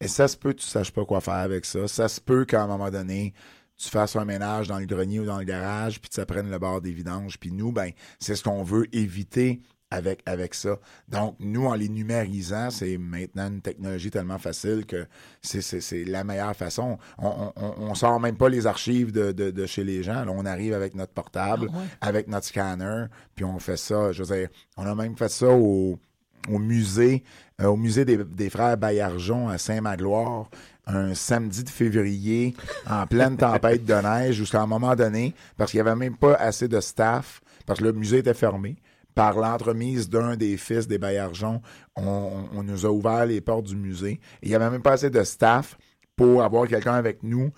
et 0.00 0.08
ça 0.08 0.28
se 0.28 0.36
peut 0.36 0.52
que 0.52 0.60
tu 0.60 0.66
saches 0.66 0.92
pas 0.92 1.04
quoi 1.04 1.20
faire 1.20 1.34
avec 1.34 1.64
ça. 1.64 1.88
Ça 1.88 2.08
se 2.08 2.20
peut 2.20 2.44
qu'à 2.44 2.62
un 2.62 2.66
moment 2.66 2.90
donné, 2.90 3.32
tu 3.76 3.88
fasses 3.88 4.16
un 4.16 4.24
ménage 4.24 4.68
dans 4.68 4.78
le 4.78 4.86
grenier 4.86 5.20
ou 5.20 5.26
dans 5.26 5.38
le 5.38 5.44
garage, 5.44 6.00
puis 6.00 6.10
tu 6.10 6.20
apprennes 6.20 6.50
le 6.50 6.58
bord 6.58 6.80
des 6.80 6.92
vidanges. 6.92 7.38
Puis 7.38 7.52
nous, 7.52 7.72
ben, 7.72 7.90
c'est 8.18 8.36
ce 8.36 8.42
qu'on 8.42 8.62
veut 8.62 8.86
éviter 8.94 9.60
avec, 9.90 10.22
avec 10.26 10.54
ça. 10.54 10.78
Donc, 11.08 11.36
nous, 11.38 11.66
en 11.66 11.74
les 11.74 11.88
numérisant, 11.88 12.70
c'est 12.70 12.98
maintenant 12.98 13.48
une 13.48 13.60
technologie 13.60 14.10
tellement 14.10 14.38
facile 14.38 14.84
que 14.84 15.06
c'est 15.42 16.04
la 16.04 16.24
meilleure 16.24 16.56
façon. 16.56 16.98
On, 17.18 17.52
on, 17.56 17.94
sort 17.94 18.18
même 18.18 18.36
pas 18.36 18.48
les 18.48 18.66
archives 18.66 19.12
de, 19.12 19.32
de, 19.32 19.66
chez 19.66 19.84
les 19.84 20.02
gens. 20.02 20.24
Là, 20.24 20.32
on 20.32 20.44
arrive 20.44 20.74
avec 20.74 20.94
notre 20.94 21.12
portable, 21.12 21.70
ah 21.72 21.78
avec 22.00 22.28
notre 22.28 22.46
scanner, 22.46 23.06
puis 23.34 23.44
on 23.44 23.58
fait 23.58 23.76
ça. 23.76 24.12
Je 24.12 24.24
veux 24.24 24.36
dire, 24.36 24.48
on 24.76 24.86
a 24.86 24.94
même 24.94 25.16
fait 25.16 25.30
ça 25.30 25.48
au, 25.48 26.00
au 26.48 26.58
musée, 26.58 27.22
euh, 27.62 27.66
au 27.66 27.76
musée 27.76 28.04
des, 28.04 28.50
frères 28.50 28.76
Baillargeon 28.76 29.48
à 29.48 29.58
Saint-Magloire 29.58 30.50
un 30.86 31.14
samedi 31.14 31.64
de 31.64 31.70
février 31.70 32.54
en 32.88 33.06
pleine 33.06 33.36
tempête 33.36 33.84
de 33.84 33.94
neige 33.94 34.36
jusqu'à 34.36 34.62
un 34.62 34.66
moment 34.66 34.94
donné, 34.94 35.34
parce 35.56 35.72
qu'il 35.72 35.82
n'y 35.82 35.88
avait 35.88 35.96
même 35.96 36.16
pas 36.16 36.34
assez 36.34 36.68
de 36.68 36.80
staff, 36.80 37.40
parce 37.66 37.80
que 37.80 37.84
le 37.84 37.92
musée 37.92 38.18
était 38.18 38.34
fermé. 38.34 38.76
Par 39.16 39.38
l'entremise 39.38 40.10
d'un 40.10 40.36
des 40.36 40.58
fils 40.58 40.86
des 40.86 40.98
Baillargeons, 40.98 41.62
on, 41.96 42.62
nous 42.62 42.84
a 42.84 42.90
ouvert 42.90 43.24
les 43.24 43.40
portes 43.40 43.64
du 43.64 43.74
musée. 43.74 44.20
il 44.42 44.50
n'y 44.50 44.54
avait 44.54 44.68
même 44.68 44.82
pas 44.82 44.92
assez 44.92 45.08
de 45.08 45.24
staff 45.24 45.78
pour 46.16 46.42
avoir 46.42 46.68
quelqu'un 46.68 46.92
avec 46.92 47.22
nous 47.22 47.50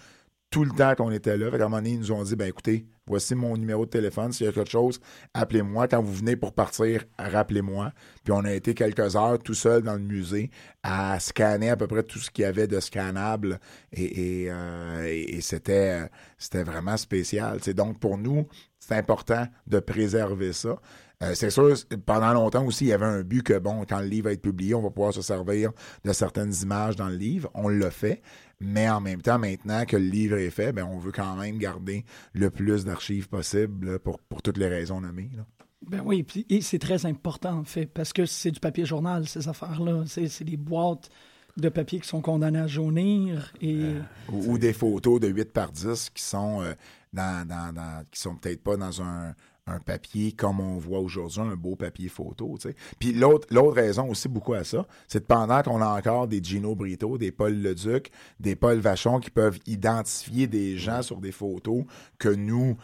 tout 0.51 0.65
le 0.65 0.71
temps 0.71 0.95
qu'on 0.95 1.11
était 1.11 1.37
là. 1.37 1.49
À 1.53 1.57
un 1.57 1.59
moment 1.59 1.77
donné, 1.79 1.91
ils 1.91 1.99
nous 1.99 2.13
ont 2.13 2.23
dit, 2.23 2.37
ben 2.37 2.49
écoutez, 2.49 2.87
voici 3.09 3.35
mon 3.35 3.57
numéro 3.57 3.85
de 3.87 3.91
téléphone. 3.91 4.33
S'il 4.33 4.47
y 4.47 4.49
a 4.49 4.53
quelque 4.53 4.71
chose, 4.71 5.01
appelez-moi. 5.35 5.89
Quand 5.89 6.03
vous 6.03 6.15
venez 6.15 6.37
pour 6.37 6.53
partir, 6.53 7.05
rappelez-moi. 7.19 7.93
Puis 8.25 8.33
on 8.33 8.45
a 8.45 8.53
été 8.53 8.75
quelques 8.75 9.17
heures 9.17 9.39
tout 9.39 9.55
seul 9.55 9.83
dans 9.83 9.95
le 9.95 10.01
musée 10.01 10.51
à 10.83 11.19
scanner 11.21 11.71
à 11.71 11.77
peu 11.77 11.87
près 11.87 12.03
tout 12.03 12.19
ce 12.19 12.31
qu'il 12.31 12.43
y 12.43 12.47
avait 12.47 12.67
de 12.67 12.81
scannable. 12.81 13.61
Et, 13.93 14.47
euh, 14.51 15.41
c'était, 15.41 16.09
c'était 16.37 16.63
vraiment 16.63 16.97
spécial. 16.97 17.59
Donc 17.75 17.99
pour 17.99 18.19
nous, 18.19 18.47
c'est 18.79 18.95
important 18.95 19.47
de 19.67 19.81
préserver 19.81 20.53
ça. 20.53 20.77
Euh, 21.23 21.35
c'est 21.35 21.51
sûr, 21.51 21.75
pendant 22.07 22.33
longtemps 22.33 22.65
aussi, 22.65 22.85
il 22.85 22.89
y 22.89 22.93
avait 22.93 23.07
un 23.07 23.23
but 23.23 23.43
que, 23.43 23.59
bon, 23.59 23.85
quand 23.89 24.01
le 24.01 24.07
livre 24.07 24.27
va 24.27 24.33
être 24.33 24.43
publié, 24.43 24.75
on 24.75 24.83
va 24.83 24.91
pouvoir 24.91 25.13
se 25.13 25.23
servir 25.23 25.73
de 26.05 26.13
certaines 26.13 26.53
images 26.63 26.95
dans 26.95 27.09
le 27.09 27.17
livre. 27.17 27.51
On 27.55 27.69
l'a 27.69 27.91
fait. 27.91 28.23
Mais 28.61 28.89
en 28.89 29.01
même 29.01 29.23
temps, 29.23 29.39
maintenant 29.39 29.85
que 29.85 29.97
le 29.97 30.05
livre 30.05 30.37
est 30.37 30.51
fait, 30.51 30.73
ben, 30.73 30.85
on 30.85 30.99
veut 30.99 31.13
quand 31.13 31.37
même 31.37 31.59
garder 31.59 32.05
le 32.35 32.51
plus 32.51 32.85
d'archives 32.85 33.29
possible 33.29 33.99
pour, 33.99 34.21
pour 34.21 34.43
toutes 34.43 34.59
les 34.59 34.69
raisons 34.69 35.01
nommées. 35.01 35.31
Ben 35.87 36.03
oui, 36.05 36.27
et 36.51 36.61
c'est 36.61 36.81
très 36.81 37.07
important 37.07 37.61
en 37.61 37.65
fait, 37.65 37.87
parce 37.87 38.13
que 38.13 38.27
c'est 38.27 38.51
du 38.51 38.59
papier 38.59 38.85
journal, 38.85 39.29
ces 39.29 39.49
affaires-là. 39.49 40.05
C'est 40.07 40.45
des 40.45 40.57
boîtes 40.57 41.09
de 41.57 41.69
papier 41.69 42.01
qui 42.01 42.09
sont 42.09 42.21
condamnées 42.21 42.59
à 42.59 42.67
jaunir. 42.67 43.53
Et... 43.61 43.81
Euh, 43.81 44.03
ou, 44.33 44.59
des 44.59 44.73
photos 44.73 45.21
de 45.21 45.29
8 45.29 45.53
par 45.53 45.73
10 45.73 46.11
qui 46.11 46.23
sont, 46.23 46.63
euh, 46.63 46.75
dans, 47.13 47.47
dans, 47.47 47.73
dans, 47.73 48.05
qui 48.11 48.21
sont 48.21 48.37
peut-être 48.37 48.63
pas 48.63 48.77
dans 48.77 49.03
un, 49.03 49.35
un 49.69 49.81
papier 49.81 50.33
comme 50.33 50.61
on 50.61 50.79
voit 50.79 51.01
aujourd'hui, 51.01 51.41
un 51.41 51.57
beau 51.57 51.77
papier 51.77 52.09
photo. 52.09 52.57
Tu 52.61 52.69
sais. 52.69 52.77
Puis 52.99 53.13
l'autre, 53.13 53.47
l'autre 53.51 53.77
raison 53.77 54.09
aussi 54.09 54.29
beaucoup 54.29 54.55
à 54.55 54.65
ça, 54.65 54.87
c'est 55.07 55.21
que 55.21 55.27
pendant 55.27 55.63
qu'on 55.63 55.81
a 55.81 55.99
encore 55.99 56.29
des 56.29 56.43
Gino 56.43 56.75
Brito, 56.75 57.19
des 57.19 57.33
Paul 57.33 57.55
Leduc, 57.55 58.11
des 58.41 58.57
Paul 58.57 58.79
Vachon 58.79 59.21
qui 59.21 59.31
peuvent 59.31 59.59
identifier 59.67 60.47
des 60.47 60.77
gens 60.79 61.03
sur 61.03 61.21
des 61.21 61.33
photos 61.33 61.85
que 62.19 62.29
nous, 62.29 62.77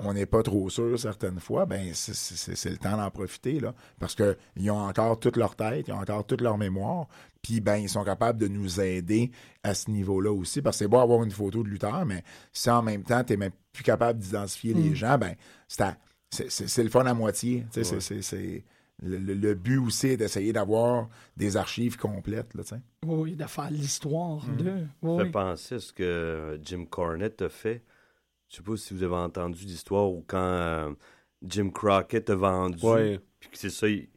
on 0.00 0.14
n'est 0.14 0.26
pas 0.26 0.42
trop 0.42 0.68
sûr 0.70 0.98
certaines 0.98 1.40
fois, 1.40 1.66
ben 1.66 1.90
c'est, 1.94 2.70
le 2.70 2.76
temps 2.76 2.96
d'en 2.96 3.10
profiter, 3.10 3.60
là. 3.60 3.74
Parce 3.98 4.14
qu'ils 4.14 4.70
ont 4.70 4.78
encore 4.78 5.18
toute 5.18 5.36
leur 5.36 5.54
tête, 5.54 5.88
ils 5.88 5.92
ont 5.92 5.98
encore 5.98 6.26
toute 6.26 6.40
leur 6.40 6.58
mémoire. 6.58 7.06
Puis 7.42 7.60
ben, 7.60 7.76
ils 7.76 7.88
sont 7.88 8.02
capables 8.02 8.40
de 8.40 8.48
nous 8.48 8.80
aider 8.80 9.30
à 9.62 9.74
ce 9.74 9.90
niveau-là 9.90 10.32
aussi. 10.32 10.62
Parce 10.62 10.76
que 10.76 10.84
c'est 10.84 10.88
beau 10.88 10.98
avoir 10.98 11.22
une 11.22 11.30
photo 11.30 11.62
de 11.62 11.68
lutteur, 11.68 12.04
mais 12.04 12.24
si 12.52 12.70
en 12.70 12.82
même 12.82 13.04
temps, 13.04 13.22
tu 13.22 13.32
n'es 13.32 13.36
même 13.36 13.52
plus 13.72 13.84
capable 13.84 14.18
d'identifier 14.18 14.74
les 14.74 14.90
mm. 14.90 14.94
gens, 14.94 15.18
ben 15.18 15.34
c'est 15.68 15.82
à 15.82 15.96
c'est 16.30 16.82
le 16.82 16.90
fun 16.90 17.06
à 17.06 17.14
moitié. 17.14 17.66
C'est 17.70 18.64
le, 19.02 19.54
but 19.54 19.78
aussi 19.78 20.08
est 20.08 20.16
d'essayer 20.16 20.52
d'avoir 20.52 21.08
des 21.36 21.56
archives 21.56 21.98
complètes. 21.98 22.54
Là, 22.54 22.62
oui, 23.04 23.36
de 23.36 23.44
faire 23.44 23.70
l'histoire 23.70 24.44
mmh. 24.46 24.56
de. 24.56 24.86
Ça 25.02 25.24
fait 25.24 25.30
penser 25.30 25.74
à 25.74 25.80
ce 25.80 25.92
que 25.92 26.58
Jim 26.62 26.86
Cornette 26.86 27.42
a 27.42 27.48
fait. 27.48 27.82
Je 28.48 28.56
sais 28.56 28.62
pas 28.62 28.76
si 28.76 28.94
vous 28.94 29.02
avez 29.02 29.16
entendu 29.16 29.64
l'histoire 29.64 30.10
où 30.10 30.24
quand 30.26 30.38
euh, 30.38 30.92
Jim 31.42 31.70
Crockett 31.70 32.30
a 32.30 32.36
vendu, 32.36 32.78
puis 33.40 33.50
c'est 33.52 33.70
ça, 33.70 33.88
il, 33.88 34.08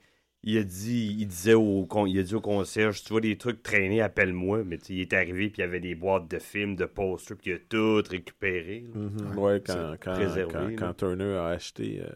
il 0.44 0.58
a 0.58 0.64
dit, 0.64 1.16
il 1.20 1.28
disait 1.28 1.54
au, 1.54 1.86
con- 1.86 2.06
il 2.06 2.18
a 2.20 2.24
dit 2.24 2.36
au 2.36 2.42
concierge, 2.42 3.04
tu 3.04 3.10
vois 3.10 3.22
des 3.22 3.38
trucs 3.38 3.62
traîner, 3.64 4.02
appelle-moi. 4.02 4.64
Mais 4.64 4.78
il 4.90 5.02
est 5.02 5.14
arrivé, 5.14 5.50
puis 5.50 5.62
il 5.62 5.66
y 5.66 5.68
avait 5.68 5.80
des 5.80 5.96
boîtes 5.96 6.30
de 6.30 6.40
films, 6.40 6.76
de 6.76 6.86
posters, 6.86 7.38
puis 7.38 7.52
il 7.52 7.54
a 7.56 7.60
tout 7.60 8.02
récupéré. 8.10 8.86
là. 8.88 8.96
Mhm. 9.00 9.38
Ouais, 9.38 9.62
quand, 9.66 9.96
quand, 10.02 10.12
préservé, 10.14 10.76
quand, 10.76 10.94
Turner 10.94 11.36
a 11.38 11.48
acheté, 11.48 12.02
euh, 12.02 12.10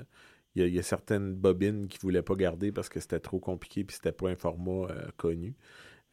il 0.56 0.62
y, 0.62 0.66
a- 0.66 0.68
il 0.68 0.74
y 0.74 0.80
a 0.80 0.84
certaines 0.84 1.34
bobines 1.36 1.88
qu'il 1.88 2.00
voulait 2.02 2.22
pas 2.24 2.36
garder 2.36 2.72
parce 2.72 2.90
que 2.90 3.00
c'était 3.00 3.20
trop 3.20 3.40
compliqué 3.40 3.84
puis 3.84 3.96
c'était 3.96 4.12
pas 4.12 4.30
un 4.30 4.36
format 4.36 4.88
euh, 4.92 5.08
connu. 5.18 5.56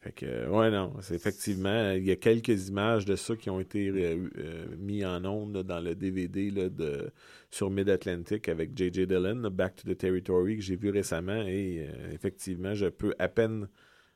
Fait 0.01 0.11
que, 0.13 0.49
ouais, 0.49 0.71
non, 0.71 0.93
c'est 1.01 1.13
effectivement, 1.13 1.91
il 1.91 2.03
y 2.03 2.09
a 2.11 2.15
quelques 2.15 2.69
images 2.69 3.05
de 3.05 3.15
ça 3.15 3.35
qui 3.35 3.51
ont 3.51 3.59
été 3.59 3.89
euh, 3.89 4.29
euh, 4.39 4.65
mis 4.79 5.05
en 5.05 5.23
ondes 5.25 5.53
là, 5.55 5.61
dans 5.63 5.79
le 5.79 5.93
DVD 5.93 6.49
là, 6.49 6.69
de, 6.69 7.11
sur 7.51 7.69
Mid-Atlantic 7.69 8.49
avec 8.49 8.75
J.J. 8.75 9.05
Dillon, 9.05 9.49
Back 9.51 9.75
to 9.75 9.93
the 9.93 9.95
Territory, 9.95 10.55
que 10.57 10.63
j'ai 10.63 10.75
vu 10.75 10.89
récemment 10.89 11.43
et 11.43 11.87
euh, 11.87 12.11
effectivement, 12.13 12.73
je 12.73 12.87
peux 12.87 13.13
à 13.19 13.27
peine 13.27 13.67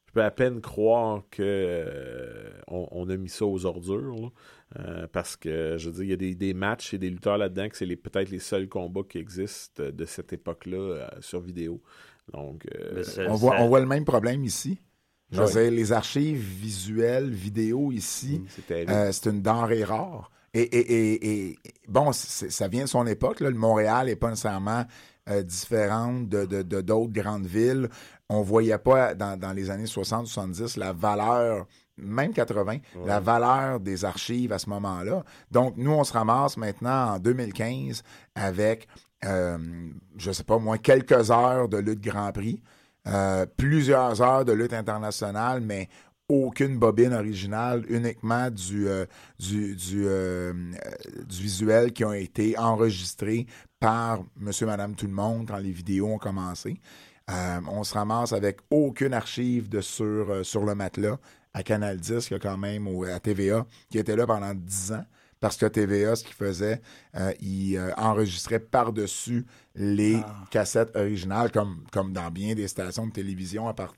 je 0.08 0.12
peux 0.14 0.24
à 0.24 0.32
peine 0.32 0.60
croire 0.62 1.24
que 1.30 1.44
euh, 1.44 2.50
on, 2.68 2.88
on 2.92 3.10
a 3.10 3.18
mis 3.18 3.30
ça 3.30 3.46
aux 3.46 3.66
ordures. 3.66 4.16
là. 4.16 4.30
Euh, 4.80 5.08
parce 5.12 5.36
que, 5.36 5.76
je 5.78 5.90
veux 5.90 5.96
dire, 5.98 6.04
il 6.04 6.10
y 6.10 6.14
a 6.14 6.18
des, 6.18 6.36
des 6.36 6.54
matchs 6.56 6.94
et 6.96 6.98
des 6.98 7.10
lutteurs 7.12 7.38
là-dedans 7.38 7.70
que 7.70 7.78
c'est 7.78 7.86
les- 7.86 7.96
peut-être 7.98 8.30
les 8.32 8.40
seuls 8.40 8.68
combats 8.70 9.04
qui 9.08 9.18
existent 9.20 9.84
de 9.92 10.06
cette 10.06 10.34
époque-là 10.34 10.78
euh, 10.78 11.08
sur 11.20 11.42
vidéo. 11.42 11.82
Donc, 12.34 12.66
euh, 12.74 13.04
On 13.28 13.36
voit, 13.36 13.58
ça- 13.58 13.62
on 13.64 13.68
voit 13.68 13.82
le 13.82 13.86
même 13.86 14.06
problème 14.06 14.44
ici. 14.46 14.80
Je 15.32 15.42
veux 15.42 15.48
Ouais. 15.48 15.64
dire, 15.64 15.72
les 15.72 15.92
archives 15.92 16.38
visuelles, 16.40 17.30
vidéo 17.32 17.92
ici, 17.92 18.42
Mm, 18.44 18.48
c'est 18.68 18.90
euh, 18.90 19.12
c'est 19.12 19.30
une 19.30 19.42
denrée 19.42 19.84
rare. 19.84 20.32
Et, 20.54 20.62
et- 20.62 21.14
et- 21.14 21.50
et- 21.52 21.58
bon, 21.88 22.12
ça 22.14 22.68
vient 22.70 22.84
de 22.84 22.90
son 22.90 23.06
époque. 23.08 23.40
Là. 23.42 23.50
Le 23.50 23.58
Montréal 23.58 24.06
n'est 24.08 24.16
pas 24.16 24.30
nécessairement 24.30 24.86
euh, 25.28 25.42
différente 25.42 26.30
de 26.30 26.46
de- 26.46 26.62
de 26.62 26.82
d'autres 26.82 27.12
grandes 27.12 27.48
villes. 27.48 27.90
On 28.30 28.42
voyait 28.44 28.78
pas 28.78 29.16
dans, 29.16 29.38
dans 29.40 29.54
les 29.54 29.70
années 29.72 29.88
60-70 29.88 30.78
la 30.78 30.94
valeur, 30.94 31.66
même 31.98 32.32
80, 32.32 32.78
la 33.06 33.20
valeur 33.20 33.80
des 33.80 34.06
archives 34.06 34.52
à 34.54 34.60
ce 34.60 34.70
moment-là. 34.70 35.24
Donc, 35.52 35.74
nous, 35.78 35.92
on 35.92 36.04
se 36.04 36.14
ramasse 36.14 36.58
maintenant 36.58 37.14
en 37.16 37.20
2015 37.20 38.04
avec, 38.36 38.88
euh, 39.26 39.58
je 40.18 40.32
sais 40.32 40.44
pas 40.44 40.60
moi, 40.60 40.78
quelques 40.78 41.32
heures 41.32 41.70
de 41.70 41.78
lutte 41.78 42.02
Grand 42.02 42.32
Prix, 42.32 42.62
euh, 43.08 43.46
plusieurs 43.58 44.22
heures 44.22 44.46
de 44.46 44.52
lutte 44.52 44.74
internationale, 44.74 45.62
mais 45.62 45.90
aucune 46.28 46.80
bobine 46.80 47.14
originale, 47.14 47.86
uniquement 47.88 48.50
du, 48.50 48.88
euh, 48.88 49.06
du, 49.38 49.76
du, 49.76 50.06
euh, 50.08 50.54
du 51.28 51.42
visuel 51.42 51.94
qui 51.94 52.04
ont 52.04 52.14
été 52.14 52.58
enregistrés 52.58 53.46
par 53.80 54.24
Monsieur, 54.36 54.66
Madame, 54.66 54.96
tout 54.96 55.06
le 55.06 55.14
monde 55.14 55.48
quand 55.48 55.58
les 55.58 55.72
vidéos 55.72 56.08
ont 56.08 56.18
commencé. 56.18 56.80
On 57.28 57.84
se 57.84 57.94
ramasse 57.94 58.34
avec 58.34 58.60
aucune 58.70 59.14
archive 59.14 59.68
de 59.68 59.82
sur, 59.82 60.46
sur 60.46 60.64
le 60.64 60.76
matelas 60.76 61.18
à 61.54 61.64
Canal 61.64 62.00
10, 62.00 62.26
qu'il 62.28 62.34
y 62.34 62.36
a 62.36 62.40
quand 62.40 62.58
même, 62.58 62.88
ou 62.88 63.04
à 63.04 63.20
TVA, 63.20 63.66
qui 63.90 63.98
était 63.98 64.16
là 64.16 64.28
pendant 64.28 64.54
10 64.54 64.92
ans. 64.94 65.06
Parce 65.40 65.58
que 65.58 65.66
TVA, 65.66 66.16
ce 66.16 66.24
qu'il 66.24 66.34
faisait, 66.36 66.82
euh, 67.16 67.32
il 67.42 67.78
euh, 67.78 67.92
enregistrait 67.98 68.60
par-dessus 68.60 69.46
les 69.76 70.22
cassettes 70.50 70.96
originales, 70.96 71.52
comme, 71.52 71.84
comme 71.92 72.14
dans 72.14 72.32
bien 72.32 72.56
des 72.56 72.68
stations 72.68 73.08
de 73.08 73.12
télévision 73.12 73.68
à 73.68 73.74
part- 73.74 73.94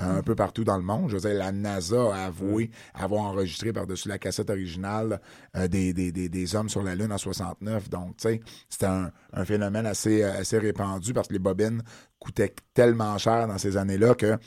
euh, 0.00 0.18
un 0.18 0.22
peu 0.22 0.34
partout 0.34 0.64
dans 0.64 0.76
le 0.78 0.82
monde. 0.82 1.10
Je 1.10 1.16
veux 1.16 1.20
dire, 1.20 1.34
la 1.38 1.52
NASA 1.52 2.14
a 2.14 2.24
avoué 2.26 2.70
avoir 2.94 3.24
enregistré 3.24 3.74
par-dessus 3.74 4.08
la 4.08 4.16
cassette 4.18 4.48
originale 4.48 5.20
euh, 5.54 5.68
des, 5.68 5.92
des, 5.92 6.10
des, 6.12 6.30
des 6.30 6.56
hommes 6.56 6.70
sur 6.70 6.82
la 6.82 6.94
Lune 6.94 7.12
en 7.12 7.18
69. 7.18 7.90
Donc, 7.90 8.16
tu 8.16 8.28
sais, 8.28 8.40
c'était 8.70 8.86
un, 8.86 9.10
un 9.34 9.44
phénomène 9.44 9.84
assez, 9.84 10.22
euh, 10.22 10.32
assez 10.40 10.56
répandu 10.58 11.12
parce 11.12 11.28
que 11.28 11.34
les 11.34 11.38
bobines 11.38 11.82
coûtaient 12.18 12.54
tellement 12.72 13.18
cher 13.18 13.46
dans 13.48 13.58
ces 13.58 13.76
années-là 13.76 14.14
que 14.14 14.38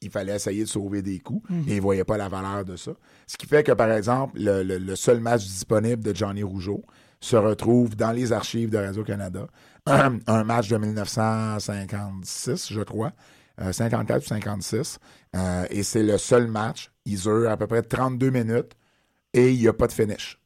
il 0.00 0.10
fallait 0.10 0.36
essayer 0.36 0.62
de 0.64 0.68
sauver 0.68 1.02
des 1.02 1.18
coûts 1.18 1.42
et 1.66 1.72
ils 1.72 1.76
ne 1.76 1.80
voyaient 1.80 2.04
pas 2.04 2.16
la 2.16 2.28
valeur 2.28 2.64
de 2.64 2.76
ça. 2.76 2.92
Ce 3.26 3.36
qui 3.36 3.46
fait 3.46 3.62
que, 3.64 3.72
par 3.72 3.90
exemple, 3.92 4.38
le, 4.38 4.62
le- 4.62 4.78
le 4.78 4.96
seul 4.96 5.20
match 5.20 5.44
disponible 5.44 6.02
de 6.02 6.14
Johnny 6.14 6.42
Rougeau 6.42 6.84
se 7.20 7.36
retrouve 7.36 7.96
dans 7.96 8.12
les 8.12 8.32
archives 8.32 8.70
de 8.70 8.78
Radio-Canada. 8.78 9.46
Un, 9.86 10.18
un 10.26 10.44
match 10.44 10.68
de 10.68 10.76
1956, 10.76 12.72
je 12.72 12.80
crois, 12.82 13.12
euh, 13.60 13.72
54 13.72 14.22
ou 14.22 14.26
56. 14.26 14.98
Euh, 15.36 15.66
et 15.70 15.82
c'est 15.82 16.02
le 16.02 16.18
seul 16.18 16.46
match. 16.46 16.90
Il 17.04 17.18
dure 17.20 17.50
à 17.50 17.56
peu 17.56 17.66
près 17.66 17.82
32 17.82 18.30
minutes 18.30 18.72
et 19.34 19.52
il 19.52 19.58
n'y 19.60 19.68
a 19.68 19.72
pas 19.72 19.86
de 19.86 19.92
finish. 19.92 20.40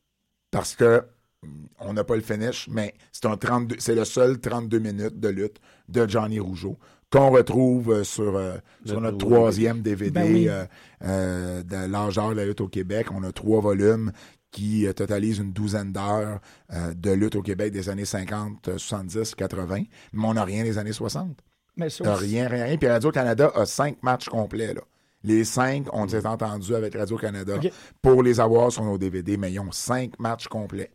Parce 0.51 0.75
que 0.75 1.03
mm, 1.43 1.49
on 1.81 1.93
n'a 1.93 2.05
pas 2.05 2.17
le 2.17 2.23
finish, 2.23 2.69
mais 2.71 2.95
c'est 3.13 3.27
un 3.27 3.37
32, 3.37 3.77
c'est 3.79 3.95
le 3.95 4.05
seul 4.05 4.39
32 4.41 4.79
minutes 4.79 5.21
de 5.21 5.29
lutte 5.29 5.59
de 5.89 6.09
Johnny 6.09 6.41
Rougeau 6.41 6.79
qu'on 7.13 7.31
retrouve 7.31 7.93
euh, 7.93 8.05
sur, 8.05 8.37
euh, 8.37 8.57
sur 8.85 9.01
notre 9.01 9.19
troisième 9.19 9.83
DVD 9.83 10.11
Ben 10.11 10.33
oui. 10.33 10.49
euh, 10.49 10.65
euh, 11.05 11.63
de 11.63 11.91
d'or 11.93 12.31
de 12.31 12.37
la 12.37 12.47
lutte 12.47 12.61
au 12.61 12.69
Québec. 12.69 13.09
On 13.15 13.23
a 13.23 13.31
trois 13.33 13.61
volumes 13.61 14.11
qui 14.51 14.87
euh, 14.87 14.93
totalisent 14.93 15.39
une 15.39 15.53
douzaine 15.53 15.93
d'heures 15.93 16.41
euh, 16.73 16.93
de 16.95 17.11
lutte 17.11 17.37
au 17.37 17.43
Québec 17.43 17.73
des 17.73 17.89
années 17.89 18.05
50, 18.05 18.69
euh, 18.69 18.79
70, 18.79 19.35
80, 19.35 19.85
mais 20.13 20.25
on 20.27 20.35
n'a 20.35 20.45
rien 20.45 20.63
des 20.65 20.79
années 20.79 20.93
60. 20.93 21.39
Mais 21.77 21.89
ça 21.89 22.13
aussi- 22.15 22.25
rien, 22.27 22.49
rien, 22.49 22.65
rien. 22.65 22.77
Puis 22.77 22.89
Radio-Canada 22.89 23.51
a 23.55 23.65
cinq 23.67 24.03
matchs 24.03 24.29
complets, 24.29 24.75
là. 24.75 24.83
Les 25.25 25.45
cinq, 25.45 25.87
on 25.93 26.09
s'est 26.09 26.27
entendu 26.27 26.75
avec 26.75 26.95
Radio-Canada 26.97 27.55
pour 28.03 28.23
les 28.25 28.41
avoir 28.41 28.73
sur 28.73 28.85
nos 28.85 28.99
DVD, 28.99 29.37
mais 29.37 29.53
ils 29.53 29.61
ont 29.61 29.71
cinq 29.71 30.19
matchs 30.19 30.49
complets. 30.49 30.91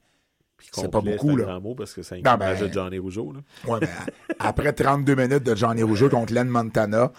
C'est 0.72 0.92
pas 0.92 1.02
beaucoup, 1.02 1.36
là. 1.38 1.46
grand 1.46 1.62
mot 1.62 1.76
parce 1.76 1.94
que 1.94 2.02
c'est 2.02 2.26
un 2.28 2.38
ben- 2.38 2.60
de 2.60 2.72
Johnny 2.72 2.98
Rougeau. 3.00 3.34
Là. 3.34 3.40
Ouais, 3.72 3.80
à- 4.40 4.50
après 4.50 4.74
32 4.74 5.16
minutes 5.16 5.44
de 5.44 5.56
Johnny 5.56 5.84
Rougeau 5.84 6.10
contre 6.10 6.34
Len 6.34 6.48
Montana, 6.48 7.12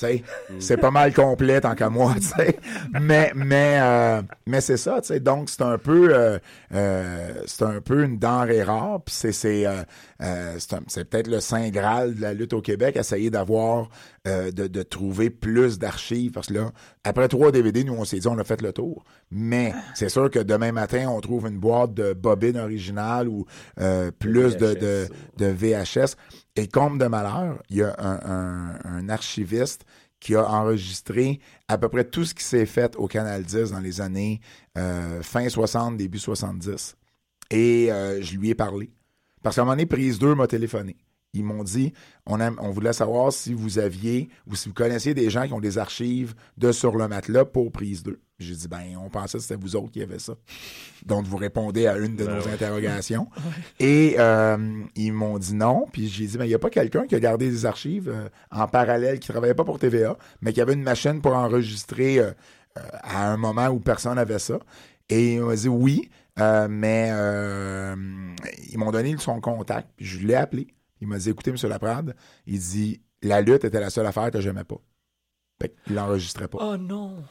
sais, 0.00 0.22
c'est 0.58 0.76
pas 0.76 0.90
mal 0.90 1.12
complet 1.14 1.60
tant 1.60 1.74
qu'à 1.74 1.88
moi, 1.90 2.14
tu 2.16 2.22
sais. 2.22 2.58
Mais, 3.00 3.32
mais, 3.34 3.78
euh, 3.80 4.22
mais 4.46 4.60
c'est 4.60 4.76
ça, 4.76 5.00
tu 5.00 5.08
sais. 5.08 5.20
Donc, 5.20 5.48
c'est 5.48 5.62
un 5.62 5.78
peu, 5.78 6.14
euh, 6.14 6.38
euh, 6.74 7.30
c'est 7.46 7.64
un 7.64 7.80
peu 7.80 8.04
une 8.04 8.18
denrée 8.18 8.62
rare. 8.62 9.00
Puis 9.04 9.14
c'est, 9.14 9.32
c'est, 9.32 9.66
euh, 9.66 9.82
euh, 10.22 10.56
c'est, 10.88 11.04
peut-être 11.04 11.28
le 11.28 11.40
saint 11.40 11.68
graal 11.70 12.14
de 12.14 12.20
la 12.20 12.32
lutte 12.34 12.52
au 12.52 12.60
Québec, 12.60 12.96
essayer 12.96 13.30
d'avoir, 13.30 13.88
euh, 14.28 14.50
de, 14.50 14.66
de 14.66 14.82
trouver 14.82 15.30
plus 15.30 15.78
d'archives. 15.78 16.32
Parce 16.32 16.48
que 16.48 16.54
là, 16.54 16.70
après 17.04 17.28
trois 17.28 17.52
DVD, 17.52 17.84
nous, 17.84 17.94
on 17.94 18.04
s'est 18.04 18.18
dit, 18.18 18.28
on 18.28 18.38
a 18.38 18.44
fait 18.44 18.60
le 18.62 18.72
tour. 18.72 19.04
Mais 19.30 19.72
c'est 19.94 20.08
sûr 20.08 20.30
que 20.30 20.38
demain 20.40 20.72
matin, 20.72 21.08
on 21.08 21.20
trouve 21.20 21.46
une 21.46 21.58
boîte 21.58 21.94
de 21.94 22.12
bobines 22.12 22.58
originales 22.58 23.28
ou 23.28 23.46
euh, 23.80 24.10
plus 24.10 24.56
de, 24.56 24.74
de, 24.74 25.08
de 25.38 25.46
VHS. 25.46 26.16
Et 26.56 26.68
comme 26.68 26.98
de 26.98 27.06
malheur, 27.06 27.62
il 27.68 27.76
y 27.78 27.82
a 27.82 27.94
un, 27.98 29.08
archiviste 29.08 29.84
qui 30.18 30.34
a 30.34 30.46
enregistré 30.48 31.40
à 31.68 31.78
peu 31.78 31.88
près 31.88 32.04
tout 32.04 32.24
ce 32.24 32.34
qui 32.34 32.44
s'est 32.44 32.66
fait 32.66 32.94
au 32.96 33.06
Canal 33.06 33.42
10 33.42 33.70
dans 33.70 33.80
les 33.80 34.00
années 34.00 34.40
euh, 34.76 35.22
fin 35.22 35.48
60, 35.48 35.96
début 35.96 36.18
70. 36.18 36.96
Et 37.50 37.90
euh, 37.90 38.20
je 38.20 38.36
lui 38.36 38.50
ai 38.50 38.54
parlé. 38.54 38.90
Parce 39.42 39.56
qu'à 39.56 39.62
un 39.62 39.64
moment 39.64 39.76
donné, 39.76 39.86
Prise 39.86 40.18
2 40.18 40.34
m'a 40.34 40.46
téléphoné. 40.46 40.96
Ils 41.32 41.44
m'ont 41.44 41.62
dit, 41.62 41.92
on, 42.26 42.70
voulait 42.70 42.92
savoir 42.92 43.32
si 43.32 43.54
vous 43.54 43.78
aviez 43.78 44.28
ou 44.48 44.56
si 44.56 44.68
vous 44.68 44.74
connaissiez 44.74 45.14
des 45.14 45.30
gens 45.30 45.46
qui 45.46 45.52
ont 45.52 45.60
des 45.60 45.78
archives 45.78 46.34
de 46.56 46.72
Sur 46.72 46.96
le 46.96 47.06
matelas 47.06 47.44
pour 47.44 47.70
Prise 47.70 48.02
2. 48.02 48.20
J'ai 48.40 48.54
dit, 48.54 48.68
ben, 48.68 48.96
on 48.98 49.10
pensait 49.10 49.38
que 49.38 49.42
c'était 49.42 49.60
vous 49.60 49.76
autres 49.76 49.92
qui 49.92 50.02
avez 50.02 50.18
ça. 50.18 50.34
Donc, 51.04 51.26
vous 51.26 51.36
répondez 51.36 51.86
à 51.86 51.96
une 51.98 52.16
de 52.16 52.24
Ben 52.24 52.36
nos 52.36 52.42
ouais. 52.42 52.52
interrogations. 52.54 53.28
Et 53.78 54.16
euh, 54.18 54.82
ils 54.96 55.12
m'ont 55.12 55.38
dit 55.38 55.54
non. 55.54 55.86
Puis 55.92 56.08
j'ai 56.08 56.26
dit, 56.26 56.38
ben, 56.38 56.46
il 56.46 56.48
n'y 56.48 56.54
a 56.54 56.58
pas 56.58 56.70
quelqu'un 56.70 57.06
qui 57.06 57.14
a 57.14 57.20
gardé 57.20 57.48
des 57.48 57.64
archives 57.66 58.08
euh, 58.08 58.28
en 58.50 58.66
parallèle, 58.66 59.20
qui 59.20 59.28
travaillait 59.28 59.54
pas 59.54 59.64
pour 59.64 59.78
TVA, 59.78 60.16
mais 60.40 60.52
qui 60.52 60.60
avait 60.60 60.72
une 60.72 60.82
machine 60.82 61.20
pour 61.20 61.34
enregistrer 61.34 62.18
euh, 62.18 62.32
à 62.74 63.30
un 63.30 63.36
moment 63.36 63.68
où 63.68 63.78
personne 63.78 64.16
n'avait 64.16 64.38
ça. 64.38 64.58
Et 65.08 65.34
il 65.34 65.42
m'a 65.42 65.54
dit 65.54 65.68
oui, 65.68 66.10
mais 66.38 67.10
ils 68.70 68.78
m'ont 68.78 68.90
donné 68.90 69.14
son 69.18 69.40
contact. 69.40 69.88
Puis 69.96 70.06
je 70.06 70.26
l'ai 70.26 70.34
appelé. 70.34 70.68
Il 71.00 71.08
m'a 71.08 71.18
dit, 71.18 71.30
écoutez, 71.30 71.50
M. 71.50 71.56
Laprade, 71.68 72.14
il 72.46 72.58
dit, 72.58 73.00
la 73.22 73.40
lutte 73.40 73.64
était 73.64 73.80
la 73.80 73.90
seule 73.90 74.06
affaire 74.06 74.30
que 74.30 74.40
j'aimais 74.40 74.64
pas. 74.64 74.80
Fait 75.60 75.74
qu'il 75.84 75.94
l'enregistrait 75.94 76.48
pas. 76.48 76.58
Oh 76.60 76.76
non. 76.76 77.22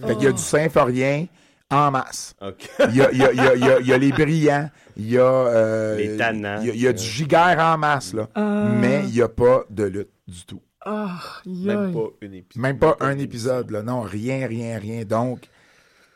Fait 0.00 0.14
qu'il 0.14 0.24
y 0.24 0.28
a 0.28 0.32
du 0.32 0.42
Symphorien 0.42 1.26
en 1.70 1.90
masse. 1.90 2.34
OK. 2.40 2.68
Il 2.90 2.96
y 2.96 3.02
a, 3.02 3.10
il 3.12 3.18
y 3.18 3.22
a- 3.24 3.32
il 3.32 3.36
y 3.36 3.40
a- 3.40 3.54
il 3.54 3.60
y 3.60 3.70
a- 3.70 3.80
il 3.80 3.86
y 3.86 3.92
a 3.92 3.98
les 3.98 4.10
brillants, 4.12 4.70
il 4.96 5.10
y 5.10 5.18
a, 5.18 5.22
euh, 5.22 5.96
Les 5.96 6.16
tannants. 6.16 6.60
il 6.60 6.68
y 6.68 6.70
a, 6.70 6.74
il 6.74 6.80
y 6.80 6.86
a 6.88 6.92
du 6.92 7.02
giguère 7.04 7.58
en 7.58 7.76
masse, 7.78 8.14
là. 8.14 8.28
Ah. 8.34 8.68
Mais 8.80 9.02
il 9.04 9.12
n'y 9.12 9.22
a 9.22 9.28
pas 9.28 9.64
de 9.70 9.84
lutte 9.84 10.10
du 10.26 10.44
tout. 10.46 10.62
Ah, 10.86 11.20
Même 11.44 11.92
pas 11.92 12.08
une 12.22 12.34
épisode. 12.34 12.62
Même 12.62 12.78
pas 12.78 12.96
un 13.00 13.18
épisode, 13.18 13.70
là. 13.70 13.82
Non, 13.82 14.00
rien, 14.02 14.46
rien, 14.46 14.78
rien. 14.78 15.04
Donc, 15.04 15.48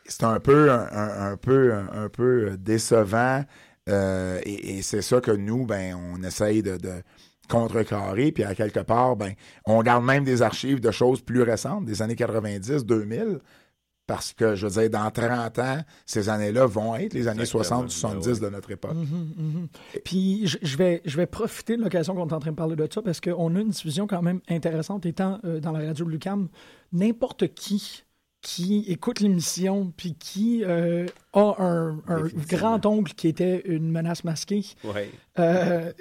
c'est 0.05 0.23
un 0.23 0.39
peu, 0.39 0.71
un, 0.71 0.87
un- 0.91 1.31
un 1.33 1.37
peu, 1.37 1.73
un, 1.73 1.87
un 2.05 2.09
peu 2.09 2.57
décevant. 2.57 3.43
Euh, 3.89 4.39
et 4.43 4.77
et 4.77 4.81
c'est 4.81 5.01
ça 5.01 5.21
que 5.21 5.31
nous, 5.31 5.65
ben, 5.65 5.95
on 5.95 6.23
essaye 6.23 6.63
de, 6.63 6.77
de 6.77 7.03
contrecarrer. 7.49 8.31
Puis 8.31 8.43
à 8.43 8.55
quelque 8.55 8.79
part, 8.79 9.15
ben, 9.15 9.33
on 9.65 9.81
garde 9.81 10.05
même 10.05 10.23
des 10.23 10.41
archives 10.41 10.79
de 10.79 10.91
choses 10.91 11.21
plus 11.21 11.41
récentes, 11.41 11.85
des 11.85 12.01
années 12.01 12.15
90, 12.15 12.85
2000. 12.85 13.39
Parce 14.05 14.33
que, 14.33 14.53
je 14.55 14.67
veux 14.67 14.81
dire, 14.81 14.89
dans 14.89 15.09
30 15.09 15.59
ans, 15.59 15.77
ces 16.05 16.27
années-là 16.27 16.65
vont 16.65 16.93
être 16.95 17.13
les 17.13 17.29
années 17.29 17.43
Exactement, 17.43 17.85
60-70 17.85 18.25
ben 18.25 18.39
de 18.39 18.49
notre 18.49 18.71
époque. 18.71 18.95
Mhm, 18.95 19.33
mhm. 19.37 19.67
Puis 20.03 20.45
je, 20.45 20.57
je 20.61 20.75
vais, 20.75 21.01
je 21.05 21.15
vais 21.15 21.25
profiter 21.25 21.77
de 21.77 21.81
l'occasion 21.81 22.13
qu'on 22.13 22.27
est 22.27 22.33
en 22.33 22.39
train 22.39 22.51
de 22.51 22.55
parler 22.55 22.75
de 22.75 22.85
ça 22.91 23.01
parce 23.01 23.21
qu'on 23.21 23.55
a 23.55 23.59
une 23.61 23.69
diffusion 23.69 24.05
quand 24.05 24.21
même 24.21 24.41
intéressante 24.49 25.05
étant 25.05 25.39
euh, 25.45 25.61
dans 25.61 25.71
la 25.71 25.87
radio 25.87 26.03
de 26.03 26.11
Lucam. 26.11 26.49
N'importe 26.91 27.53
qui 27.53 28.03
qui 28.43 28.85
écoute 28.87 29.19
l'émission 29.21 29.91
puis 29.97 30.13
qui 30.13 30.63
euh, 30.63 31.07
a 31.33 31.55
un, 31.57 31.97
un 32.07 32.27
grand-oncle 32.47 33.13
qui 33.13 33.27
était 33.27 33.61
une 33.65 33.89
menace 33.89 34.23
masquée, 34.23 34.63
Ouais. 34.83 35.09
euh, 35.39 35.91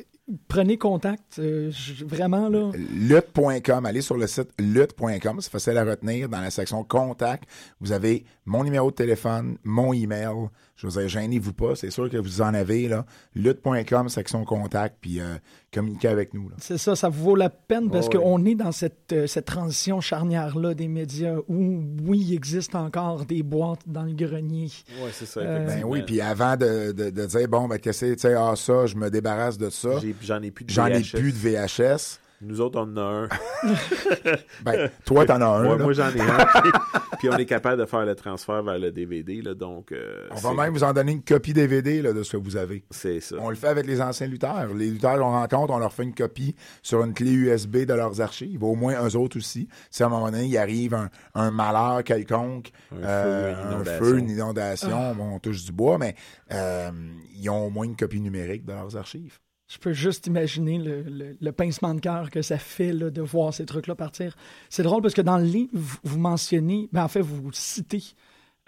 prenez 0.48 0.76
contact. 0.76 1.38
euh, 1.38 1.70
vraiment, 2.04 2.48
là. 2.48 2.72
Lutte.com, 2.74 3.86
allez 3.86 4.02
sur 4.02 4.16
le 4.16 4.26
site 4.26 4.50
lutte.com, 4.58 5.40
c'est 5.40 5.50
facile 5.50 5.78
à 5.78 5.84
retenir. 5.84 6.28
Dans 6.28 6.40
la 6.40 6.50
section 6.50 6.84
contact, 6.84 7.44
vous 7.80 7.92
avez 7.92 8.24
mon 8.44 8.64
numéro 8.64 8.90
de 8.90 8.96
téléphone, 8.96 9.56
mon 9.64 9.92
email. 9.92 10.48
Je 10.82 10.88
vous 10.88 10.98
ai 10.98 11.08
gênez-vous 11.08 11.52
pas, 11.52 11.76
c'est 11.76 11.90
sûr 11.90 12.10
que 12.10 12.16
vous 12.16 12.42
en 12.42 12.54
avez 12.54 12.88
là. 12.88 13.06
Lutte.com, 13.36 14.08
section 14.08 14.44
contact, 14.44 14.96
puis 15.00 15.20
euh, 15.20 15.36
communiquez 15.72 16.08
avec 16.08 16.34
nous. 16.34 16.48
là. 16.48 16.56
C'est 16.58 16.76
ça, 16.76 16.96
ça 16.96 17.08
vaut 17.08 17.36
la 17.36 17.50
peine 17.50 17.88
parce 17.88 18.06
Oh, 18.08 18.16
oui. 18.16 18.20
qu'on 18.22 18.44
est 18.46 18.54
dans 18.56 18.72
cette, 18.72 19.12
euh, 19.12 19.26
cette 19.28 19.44
transition 19.44 20.00
charnière-là 20.00 20.74
des 20.74 20.88
médias 20.88 21.36
où, 21.48 21.82
oui, 22.04 22.18
il 22.20 22.34
existe 22.34 22.74
encore 22.74 23.24
des 23.24 23.42
boîtes 23.44 23.82
dans 23.86 24.02
le 24.02 24.12
grenier. 24.12 24.68
Ouais, 25.02 25.10
c'est 25.12 25.26
ça, 25.26 25.40
Euh, 25.40 25.66
Ben 25.66 25.84
oui, 25.84 26.02
puis 26.02 26.20
avant 26.20 26.56
de, 26.56 26.90
de- 26.92 27.10
de 27.10 27.26
dire 27.26 27.48
bon, 27.48 27.68
ben 27.68 27.78
qu'est-ce 27.78 28.00
que 28.00 28.06
c'est, 28.10 28.16
tu 28.16 28.22
sais, 28.22 28.34
ah 28.34 28.54
ça, 28.56 28.86
je 28.86 28.96
me 28.96 29.08
débarrasse 29.08 29.58
de 29.58 29.70
ça. 29.70 29.90
J'en 30.22 30.42
ai 30.42 30.50
plus 30.50 30.64
de 30.64 30.70
J'en 30.70 30.86
ai 30.86 31.00
VHS. 31.00 31.12
plus 31.18 31.32
de 31.32 31.38
VHS. 31.38 32.18
Nous 32.44 32.60
autres, 32.60 32.78
on 32.80 32.92
en 32.92 32.96
a 32.96 33.00
un. 33.00 33.28
Ben, 34.64 34.90
toi, 35.04 35.24
t'en 35.24 35.40
as 35.40 35.46
un. 35.46 35.64
Ouais, 35.70 35.82
moi, 35.82 35.92
j'en 35.92 36.08
ai 36.10 36.20
un. 36.20 36.46
Puis, 36.62 36.72
puis 37.20 37.28
on 37.30 37.36
est 37.36 37.46
capable 37.46 37.80
de 37.80 37.86
faire 37.86 38.04
le 38.04 38.14
transfert 38.14 38.62
vers 38.62 38.78
le 38.78 38.90
DVD. 38.90 39.40
Là, 39.42 39.54
donc, 39.54 39.92
euh, 39.92 40.26
On 40.32 40.36
va 40.36 40.54
même 40.54 40.72
vous 40.72 40.82
en 40.84 40.92
donner 40.92 41.12
une 41.12 41.22
copie 41.22 41.52
DVD 41.52 42.02
là, 42.02 42.12
de 42.12 42.22
ce 42.22 42.32
que 42.32 42.36
vous 42.42 42.56
avez. 42.56 42.84
C'est 42.90 43.20
ça. 43.20 43.36
On 43.38 43.48
le 43.50 43.56
fait 43.56 43.68
avec 43.68 43.86
les 43.86 44.00
anciens 44.00 44.26
lutteurs. 44.26 44.72
Les 44.74 44.90
lutteurs 44.90 45.18
qu'on 45.18 45.30
rencontre, 45.30 45.72
on 45.72 45.78
leur 45.78 45.92
fait 45.92 46.02
une 46.02 46.14
copie 46.14 46.54
sur 46.82 47.02
une 47.04 47.14
clé 47.14 47.30
USB 47.30 47.78
de 47.78 47.94
leurs 47.94 48.20
archives. 48.20 48.62
Au 48.64 48.74
moins 48.74 48.94
eux 49.06 49.16
autres 49.16 49.36
aussi. 49.38 49.68
Si 49.90 50.02
à 50.02 50.06
un 50.06 50.08
moment 50.08 50.30
donné, 50.30 50.46
il 50.46 50.58
arrive 50.58 50.94
un, 50.94 51.10
un 51.34 51.50
malheur 51.50 52.02
quelconque, 52.04 52.72
Un 52.92 53.04
euh, 53.04 53.54
feu, 53.54 53.58
une 53.58 53.66
un 53.66 53.70
inondation. 53.70 54.04
feu, 54.04 54.18
une 54.18 54.30
inondation, 54.30 55.10
Ah. 55.10 55.14
bon, 55.14 55.34
on 55.34 55.38
touche 55.38 55.64
du 55.64 55.72
bois, 55.72 55.98
mais 55.98 56.14
euh, 56.52 56.90
ils 57.36 57.48
ont 57.50 57.66
au 57.66 57.70
moins 57.70 57.84
une 57.84 57.96
copie 57.96 58.20
numérique 58.20 58.64
de 58.64 58.72
leurs 58.72 58.96
archives. 58.96 59.38
Je 59.72 59.78
peux 59.78 59.92
juste 59.94 60.26
imaginer 60.26 60.76
le, 60.78 61.36
le- 61.40 61.52
pincement 61.52 61.94
de 61.94 62.00
cœur 62.00 62.30
que 62.30 62.42
ça 62.42 62.58
fait 62.58 62.92
là, 62.92 63.08
de 63.10 63.22
voir 63.22 63.54
ces 63.54 63.64
trucs-là 63.64 63.94
partir. 63.94 64.36
C'est 64.68 64.82
drôle 64.82 65.00
parce 65.00 65.14
que 65.14 65.22
dans 65.22 65.38
le 65.38 65.44
livre, 65.44 65.70
vous- 66.04 66.18
mentionnez, 66.18 66.88
ben 66.92 67.04
en 67.04 67.08
fait, 67.08 67.22
vous 67.22 67.50
citez 67.52 68.02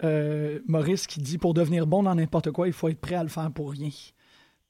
euh, 0.03 0.59
Maurice 0.67 1.05
qui 1.05 1.19
dit 1.21 1.37
Pour 1.37 1.53
devenir 1.53 1.85
bon 1.85 2.01
dans 2.03 2.15
n'importe 2.15 2.49
quoi, 2.51 2.67
il 2.67 2.73
faut 2.73 2.89
être 2.89 2.99
prêt 2.99 3.15
à 3.15 3.23
le 3.23 3.29
faire 3.29 3.51
pour 3.51 3.71
rien. 3.71 3.89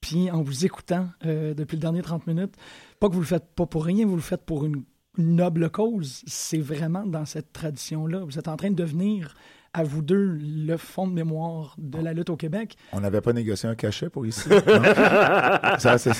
Puis 0.01 0.29
en 0.29 0.41
vous 0.43 0.65
écoutant 0.65 1.07
euh, 1.25 1.53
depuis 1.53 1.77
le 1.77 1.81
dernier 1.81 2.01
30 2.01 2.27
minutes, 2.27 2.55
pas 2.99 3.07
que 3.07 3.13
vous 3.13 3.21
le 3.21 3.25
faites 3.25 3.47
pas 3.55 3.65
pour 3.65 3.86
rien, 3.86 4.05
vous 4.05 4.15
le 4.15 4.21
faites 4.21 4.43
pour 4.45 4.65
une 4.65 4.83
noble 5.17 5.69
cause. 5.69 6.21
C'est 6.27 6.59
vraiment 6.59 7.05
dans 7.05 7.25
cette 7.25 7.53
tradition-là. 7.53 8.19
Vous 8.25 8.38
êtes 8.38 8.49
en 8.49 8.57
train 8.57 8.69
de 8.71 8.75
devenir, 8.75 9.33
à 9.76 9.84
vous 9.84 10.01
deux, 10.01 10.38
le 10.41 10.78
fond 10.78 11.05
de 11.05 11.11
mémoire 11.11 11.76
de 11.78 11.99
la 11.99 12.13
lutte 12.13 12.30
au 12.30 12.38
Québec. 12.38 12.78
On 12.93 13.01
n'avait 13.01 13.19
pas 13.19 13.34
négocié 13.34 13.67
un 13.67 13.76
cachet 13.76 14.09
pour 14.09 14.26
ici. 14.26 14.47
ça, 15.80 15.97
c'est, 15.97 16.13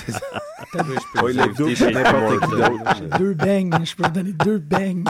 d'autre. 1.56 3.18
deux 3.18 3.32
beignes. 3.32 3.72
Je 3.82 3.96
peux 3.96 4.02
vous 4.02 4.10
donner 4.10 4.32
deux 4.32 4.58
beignes. 4.58 5.04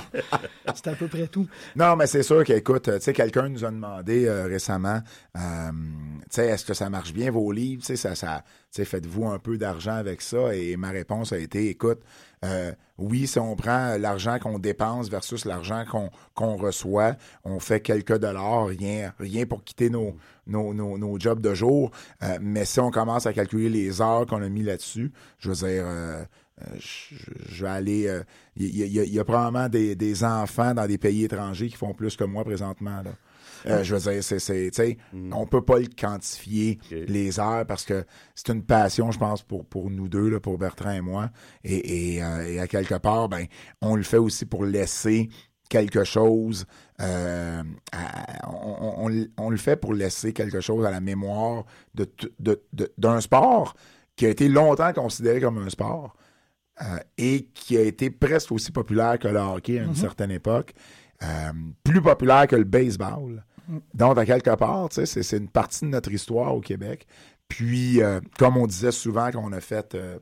C'est 0.74 0.86
à 0.86 0.94
peu 0.94 1.08
près 1.08 1.26
tout. 1.26 1.48
Non, 1.74 1.96
mais 1.96 2.06
c'est 2.06 2.22
sûr 2.22 2.44
qu'écoute, 2.44 2.84
tu 2.84 3.00
sais, 3.00 3.12
quelqu'un 3.12 3.48
nous 3.48 3.64
a 3.64 3.70
demandé 3.70 4.26
euh, 4.26 4.46
récemment, 4.46 5.00
euh, 5.36 5.70
tu 5.70 6.26
sais, 6.30 6.46
est-ce 6.46 6.64
que 6.64 6.74
ça 6.74 6.88
marche 6.88 7.12
bien 7.12 7.32
vos 7.32 7.50
livres? 7.50 7.82
Tu 7.82 7.86
sais, 7.86 7.96
ça, 7.96 8.14
ça, 8.14 8.44
faites-vous 8.84 9.26
un 9.26 9.38
peu 9.38 9.58
d'argent 9.58 9.94
avec 9.94 10.20
ça? 10.22 10.54
Et 10.54 10.76
ma 10.76 10.90
réponse 10.90 11.32
a 11.32 11.38
été, 11.38 11.68
écoute, 11.68 12.00
euh, 12.44 12.72
oui, 12.98 13.26
si 13.26 13.38
on 13.38 13.56
prend 13.56 13.96
l'argent 13.98 14.38
qu'on 14.38 14.58
dépense 14.58 15.08
versus 15.08 15.44
l'argent 15.44 15.84
qu'on 16.34 16.56
reçoit, 16.56 17.16
on 17.44 17.60
fait 17.60 17.80
quelques 17.80 18.18
dollars, 18.18 18.66
rien, 18.66 19.12
rien 19.18 19.46
pour 19.46 19.64
quitter 19.64 19.90
nos, 19.90 20.16
nos, 20.46 20.74
nos, 20.74 21.18
jobs 21.18 21.40
de 21.40 21.54
jour. 21.54 21.90
Euh, 22.22 22.38
mais 22.40 22.64
si 22.64 22.80
on 22.80 22.90
commence 22.90 23.26
à 23.26 23.32
calculer 23.32 23.68
les 23.68 24.00
heures 24.00 24.26
qu'on 24.26 24.42
a 24.42 24.48
mis 24.48 24.62
là-dessus, 24.62 25.12
je 25.38 25.50
veux 25.50 25.68
dire, 25.68 25.84
euh, 25.86 26.24
je, 26.78 27.64
vais 27.64 27.70
aller. 27.70 28.22
Il 28.56 28.76
y, 28.76 29.18
a- 29.18 29.24
probablement 29.24 29.68
des, 29.68 30.24
enfants 30.24 30.72
dans 30.72 30.86
des 30.86 30.98
pays 30.98 31.24
étrangers 31.24 31.68
qui 31.68 31.76
font 31.76 31.92
plus 31.92 32.16
que 32.16 32.24
moi 32.24 32.44
présentement. 32.44 33.02
Euh, 33.68 33.82
je 33.82 33.94
veux 33.96 34.12
dire, 34.12 34.22
c'est, 34.24 34.38
c'est, 34.38 34.70
tu 34.72 34.82
sais, 34.82 34.96
on 35.32 35.46
peut 35.46 35.62
pas 35.62 35.78
le 35.78 35.86
quantifier, 35.86 36.78
les 36.90 37.40
heures, 37.40 37.66
parce 37.66 37.84
que 37.84 38.04
c'est 38.34 38.52
une 38.52 38.62
passion, 38.62 39.10
je 39.10 39.18
pense, 39.18 39.42
pour, 39.42 39.64
pour 39.66 39.90
nous 39.90 40.08
deux, 40.08 40.28
là, 40.28 40.40
pour 40.40 40.56
Bertrand 40.58 40.92
et 40.92 41.00
moi. 41.00 41.30
Et, 41.64 42.14
et, 42.16 42.22
euh, 42.22 42.46
et 42.46 42.60
à 42.60 42.66
quelque 42.66 42.94
part, 42.96 43.28
ben, 43.28 43.46
on 43.82 43.96
le 43.96 44.02
fait 44.02 44.18
aussi 44.18 44.46
pour 44.46 44.64
laisser 44.64 45.28
quelque 45.68 46.04
chose. 46.04 46.64
euh, 47.00 47.62
à- 47.92 48.48
on, 48.50 49.08
on- 49.10 49.26
on 49.36 49.50
le 49.50 49.56
fait 49.56 49.76
pour 49.76 49.92
laisser 49.94 50.32
quelque 50.32 50.60
chose 50.60 50.86
à 50.86 50.90
la 50.90 51.00
mémoire 51.00 51.64
de, 51.94 52.06
de- 52.38 52.62
de- 52.72 52.92
d'un 52.96 53.20
sport 53.20 53.74
qui 54.14 54.24
a 54.26 54.28
été 54.30 54.48
longtemps 54.48 54.92
considéré 54.92 55.40
comme 55.40 55.58
un 55.58 55.68
sport 55.68 56.16
euh, 56.82 56.98
et 57.18 57.48
qui 57.52 57.76
a 57.76 57.82
été 57.82 58.10
presque 58.10 58.52
aussi 58.52 58.70
populaire 58.70 59.18
que 59.18 59.28
le 59.28 59.38
hockey 59.40 59.78
à 59.78 59.82
une 59.82 59.88
Mhm. 59.90 59.94
certaine 59.96 60.30
époque, 60.30 60.72
euh, 61.22 61.26
plus 61.84 62.00
populaire 62.00 62.46
que 62.46 62.56
le 62.56 62.64
baseball. 62.64 63.44
Donc, 63.94 64.18
à 64.18 64.26
quelque 64.26 64.54
part, 64.54 64.88
c'est, 64.90 65.32
une 65.32 65.48
partie 65.48 65.84
de 65.84 65.90
notre 65.90 66.12
histoire 66.12 66.54
au 66.54 66.60
Québec. 66.60 67.06
Puis, 67.48 68.02
euh, 68.02 68.20
comme 68.38 68.56
on 68.56 68.66
disait 68.66 68.92
souvent 68.92 69.30
qu'on 69.30 69.52
a 69.52 69.60
fait 69.60 69.94
euh, 69.94 70.18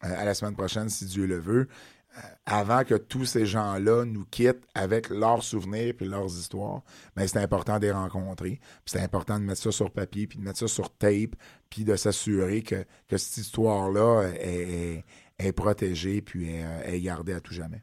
à 0.00 0.24
la 0.24 0.34
semaine 0.34 0.54
prochaine, 0.54 0.88
si 0.88 1.06
Dieu 1.06 1.26
le 1.26 1.38
veut, 1.38 1.68
euh, 2.16 2.20
avant 2.46 2.84
que 2.84 2.94
tous 2.94 3.24
ces 3.24 3.46
gens-là 3.46 4.04
nous 4.04 4.24
quittent 4.24 4.64
avec 4.74 5.10
leurs 5.10 5.42
souvenirs 5.42 5.94
puis 5.96 6.06
leurs 6.06 6.26
histoires, 6.26 6.82
mais 7.16 7.26
c'est 7.28 7.38
important 7.38 7.78
de 7.78 7.86
les 7.86 7.92
rencontrer. 7.92 8.60
C'est 8.86 9.00
important 9.00 9.38
de 9.38 9.44
mettre 9.44 9.60
ça 9.60 9.72
sur 9.72 9.90
papier, 9.90 10.26
puis 10.26 10.38
de 10.38 10.44
mettre 10.44 10.58
ça 10.58 10.68
sur 10.68 10.90
tape, 10.96 11.34
puis 11.70 11.84
de 11.84 11.96
s'assurer 11.96 12.62
que, 12.62 12.84
cette 13.16 13.36
histoire-là 13.36 14.30
est, 14.40 15.52
protégée 15.54 16.20
puis 16.20 16.48
est 16.48 17.00
gardée 17.00 17.32
à 17.32 17.40
tout 17.40 17.54
jamais. 17.54 17.82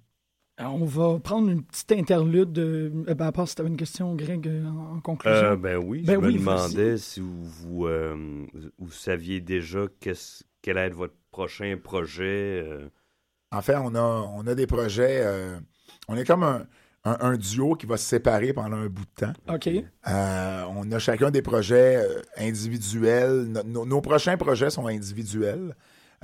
Alors, 0.58 0.76
on 0.76 0.86
va 0.86 1.20
prendre 1.20 1.50
une 1.50 1.64
petite 1.64 1.92
interlude. 1.92 2.54
De... 2.54 2.92
euh, 3.10 3.14
Ben, 3.14 3.28
à 3.28 3.32
part 3.32 3.48
si 3.48 3.56
tu 3.56 3.62
avais 3.62 3.70
une 3.70 3.78
question, 3.78 4.16
Greg, 4.16 4.48
euh, 4.48 4.66
en, 4.66 4.96
en 4.98 5.00
conclusion. 5.02 5.38
Euh, 5.38 5.56
ben 5.58 5.78
oui, 5.78 6.04
Ben 6.04 6.14
je 6.16 6.20
me 6.20 6.32
demandais 6.32 6.98
si 6.98 7.20
vous, 7.20 7.44
vous, 7.44 7.86
euh, 7.88 8.46
vous 8.78 8.92
saviez 8.92 9.42
déjà 9.42 9.86
quel 10.00 10.78
allait 10.78 10.88
être 10.88 10.96
votre 10.96 11.16
prochain 11.32 11.76
projet. 11.82 12.64
euh. 12.66 12.88
En 13.52 13.62
fait, 13.62 13.76
on 13.76 13.94
a, 13.96 14.02
on 14.34 14.48
a 14.48 14.56
des 14.56 14.68
projets. 14.68 15.22
euh, 15.26 15.60
on 16.08 16.16
est 16.16 16.26
comme 16.26 16.44
un, 16.44 16.66
un- 17.04 17.18
un 17.20 17.36
duo 17.38 17.76
qui 17.76 17.86
va 17.86 17.98
se 17.98 18.06
séparer 18.06 18.54
pendant 18.54 18.78
un 18.78 18.88
bout 18.88 19.04
de 19.04 19.26
temps. 19.26 19.34
OK. 19.54 19.68
Euh, 19.68 20.64
on 20.70 20.90
a 20.92 21.00
chacun 21.00 21.32
des 21.32 21.42
projets 21.42 21.98
euh, 21.98 22.22
individuels. 22.38 23.44
No- 23.48 23.64
no- 23.64 23.86
nos 23.86 24.02
prochains 24.02 24.38
projets 24.38 24.70
sont 24.70 24.88
individuels. 24.88 25.76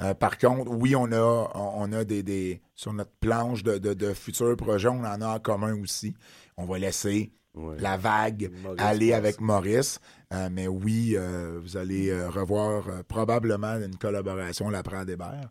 Euh, 0.02 0.14
par 0.14 0.38
contre, 0.38 0.72
oui, 0.72 0.96
on 0.96 1.12
a, 1.12 1.52
on 1.56 1.92
a 1.92 2.04
des, 2.04 2.24
des- 2.24 2.62
sur 2.76 2.94
notre 2.94 3.12
planche 3.20 3.64
de, 3.64 3.78
de- 3.78 3.94
de 3.94 4.14
futurs 4.14 4.56
projets, 4.56 4.88
on 4.88 5.04
en 5.04 5.22
a 5.22 5.36
en 5.36 5.40
commun 5.40 5.76
aussi. 5.82 6.14
On 6.58 6.66
va 6.66 6.78
laisser 6.80 7.32
la 7.80 7.98
vague 7.98 8.50
Maurice 8.64 8.82
aller 8.82 9.14
avec 9.14 9.42
Maurice. 9.42 10.00
Euh, 10.34 10.48
mais 10.52 10.68
oui, 10.68 11.16
euh, 11.18 11.60
vous 11.62 11.76
allez 11.76 12.12
revoir 12.26 12.84
probablement 13.10 13.76
une 13.76 13.98
collaboration 13.98 14.70
Lapran 14.70 15.04
Desbert. 15.04 15.50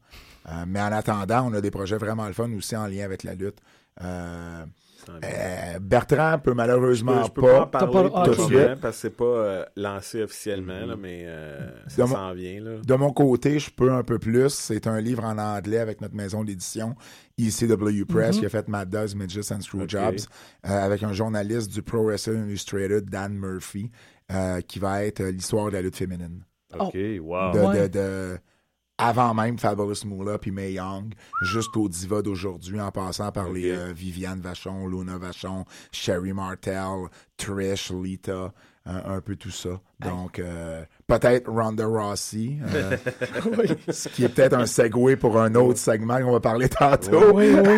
Euh, 0.48 0.64
mais 0.66 0.80
en 0.80 0.92
attendant, 0.92 1.46
on 1.50 1.52
a 1.52 1.60
des 1.60 1.70
projets 1.70 1.98
vraiment 1.98 2.26
le 2.26 2.32
fun 2.32 2.50
aussi 2.56 2.74
en 2.74 2.86
lien 2.86 3.04
avec 3.04 3.22
la 3.22 3.34
lutte. 3.34 3.58
Euh, 5.08 5.78
Bertrand 5.80 6.38
peut 6.38 6.54
malheureusement 6.54 7.24
Je 7.24 7.30
peux 7.30 7.40
pas 7.42 7.60
en 7.62 7.66
pas, 7.66 7.78
parler 7.86 7.92
pas- 7.92 8.08
pour 8.08 8.18
ah, 8.18 8.26
le 8.26 8.34
tout 8.34 8.40
de 8.42 8.46
suite. 8.46 8.80
parce 8.80 8.96
que 8.96 9.00
c'est 9.02 9.16
pas 9.16 9.24
euh, 9.24 9.64
lancé 9.76 10.22
officiellement, 10.22 10.86
là, 10.86 10.96
mais 10.96 11.22
euh, 11.26 11.70
ça 11.88 12.02
De 12.02 12.08
mon- 12.08 12.14
s'en 12.14 12.32
vient. 12.34 12.60
Là. 12.60 12.70
De 12.84 12.94
mon 12.94 13.12
côté, 13.12 13.58
je 13.58 13.70
peux 13.70 13.92
un 13.92 14.02
peu 14.02 14.18
plus. 14.18 14.48
C'est 14.50 14.86
un 14.86 15.00
livre 15.00 15.24
en 15.24 15.38
anglais 15.38 15.78
avec 15.78 16.00
notre 16.00 16.14
maison 16.14 16.44
d'édition, 16.44 16.94
ECW 17.38 18.04
Press, 18.06 18.34
Mhm. 18.36 18.40
qui 18.40 18.46
a 18.46 18.48
fait 18.50 18.68
Mad 18.68 18.88
Dogs, 18.90 19.14
Midgets 19.14 19.52
and 19.52 19.60
Screwjobs, 19.62 20.00
Ok. 20.20 20.70
euh, 20.70 20.84
avec 20.84 21.02
un 21.02 21.12
journaliste 21.12 21.70
du 21.72 21.82
Pro 21.82 22.04
Wrestling 22.04 22.46
Illustrated, 22.48 23.08
Dan 23.08 23.32
Murphy, 23.34 23.90
euh, 24.32 24.60
qui 24.60 24.78
va 24.78 25.04
être 25.04 25.20
euh, 25.20 25.30
l'histoire 25.30 25.66
de 25.66 25.72
la 25.72 25.82
lutte 25.82 25.96
féminine. 25.96 26.42
OK, 26.78 26.94
wow. 27.20 27.52
De, 27.52 27.58
Ouais. 27.60 27.88
de- 27.88 27.98
de- 27.98 28.38
avant 29.00 29.34
même 29.34 29.58
Fabulous 29.58 30.04
Moolah 30.04 30.38
puis 30.38 30.50
Mae 30.50 30.72
Young, 30.72 31.14
jusqu'au 31.42 31.88
diva 31.88 32.22
d'aujourd'hui, 32.22 32.80
en 32.80 32.90
passant 32.90 33.32
par 33.32 33.50
les 33.50 33.70
euh, 33.70 33.92
Viviane 33.92 34.40
Vachon, 34.40 34.86
Luna 34.86 35.18
Vachon, 35.18 35.64
Sherry 35.90 36.32
Martel, 36.32 37.08
Trish, 37.36 37.90
Lita, 37.90 38.52
un, 38.86 39.16
un 39.16 39.20
peu 39.20 39.36
tout 39.36 39.50
ça. 39.50 39.80
Donc, 40.00 40.38
euh, 40.38 40.84
peut-être 41.18 41.50
Ronda 41.50 41.86
Rossi, 41.86 42.56
euh, 42.74 42.96
ce 43.90 44.08
qui 44.08 44.24
est 44.24 44.28
peut-être 44.28 44.54
un 44.54 44.66
segue 44.66 45.16
pour 45.16 45.38
un 45.40 45.54
autre 45.54 45.78
segment 45.78 46.18
qu'on 46.20 46.32
va 46.32 46.40
parler 46.40 46.68
tantôt. 46.68 47.34
Oui, 47.34 47.52
oui. 47.54 47.76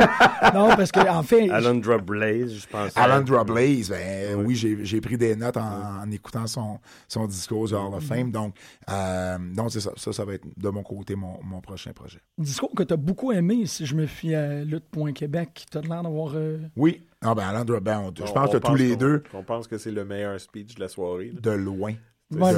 Non, 0.55 0.69
parce 0.77 0.93
qu'en 0.93 1.17
en 1.19 1.23
fait... 1.23 1.51
Alondra 1.51 1.99
Blaze, 1.99 2.53
je 2.55 2.67
pense. 2.69 2.97
Alondra 2.97 3.45
Blaze, 3.45 3.91
ben, 3.91 4.37
oui, 4.45 4.55
j'ai 4.55 5.01
pris 5.01 5.17
des 5.17 5.35
notes 5.37 5.57
en, 5.57 6.03
en 6.03 6.11
écoutant 6.11 6.47
son, 6.47 6.79
son 7.09 7.27
discours 7.27 7.67
du 7.69 7.75
Hall 7.75 7.95
of 7.95 8.05
Fame. 8.05 8.31
Donc, 8.31 8.55
euh, 8.91 9.39
donc 9.55 9.73
c'est 9.73 9.81
ça. 9.81 9.93
Ça, 9.97 10.13
ça 10.13 10.25
va 10.25 10.35
être 10.35 10.47
de 10.57 10.69
mon 10.69 10.83
côté 10.83 11.15
mon, 11.15 11.39
mon 11.43 11.61
prochain 11.61 11.93
projet. 11.93 12.19
Discours 12.39 12.73
que 12.77 12.83
tu 12.83 12.95
as 12.95 12.97
beaucoup 12.97 13.33
aimé, 13.33 13.67
si 13.67 13.87
je 13.87 13.95
me 13.95 14.07
fie 14.07 14.35
à 14.35 14.65
Lutte.Québec. 14.65 15.67
Tu 15.71 15.79
as 15.79 15.81
l'air 15.83 16.03
d'avoir... 16.03 16.33
euh, 16.35 16.59
Oui. 16.77 17.03
Ah 17.25 17.35
ben, 17.35 17.45
Alondra, 17.45 17.81
ben, 17.81 18.01
on- 18.01 18.13
je 18.27 18.33
pense 18.33 18.49
on 18.51 18.53
que 18.53 18.57
tous 18.59 18.75
les 18.75 18.97
deux, 18.97 19.23
On 19.33 19.43
pense 19.45 19.69
que 19.69 19.79
c'est 19.79 19.93
le 19.93 20.05
meilleur 20.05 20.41
speech 20.41 20.75
de 20.75 20.81
la 20.81 20.89
soirée. 20.89 21.31
là. 21.33 21.41
de 21.41 21.51
loin. 21.53 21.95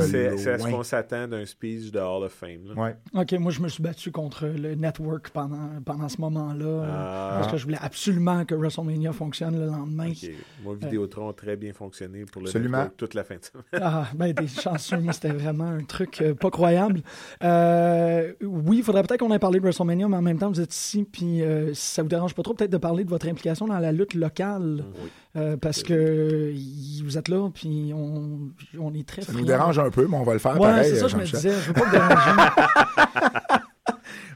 C'est 0.07 0.49
à 0.53 0.59
ce 0.59 0.64
qu'on 0.68 0.83
s'attend 0.83 1.29
d'un 1.29 1.45
speech 1.45 1.91
de 1.91 1.99
Hall 1.99 2.25
of 2.25 2.33
Fame. 2.33 2.68
là. 2.75 2.83
Ouais. 2.83 2.97
OK, 3.14 3.33
moi, 3.41 3.51
je 3.53 3.61
me 3.61 3.68
suis 3.68 3.83
battu 3.83 4.11
contre 4.11 4.47
le 4.47 4.75
network 4.75 5.31
pendant, 5.31 5.68
pendant 5.85 6.09
ce 6.09 6.20
moment-là. 6.20 6.64
euh, 6.64 6.91
Ah. 6.91 7.37
Parce 7.41 7.53
que 7.53 7.57
je 7.59 7.64
voulais 7.64 7.79
absolument 7.81 8.45
que 8.45 8.55
WrestleMania 8.55 9.12
fonctionne 9.12 9.59
le 9.59 9.66
lendemain. 9.66 10.11
Ok. 10.11 10.31
Moi, 10.62 10.75
Vidéotron 10.81 11.29
a 11.29 11.33
très 11.33 11.57
bien 11.57 11.72
fonctionné 11.72 12.25
pour 12.25 12.43
le 12.43 12.49
Absolument. 12.49 12.79
network 12.79 12.97
toute 12.97 13.14
la 13.14 13.25
fin 13.25 13.37
de 13.37 13.45
semaine. 13.45 13.64
Ah, 13.83 14.07
ben 14.14 14.33
des 14.33 14.47
chanceux, 14.49 14.99
moi, 14.99 15.12
c'était 15.12 15.29
vraiment 15.33 15.64
un 15.66 15.85
truc 15.85 16.20
euh, 16.22 16.35
pas 16.35 16.51
croyable. 16.51 17.03
Euh, 17.43 18.33
oui, 18.43 18.79
il 18.79 18.83
faudrait 18.83 19.03
peut-être 19.03 19.20
qu'on 19.20 19.33
ait 19.33 19.39
parlé 19.39 19.59
de 19.59 19.64
WrestleMania, 19.64 20.09
mais 20.09 20.16
en 20.16 20.22
même 20.22 20.39
temps, 20.39 20.51
vous 20.51 20.61
êtes 20.61 20.75
ici, 20.75 21.05
puis 21.11 21.43
euh, 21.43 21.72
si 21.75 21.95
ça 21.95 22.03
vous 22.03 22.09
dérange 22.09 22.35
pas 22.35 22.43
trop, 22.43 22.55
peut-être 22.55 22.70
de 22.72 22.77
parler 22.79 23.05
de 23.05 23.11
votre 23.11 23.29
implication 23.29 23.66
dans 23.66 23.79
la 23.79 23.93
lutte 23.93 24.14
locale. 24.14 24.85
Oui. 25.03 25.11
Euh, 25.37 25.57
parce 25.57 25.82
que 25.82 26.53
y- 26.55 27.03
vous 27.03 27.18
êtes 27.18 27.28
là, 27.28 27.51
puis 27.53 27.93
on, 27.93 28.51
on 28.78 28.95
est 28.95 29.07
très 29.07 29.22
Ça 29.22 29.32
nous 29.32 29.39
friands. 29.39 29.47
dérange 29.49 29.78
un 29.80 29.91
peu, 29.91 30.07
mais 30.07 30.16
on 30.16 30.22
va 30.22 30.32
le 30.35 30.39
faire 30.39 30.53
Ouais, 30.61 30.68
pareil. 30.68 30.89
c'est 30.91 30.97
ça, 31.01 31.09
je 31.09 31.16
me 31.16 31.24
Jean-Michel. 31.24 31.41
disais. 31.53 31.61
Je 31.61 31.66
veux 31.68 31.72
pas 31.74 31.85
vous 31.85 31.91
déranger. 31.91 33.61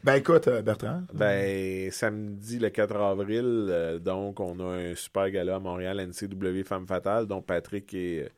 Ben 0.04 0.14
écoute, 0.14 0.48
euh, 0.48 0.62
Bertrand. 0.62 1.02
Ben, 1.12 1.90
samedi 1.90 2.58
le 2.58 2.70
4 2.70 2.96
avril, 2.96 3.66
euh, 3.68 3.98
donc, 3.98 4.38
on 4.40 4.58
a 4.60 4.74
un 4.76 4.94
super 4.94 5.28
gala 5.30 5.56
à 5.56 5.58
Montréal, 5.58 6.00
NCW 6.00 6.62
Femme 6.64 6.86
Fatale, 6.86 7.26
dont 7.26 7.42
Patrick 7.42 7.92
est 7.94 8.24
euh, 8.24 8.28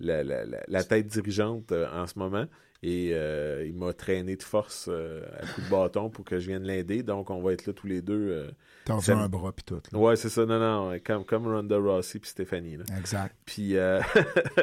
la, 0.00 0.24
la- 0.24 0.44
la- 0.44 0.64
la 0.66 0.82
tête 0.84 1.06
dirigeante 1.06 1.72
euh, 1.72 1.86
en 1.94 2.06
ce 2.06 2.18
moment. 2.18 2.46
Et 2.86 3.12
euh, 3.14 3.64
il 3.66 3.74
m'a 3.74 3.94
traîné 3.94 4.36
de 4.36 4.42
force 4.42 4.90
euh, 4.92 5.22
à 5.40 5.46
coup 5.46 5.62
de 5.62 5.70
bâton 5.70 6.10
pour 6.10 6.22
que 6.22 6.38
je 6.38 6.48
vienne 6.48 6.64
l'aider. 6.64 7.02
Donc, 7.02 7.30
on 7.30 7.40
va 7.40 7.54
être 7.54 7.64
là 7.66 7.72
tous 7.72 7.86
les 7.86 8.02
deux. 8.02 8.28
euh, 8.30 8.50
Tordu 8.84 9.06
sam- 9.06 9.20
un 9.20 9.28
bras 9.30 9.52
puis 9.52 9.64
tout. 9.64 9.80
là. 9.90 9.98
Ouais, 9.98 10.16
c'est 10.16 10.28
ça. 10.28 10.44
Non, 10.44 10.58
non, 10.58 10.94
comme, 11.02 11.24
comme 11.24 11.46
Ronda 11.46 11.78
Rossi 11.78 12.18
puis 12.18 12.28
Stéphanie. 12.28 12.76
là. 12.76 12.84
Exact. 12.98 13.34
Puis 13.46 13.78
euh, 13.78 14.00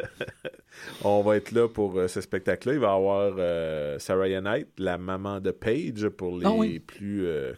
on 1.04 1.22
va 1.22 1.38
être 1.38 1.52
là 1.52 1.68
pour 1.68 1.98
euh, 1.98 2.08
ce 2.08 2.22
spectacle-là. 2.22 2.74
Il 2.76 2.80
va 2.80 2.88
y 2.88 2.96
avoir 2.96 3.34
euh, 3.38 4.00
Sarah 4.00 4.28
Knight, 4.42 4.68
la 4.78 4.98
maman 4.98 5.40
de 5.40 5.52
Paige, 5.52 6.08
pour 6.10 6.38
les 6.38 6.46
Ah 6.46 6.52
oui. 6.52 6.80
plus 6.80 7.26
euh, 7.26 7.54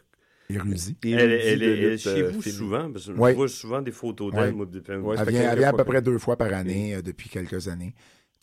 Érudit. 0.49 0.97
Elle, 1.03 1.11
elle 1.13 1.31
est 1.31 1.47
elle 1.51 1.63
est 1.63 1.75
lutte, 1.91 1.99
chez 1.99 2.21
vous 2.23 2.41
féminine. 2.41 2.51
souvent, 2.51 2.91
parce 2.91 3.07
que 3.07 3.11
Ouais. 3.13 3.31
je 3.31 3.35
vois 3.35 3.47
souvent 3.47 3.81
des 3.81 3.91
photos 3.91 4.31
d'elle, 4.33 4.53
Ouais. 4.53 4.65
Ouais, 4.97 5.15
Elle 5.19 5.29
vient, 5.29 5.41
elle 5.41 5.47
quelques 5.49 5.59
vient 5.59 5.69
à 5.69 5.73
peu 5.73 5.83
près 5.83 6.01
deux 6.01 6.17
fois 6.19 6.37
par 6.37 6.53
année 6.53 6.95
euh, 6.95 7.01
depuis 7.01 7.29
quelques 7.29 7.67
années. 7.67 7.93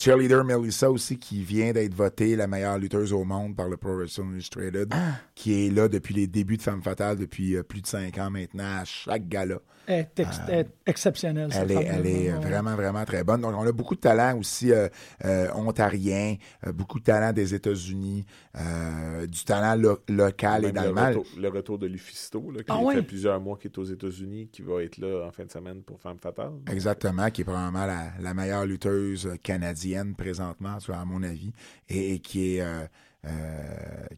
Cheerleader 0.01 0.43
Melissa 0.43 0.89
aussi, 0.89 1.19
qui 1.19 1.43
vient 1.43 1.73
d'être 1.73 1.93
votée 1.93 2.35
la 2.35 2.47
meilleure 2.47 2.79
lutteuse 2.79 3.13
au 3.13 3.23
monde 3.23 3.55
par 3.55 3.69
le 3.69 3.77
Pro 3.77 3.97
Wrestling 3.97 4.31
Illustrated, 4.31 4.87
Ah. 4.89 5.17
qui 5.35 5.53
est 5.53 5.69
là 5.69 5.87
depuis 5.87 6.15
les 6.15 6.25
débuts 6.25 6.57
de 6.57 6.63
Femme 6.63 6.81
Fatale, 6.81 7.17
depuis 7.17 7.55
euh, 7.55 7.61
plus 7.61 7.83
de 7.83 7.85
cinq 7.85 8.17
ans 8.17 8.31
maintenant, 8.31 8.79
à 8.79 8.83
chaque 8.83 9.27
gala. 9.29 9.59
Elle 9.87 9.99
est, 9.99 10.19
ex- 10.19 10.39
elle 10.47 10.59
est 10.59 10.69
exceptionnelle, 10.85 11.49
Elle 11.53 11.71
est, 11.71 11.83
elle 11.83 12.05
est 12.05 12.31
Ouais. 12.33 12.39
vraiment, 12.39 12.75
vraiment 12.75 13.03
très 13.03 13.23
bonne. 13.23 13.41
Donc, 13.41 13.53
on 13.57 13.67
a 13.67 13.71
beaucoup 13.71 13.95
de 13.95 13.99
talent 13.99 14.37
aussi 14.37 14.71
euh, 14.71 14.87
euh, 15.25 15.47
ontarien, 15.53 16.35
euh, 16.65 16.71
beaucoup 16.71 16.99
de 16.99 17.03
talent 17.05 17.33
des 17.33 17.53
États-Unis, 17.55 18.25
euh, 18.57 19.25
du 19.27 19.43
talent 19.43 19.75
lo- 19.81 19.99
local 20.09 20.65
et 20.65 20.71
Même 20.71 20.75
dans 20.93 20.93
le, 20.93 21.07
retour, 21.07 21.25
le 21.37 21.49
retour 21.49 21.77
de 21.79 21.87
Lufisto, 21.87 22.51
là, 22.51 22.59
qui 22.63 22.65
Ah 22.69 22.79
fait 22.93 23.01
plusieurs 23.01 23.39
mois 23.41 23.57
qu'il 23.57 23.71
est 23.71 23.77
aux 23.77 23.83
États-Unis, 23.83 24.49
qui 24.51 24.61
va 24.61 24.83
être 24.83 24.97
là 24.97 25.25
en 25.27 25.31
fin 25.31 25.45
de 25.45 25.51
semaine 25.51 25.81
pour 25.81 25.99
Femme 25.99 26.17
Fatale. 26.19 26.51
Exactement, 26.71 27.29
qui 27.31 27.41
est 27.41 27.45
probablement 27.45 27.85
la, 27.85 28.11
la 28.19 28.33
meilleure 28.33 28.65
lutteuse 28.65 29.29
canadienne 29.43 30.15
présentement, 30.15 30.77
à 30.93 31.05
mon 31.05 31.23
avis, 31.23 31.53
et, 31.89 32.13
et 32.15 32.19
qui 32.19 32.55
est 32.57 32.61
euh, 32.61 32.65
euh, 32.65 32.87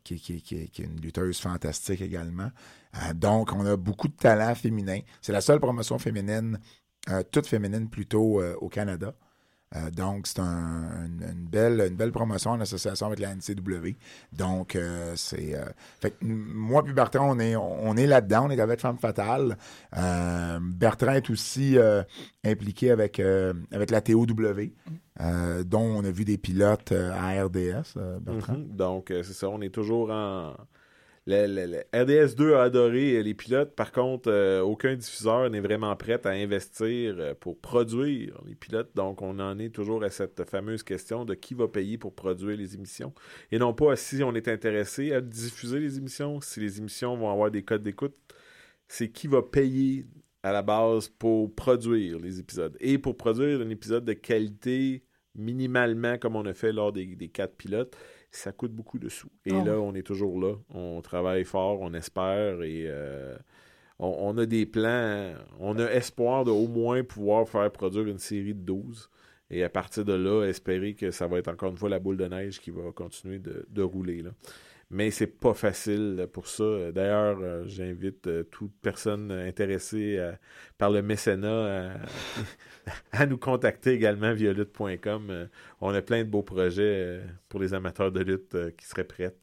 qui, 0.04 0.20
qui- 0.20 0.56
est 0.56 0.80
une 0.80 1.00
lutteuse 1.02 1.40
fantastique 1.40 2.02
également. 2.02 2.52
Euh, 2.96 3.14
donc, 3.14 3.52
on 3.54 3.66
a 3.66 3.76
beaucoup 3.78 4.08
de 4.08 4.16
talent 4.16 4.56
féminin. 4.56 5.00
C'est 5.22 5.34
la 5.34 5.42
seule 5.42 5.60
promotion 5.60 6.00
féminine, 6.00 6.60
euh, 7.10 7.24
toute 7.32 7.48
féminine 7.48 7.90
plutôt 7.90 8.42
euh, 8.42 8.56
au 8.62 8.70
Canada. 8.70 9.14
Euh, 9.76 9.90
donc, 9.90 10.28
c'est 10.28 10.40
un- 10.40 11.06
une, 11.08 11.48
belle, 11.50 11.84
une 11.90 11.96
belle 11.96 12.12
promotion 12.12 12.52
en 12.52 12.62
association 12.62 13.08
avec 13.08 13.20
la 13.20 13.30
NCW. 13.36 13.96
Donc, 14.32 14.76
euh, 14.76 15.14
c'est. 15.16 15.56
euh, 15.56 15.66
fait 16.00 16.12
que 16.12 16.26
moi 16.26 16.84
puis 16.84 16.94
Bertrand, 16.94 17.36
on 17.36 17.40
est, 17.40 17.56
on 17.56 17.98
est 17.98 18.06
là-dedans, 18.06 18.46
on 18.46 18.50
est 18.52 18.60
avec 18.60 18.80
Femme 18.80 18.98
Fatale. 19.00 19.58
Bertrand 20.62 21.14
est 21.14 21.30
aussi 21.30 21.78
impliqué 22.46 22.92
avec, 22.92 23.20
avec 23.20 23.90
la 23.90 24.02
TOW, 24.02 24.26
dont 24.28 25.82
on 25.82 26.04
a 26.04 26.12
vu 26.12 26.26
des 26.26 26.38
pilotes 26.38 26.92
à 26.92 27.44
RDS, 27.44 27.98
Bertrand. 28.22 28.54
Mhm. 28.58 28.76
Donc, 28.76 29.06
c'est 29.10 29.24
ça, 29.34 29.50
on 29.50 29.62
est 29.62 29.70
toujours 29.74 30.12
en. 30.12 30.54
Le, 31.26 31.48
le- 31.48 31.66
le 31.72 31.84
RDS2 31.94 32.54
a 32.54 32.64
adoré 32.64 33.16
euh, 33.18 33.22
les 33.24 33.34
pilotes. 33.34 33.74
Par 33.76 33.94
contre, 33.94 34.30
euh, 34.30 34.60
aucun 34.62 34.96
diffuseur 34.96 35.50
n'est 35.50 35.62
vraiment 35.62 35.96
prêt 35.96 36.20
à 36.26 36.32
investir 36.32 37.16
euh, 37.18 37.34
pour 37.34 37.58
produire 37.62 38.42
les 38.46 38.56
pilotes. 38.56 38.92
Donc, 38.96 39.22
on 39.22 39.40
en 39.40 39.58
est 39.58 39.70
toujours 39.70 40.04
à 40.04 40.10
cette 40.10 40.44
fameuse 40.44 40.84
question 40.84 41.24
de 41.24 41.34
qui 41.34 41.54
va 41.54 41.70
payer 41.70 41.98
pour 41.98 42.14
produire 42.14 42.58
les 42.58 42.76
émissions. 42.76 43.14
Et 43.54 43.58
non 43.60 43.74
pas 43.74 43.96
si 43.96 44.22
on 44.22 44.36
est 44.36 44.50
intéressé 44.50 45.14
à 45.14 45.22
diffuser 45.22 45.80
les 45.80 45.98
émissions, 45.98 46.42
si 46.42 46.60
les 46.60 46.80
émissions 46.80 47.16
vont 47.16 47.32
avoir 47.32 47.50
des 47.52 47.64
codes 47.64 47.84
d'écoute. 47.84 48.16
C'est 48.90 49.10
qui 49.12 49.28
va 49.28 49.42
payer 49.42 50.06
à 50.44 50.52
la 50.52 50.62
base 50.62 51.08
pour 51.08 51.54
produire 51.56 52.20
les 52.20 52.40
épisodes. 52.40 52.76
Et 52.82 52.98
pour 52.98 53.16
produire 53.18 53.62
un 53.62 53.70
épisode 53.70 54.04
de 54.06 54.14
qualité 54.14 55.06
minimalement 55.36 56.18
comme 56.18 56.36
on 56.36 56.46
a 56.46 56.54
fait 56.54 56.72
lors 56.74 56.92
des 56.92 57.08
quatre 57.30 57.56
pilotes, 57.56 57.96
ça 58.38 58.52
coûte 58.52 58.72
beaucoup 58.72 59.00
de 59.00 59.10
sous. 59.10 59.30
Et 59.46 59.52
Ah 59.54 59.64
là, 59.64 59.80
on 59.80 59.94
est 59.94 60.06
toujours 60.06 60.40
là. 60.40 60.56
On 60.70 61.02
travaille 61.02 61.44
fort, 61.44 61.82
on 61.82 61.94
espère 61.94 62.62
et 62.64 62.86
euh, 62.88 63.38
on, 64.00 64.16
on 64.20 64.38
a 64.38 64.46
des 64.46 64.66
plans. 64.66 65.34
On 65.60 65.78
a 65.78 65.86
espoir 65.92 66.44
de 66.44 66.52
au 66.52 66.68
moins 66.68 67.04
pouvoir 67.04 67.48
faire 67.48 67.72
produire 67.72 68.08
une 68.08 68.20
série 68.20 68.54
de 68.54 68.62
12. 68.62 69.10
Et 69.50 69.64
à 69.64 69.70
partir 69.70 70.04
de 70.04 70.14
là, 70.14 70.46
espérer 70.46 70.96
que 70.96 71.12
ça 71.12 71.28
va 71.28 71.38
être 71.38 71.48
encore 71.48 71.70
une 71.70 71.78
fois 71.78 71.90
la 71.90 72.00
boule 72.00 72.18
de 72.18 72.26
neige 72.26 72.60
qui 72.60 72.72
va 72.72 72.92
continuer 72.92 73.40
de, 73.40 73.66
de 73.70 73.82
rouler. 73.84 74.24
Là. 74.24 74.32
Mais 74.94 75.10
c'est 75.10 75.26
pas 75.28 75.56
facile 75.56 76.28
pour 76.32 76.48
ça. 76.48 76.92
D'ailleurs, 76.92 77.40
euh, 77.42 77.64
j'invite 77.66 78.28
euh, 78.28 78.44
toute 78.44 78.72
personne 78.80 79.32
intéressée 79.32 80.18
euh, 80.20 80.34
par 80.78 80.92
le 80.92 81.02
mécénat 81.02 81.94
à, 81.94 81.96
à 83.24 83.26
nous 83.26 83.40
contacter 83.40 83.94
également 83.94 84.34
via 84.34 84.54
lutte.com. 84.54 85.30
Euh, 85.32 85.48
on 85.82 85.94
a 85.96 86.02
plein 86.04 86.24
de 86.24 86.30
beaux 86.30 86.44
projets 86.44 86.84
euh, 86.84 87.26
pour 87.50 87.60
les 87.60 87.74
amateurs 87.74 88.12
de 88.12 88.22
lutte 88.22 88.54
euh, 88.54 88.70
qui 88.78 88.86
seraient 88.86 89.04
prêts. 89.04 89.36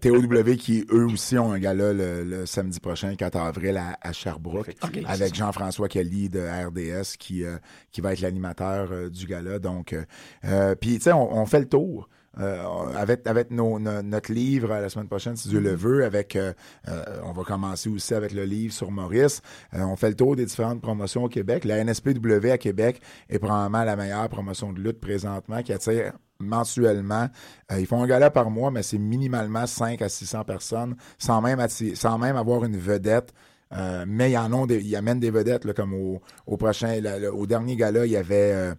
TOW 0.00 0.56
qui, 0.58 0.84
eux 0.90 1.06
aussi, 1.06 1.38
ont 1.38 1.52
un 1.52 1.58
gala 1.58 1.92
le, 1.92 2.22
le 2.22 2.46
samedi 2.46 2.80
prochain, 2.80 3.14
4 3.14 3.36
avril, 3.36 3.78
à, 3.78 3.98
à 4.02 4.12
Sherbrooke, 4.12 4.74
avec 5.06 5.34
Jean-François 5.34 5.88
Kelly 5.88 6.28
de 6.28 6.40
RDS 6.40 7.16
qui, 7.18 7.44
euh, 7.44 7.56
qui 7.92 8.02
va 8.02 8.12
être 8.12 8.20
l'animateur 8.20 8.92
euh, 8.92 9.08
du 9.08 9.26
gala. 9.26 9.58
Donc, 9.58 9.94
euh, 9.94 10.04
euh, 10.44 10.74
puis, 10.74 10.96
tu 10.96 11.04
sais, 11.04 11.12
on, 11.12 11.34
on 11.34 11.46
fait 11.46 11.60
le 11.60 11.68
tour. 11.68 12.08
Euh, 12.38 12.62
avec 12.94 13.26
avec 13.26 13.50
nos, 13.50 13.78
no- 13.78 14.02
notre 14.02 14.30
livre 14.32 14.70
euh, 14.70 14.80
la 14.82 14.88
semaine 14.90 15.08
prochaine, 15.08 15.36
si 15.36 15.48
Dieu 15.48 15.58
le 15.60 15.74
veut, 15.74 16.04
avec 16.04 16.36
euh, 16.36 16.52
euh, 16.88 17.02
on 17.24 17.32
va 17.32 17.44
commencer 17.44 17.88
aussi 17.88 18.12
avec 18.14 18.32
le 18.32 18.44
livre 18.44 18.74
sur 18.74 18.90
Maurice. 18.90 19.40
Euh, 19.74 19.80
on 19.82 19.96
fait 19.96 20.10
le 20.10 20.16
tour 20.16 20.36
des 20.36 20.44
différentes 20.44 20.82
promotions 20.82 21.24
au 21.24 21.28
Québec. 21.28 21.64
La 21.64 21.82
NSPW 21.82 22.50
à 22.50 22.58
Québec 22.58 23.00
est 23.30 23.38
probablement 23.38 23.84
la 23.84 23.96
meilleure 23.96 24.28
promotion 24.28 24.72
de 24.72 24.80
lutte 24.80 25.00
présentement 25.00 25.62
qui 25.62 25.72
attire 25.72 26.12
mensuellement. 26.38 27.28
Euh, 27.72 27.80
ils 27.80 27.86
font 27.86 28.02
un 28.02 28.06
gala 28.06 28.30
par 28.30 28.50
mois, 28.50 28.70
mais 28.70 28.82
c'est 28.82 28.98
minimalement 28.98 29.66
5 29.66 30.02
à 30.02 30.08
600 30.08 30.44
personnes, 30.44 30.96
sans 31.18 31.40
même, 31.40 31.64
sans 31.94 32.18
même 32.18 32.36
avoir 32.36 32.64
une 32.64 32.76
vedette. 32.76 33.32
Euh, 33.72 34.04
mais 34.06 34.30
ils 34.30 34.36
en 34.38 34.52
ont 34.52 34.64
des, 34.64 34.80
ils 34.80 34.94
amènent 34.94 35.18
des 35.18 35.32
vedettes, 35.32 35.64
là, 35.64 35.72
comme 35.72 35.92
au, 35.92 36.20
au 36.46 36.56
prochain, 36.56 37.00
le- 37.00 37.34
au 37.34 37.46
dernier 37.48 37.74
gala, 37.74 38.06
il 38.06 38.12
y 38.12 38.16
avait, 38.16 38.52
euh, 38.54 38.74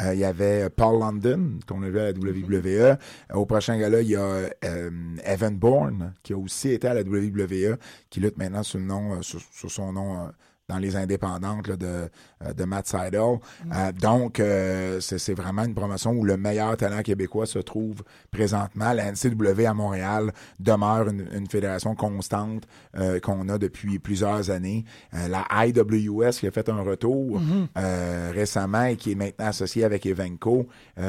euh, 0.00 0.14
il 0.14 0.20
y 0.20 0.24
avait 0.24 0.70
Paul 0.70 1.00
London, 1.00 1.58
qu'on 1.66 1.82
a 1.82 1.88
vu 1.88 1.98
à 1.98 2.12
la 2.12 2.12
WWE. 2.12 2.96
Au 3.34 3.46
prochain 3.46 3.78
gala, 3.78 4.00
il 4.00 4.10
y 4.10 4.16
a 4.16 4.48
euh, 4.64 4.90
Evan 5.24 5.56
Bourne, 5.56 6.14
qui 6.22 6.32
a 6.32 6.38
aussi 6.38 6.70
été 6.70 6.86
à 6.86 6.94
la 6.94 7.02
WWE, 7.02 7.76
qui 8.10 8.20
lutte 8.20 8.38
maintenant 8.38 8.62
sur 8.62 8.78
le 8.78 8.84
nom, 8.84 9.14
euh, 9.14 9.22
sur, 9.22 9.40
sur 9.52 9.70
son 9.70 9.92
nom 9.92 10.18
euh, 10.18 10.28
dans 10.68 10.78
les 10.78 10.96
indépendantes 10.96 11.66
là, 11.66 11.76
de, 11.76 11.86
euh, 11.86 12.52
de 12.54 12.64
Matt 12.64 12.86
Seidel. 12.86 13.20
Euh, 13.22 13.92
donc, 13.92 14.38
euh, 14.38 15.00
c'est 15.00 15.32
vraiment 15.34 15.64
une 15.64 15.74
promotion 15.74 16.10
où 16.12 16.24
le 16.24 16.36
meilleur 16.36 16.76
talent 16.76 17.00
québécois 17.02 17.46
se 17.46 17.58
trouve 17.58 18.02
présentement. 18.30 18.92
La 18.92 19.10
NCW 19.12 19.64
à 19.66 19.72
Montréal 19.74 20.30
demeure 20.60 21.08
une, 21.08 21.26
une 21.34 21.48
fédération 21.48 21.94
constante 21.94 22.64
euh, 22.98 23.18
qu'on 23.18 23.48
a 23.48 23.56
depuis 23.56 23.98
plusieurs 23.98 24.50
années. 24.50 24.84
La 25.12 25.46
IWS 25.66 26.32
qui 26.38 26.46
a 26.46 26.50
fait 26.50 26.68
un 26.68 26.82
retour 26.82 27.40
Mhm. 27.40 27.68
euh, 27.78 28.30
récemment 28.34 28.84
et 28.84 28.96
qui 28.96 29.12
est 29.12 29.14
maintenant 29.14 29.46
associée 29.46 29.84
avec 29.84 30.04
Evenco 30.04 30.66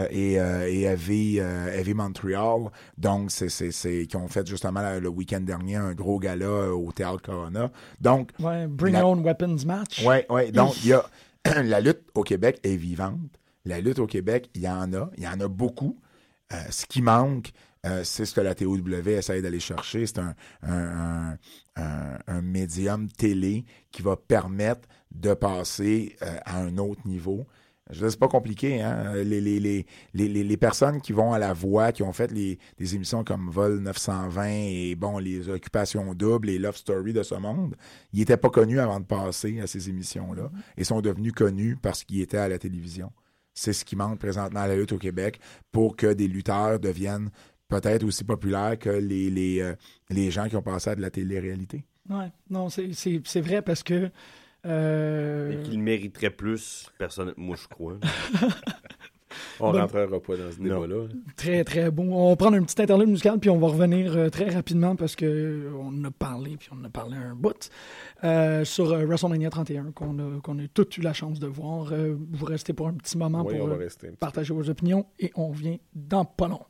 et, 0.10 0.34
et 0.36 0.82
Heavy, 0.84 1.38
Heavy 1.40 1.94
Montreal. 1.94 2.70
Donc, 2.98 3.30
c'est 3.32 4.06
qui 4.08 4.16
ont 4.16 4.28
fait 4.30 4.48
justement 4.48 4.82
le, 5.00 5.10
week-end 5.10 5.42
dernier 5.42 5.76
un 5.76 5.94
gros 5.94 6.20
gala 6.20 6.74
au 6.74 6.92
Théâtre 6.94 7.22
Corona. 7.22 7.70
Donc, 8.00 8.30
Ouais, 8.40 8.68
Bring 8.68 8.94
la- 8.94 9.00
Your 9.00 9.10
Own 9.10 9.22
Match. 9.66 10.02
oui, 10.06 10.18
oui. 10.30 10.52
Donc, 10.54 10.76
il 10.84 10.90
y 10.90 10.94
a 10.94 11.04
la 11.64 11.80
lutte 11.82 12.02
au 12.16 12.24
Québec 12.24 12.60
est 12.64 12.76
vivante. 12.76 13.20
La 13.66 13.80
lutte 13.82 14.00
au 14.00 14.08
Québec, 14.08 14.50
il 14.56 14.62
y 14.62 14.70
en 14.70 14.94
a. 14.94 15.10
Il 15.18 15.24
y 15.24 15.28
en 15.28 15.40
a 15.40 15.48
beaucoup. 15.48 16.00
Euh, 16.54 16.58
ce 16.70 16.86
qui 16.86 17.02
manque, 17.02 17.52
euh, 17.86 18.04
c'est 18.04 18.26
ce 18.26 18.34
que 18.34 18.42
la 18.42 18.56
TOW 18.56 18.78
essaie 19.08 19.42
d'aller 19.42 19.60
chercher. 19.60 20.06
C'est 20.06 20.20
un, 20.20 20.34
un, 20.64 20.74
un, 20.74 21.38
un- 21.76 22.18
un 22.28 22.42
médium 22.42 23.08
télé 23.10 23.66
qui 23.92 24.02
va 24.02 24.16
permettre 24.18 24.88
de 25.12 25.34
passer 25.34 26.16
euh, 26.22 26.38
à 26.46 26.60
un 26.60 26.78
autre 26.78 27.02
niveau. 27.08 27.46
Je 27.92 28.02
sais, 28.02 28.12
c'est 28.12 28.20
pas 28.20 28.28
compliqué, 28.28 28.82
hein. 28.82 29.14
Les, 29.16 29.42
les, 29.42 29.60
les, 29.60 29.86
les, 30.14 30.44
les- 30.44 30.58
personnes 30.58 31.02
qui 31.02 31.12
vont 31.12 31.34
à 31.34 31.40
la 31.40 31.54
voix, 31.54 31.92
qui 31.92 32.04
ont 32.04 32.14
fait 32.14 32.32
les, 32.32 32.60
émissions 32.80 33.24
comme 33.24 33.50
Vol 33.50 33.80
920 33.80 34.44
et 34.48 34.96
bon, 34.96 35.18
les 35.18 35.50
occupations 35.50 36.14
doubles 36.14 36.50
et 36.50 36.60
Love 36.60 36.76
Story 36.78 37.14
de 37.14 37.24
ce 37.24 37.36
monde, 37.36 37.76
ils 38.14 38.20
n'étaient 38.20 38.38
pas 38.38 38.50
connus 38.52 38.80
avant 38.80 39.00
de 39.00 39.06
passer 39.06 39.60
à 39.60 39.68
ces 39.68 39.90
émissions-là 39.90 40.52
et 40.78 40.84
sont 40.84 41.02
devenus 41.02 41.34
connus 41.34 41.78
parce 41.82 42.04
qu'ils 42.04 42.22
étaient 42.22 42.38
à 42.38 42.48
la 42.48 42.60
télévision. 42.60 43.12
C'est 43.54 43.74
ce 43.74 43.84
qui 43.84 43.96
manque 43.96 44.20
présentement 44.20 44.60
à 44.62 44.68
la 44.68 44.76
lutte 44.76 44.94
au 44.94 44.98
Québec 45.00 45.40
pour 45.72 45.96
que 45.96 46.14
des 46.14 46.28
lutteurs 46.28 46.80
deviennent 46.80 47.30
peut-être 47.68 48.04
aussi 48.04 48.24
populaires 48.24 48.78
que 48.78 48.90
les, 48.90 49.30
les, 49.30 49.62
euh, 49.62 49.74
les 50.10 50.30
gens 50.30 50.48
qui 50.48 50.56
ont 50.56 50.62
passé 50.62 50.92
à 50.92 50.96
de 50.96 51.02
la 51.02 51.10
télé-réalité. 51.10 51.86
Ouais, 52.10 52.32
non, 52.50 52.70
c'est 52.70 52.92
c'est 52.94 53.42
vrai 53.42 53.62
parce 53.62 53.84
que. 53.84 54.10
Euh, 54.66 55.52
Et 55.52 55.64
qu'il 55.64 55.80
mériterait 55.80 56.30
plus, 56.30 56.90
personne, 56.98 57.34
moi 57.38 57.56
je 57.62 57.68
crois. 57.68 57.98
On 59.60 59.72
Bon. 59.72 59.80
rentrera 59.80 60.20
pas 60.20 60.38
dans 60.38 60.52
ce 60.52 60.60
débat-là. 60.60 61.06
Très, 61.36 61.64
très 61.64 61.92
bon. 61.92 62.12
On 62.14 62.30
va 62.30 62.36
prendre 62.36 62.58
un 62.58 62.64
petit 62.64 62.82
interlude 62.82 63.10
musical, 63.10 63.38
puis 63.40 63.50
on 63.50 63.60
va 63.60 63.68
revenir 63.68 64.16
euh, 64.18 64.30
très 64.30 64.50
rapidement 64.50 64.96
parce 64.96 65.16
que 65.16 65.26
euh, 65.26 66.06
a 66.08 66.12
parlé, 66.12 66.58
puis 66.58 66.70
on 66.72 66.84
a 66.84 66.90
parlé 66.90 67.16
un 67.18 67.36
bout, 67.36 67.70
sur 68.66 68.86
WrestleMania 68.88 69.50
31, 69.50 69.92
qu'on 69.92 70.18
a, 70.18 70.42
qu'on 70.42 70.58
a 70.60 70.68
toutes 70.74 70.98
eu 70.98 71.02
la 71.02 71.14
chance 71.14 71.40
de 71.40 71.48
voir. 71.48 71.94
Vous 72.32 72.46
restez 72.46 72.74
pour 72.74 72.88
un 72.88 72.94
petit 72.94 73.18
moment 73.18 73.44
Oui, 73.46 73.58
pour 73.58 73.70
partager 74.20 74.54
vos 74.54 74.68
opinions, 74.70 75.06
et 75.20 75.32
on 75.36 75.52
vient 75.52 75.78
dans 75.94 76.26
pas 76.26 76.48
long. 76.48 76.62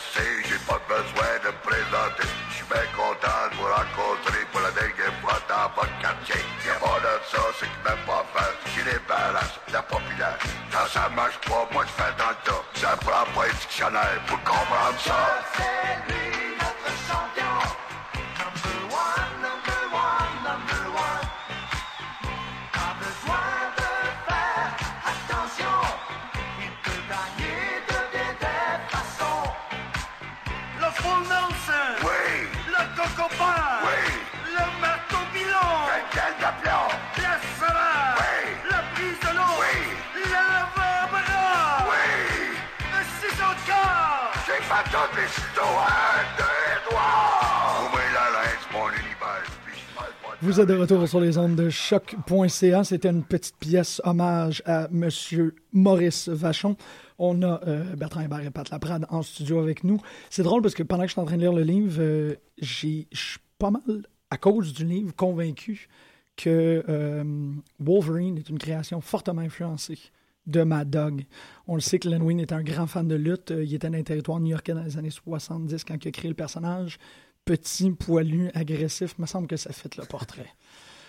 Connaissez, 0.00 0.48
j'ai 0.48 0.58
pas 0.66 0.80
besoin 0.88 1.32
de 1.44 1.50
présenter. 1.62 2.28
Je 2.50 2.64
bien 2.64 2.84
content 2.96 3.48
de 3.50 3.56
vous 3.56 3.64
rencontrer 3.64 4.44
pour 4.52 4.60
la 4.60 4.70
dernière 4.70 5.14
fois 5.20 5.38
dans 5.48 5.68
votre 5.74 5.98
quartier. 6.00 6.40
Y'a 6.66 6.74
pas 6.74 7.00
de 7.00 7.20
ça, 7.30 7.42
c'est 7.58 7.82
pas 7.82 8.24
faire, 8.34 8.54
qui 8.64 8.82
débarrasse 8.82 9.58
la 9.72 9.82
populaire. 9.82 10.38
Quand 10.70 10.86
ça 10.92 11.08
marche 11.14 11.38
pas, 11.46 11.68
moi 11.72 11.84
je 11.86 12.02
fais 12.02 12.12
dans 12.18 12.30
le 12.30 12.36
tas. 12.44 12.64
Ça 12.74 12.96
prend 12.96 13.24
pas 13.34 13.46
un 13.46 13.52
dictionnaire 13.60 14.20
pour 14.26 14.38
comprendre 14.42 15.00
ça. 15.00 16.49
Vous 50.42 50.58
êtes 50.60 50.68
de 50.68 50.74
retour 50.74 51.06
sur 51.08 51.20
les 51.20 51.36
ondes 51.38 51.54
de 51.54 51.68
choc.ca. 51.70 52.84
C'était 52.84 53.08
une 53.10 53.22
petite 53.22 53.56
pièce 53.58 54.00
hommage 54.04 54.62
à 54.66 54.88
Monsieur 54.90 55.54
Maurice 55.72 56.28
Vachon. 56.28 56.76
On 57.18 57.42
a 57.42 57.60
euh, 57.68 57.94
Bertrand 57.96 58.22
Hébert 58.22 58.40
et 58.40 58.50
Pat 58.50 58.68
Laprade 58.70 59.06
en 59.10 59.22
studio 59.22 59.58
avec 59.60 59.84
nous. 59.84 60.00
C'est 60.30 60.42
drôle 60.42 60.62
parce 60.62 60.74
que 60.74 60.82
pendant 60.82 61.02
que 61.02 61.08
je 61.08 61.12
suis 61.12 61.20
en 61.20 61.26
train 61.26 61.36
de 61.36 61.42
lire 61.42 61.52
le 61.52 61.62
livre, 61.62 61.96
euh, 62.00 62.34
j'ai- 62.58 63.06
pas 63.58 63.70
mal, 63.70 64.06
à 64.30 64.38
cause 64.38 64.72
du 64.72 64.84
livre, 64.86 65.14
convaincu 65.14 65.88
que 66.36 66.82
euh, 66.88 67.22
Wolverine 67.78 68.38
est 68.38 68.48
une 68.48 68.58
création 68.58 69.00
fortement 69.02 69.42
influencée 69.42 69.98
de 70.46 70.62
Mad 70.62 70.90
Dog. 70.90 71.24
On 71.66 71.74
le 71.74 71.80
sait 71.80 71.98
que 71.98 72.08
Len 72.08 72.22
Wein 72.22 72.38
est 72.38 72.52
un 72.52 72.62
grand 72.62 72.86
fan 72.86 73.06
de 73.06 73.14
lutte. 73.14 73.50
Euh, 73.50 73.64
Il 73.64 73.74
était 73.74 73.88
dans 73.90 73.96
les 73.96 74.04
territoires 74.04 74.40
new-yorkais 74.40 74.72
dans 74.74 74.82
les 74.82 74.96
années 74.98 75.10
70 75.10 75.84
quand 75.84 75.96
il 76.04 76.08
a 76.08 76.10
créé 76.10 76.28
le 76.28 76.34
personnage. 76.34 76.98
Petit, 77.44 77.90
poilu, 77.92 78.50
agressif. 78.54 79.18
me 79.18 79.26
semble 79.26 79.46
que 79.46 79.56
ça 79.56 79.72
fit 79.72 79.88
le 79.98 80.04
portrait. 80.06 80.48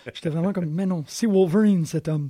J'étais 0.13 0.29
vraiment 0.29 0.51
comme, 0.53 0.65
mais 0.65 0.85
non, 0.85 1.03
c'est 1.07 1.27
Wolverine, 1.27 1.85
cet 1.85 2.07
homme. 2.07 2.29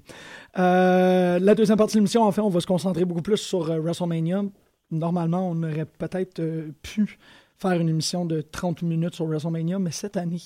Euh, 0.57 1.39
la 1.39 1.55
deuxième 1.55 1.77
partie 1.77 1.93
de 1.93 1.99
l'émission, 1.99 2.23
en 2.23 2.31
fait, 2.31 2.41
on 2.41 2.49
va 2.49 2.59
se 2.59 2.67
concentrer 2.67 3.05
beaucoup 3.05 3.21
plus 3.21 3.37
sur 3.37 3.69
euh, 3.71 3.79
WrestleMania. 3.79 4.43
Normalement, 4.91 5.49
on 5.49 5.63
aurait 5.63 5.85
peut-être 5.85 6.39
euh, 6.39 6.71
pu 6.81 7.17
faire 7.57 7.79
une 7.79 7.87
émission 7.89 8.25
de 8.25 8.41
30 8.41 8.81
minutes 8.81 9.15
sur 9.15 9.25
WrestleMania, 9.25 9.79
mais 9.79 9.91
cette 9.91 10.17
année, 10.17 10.41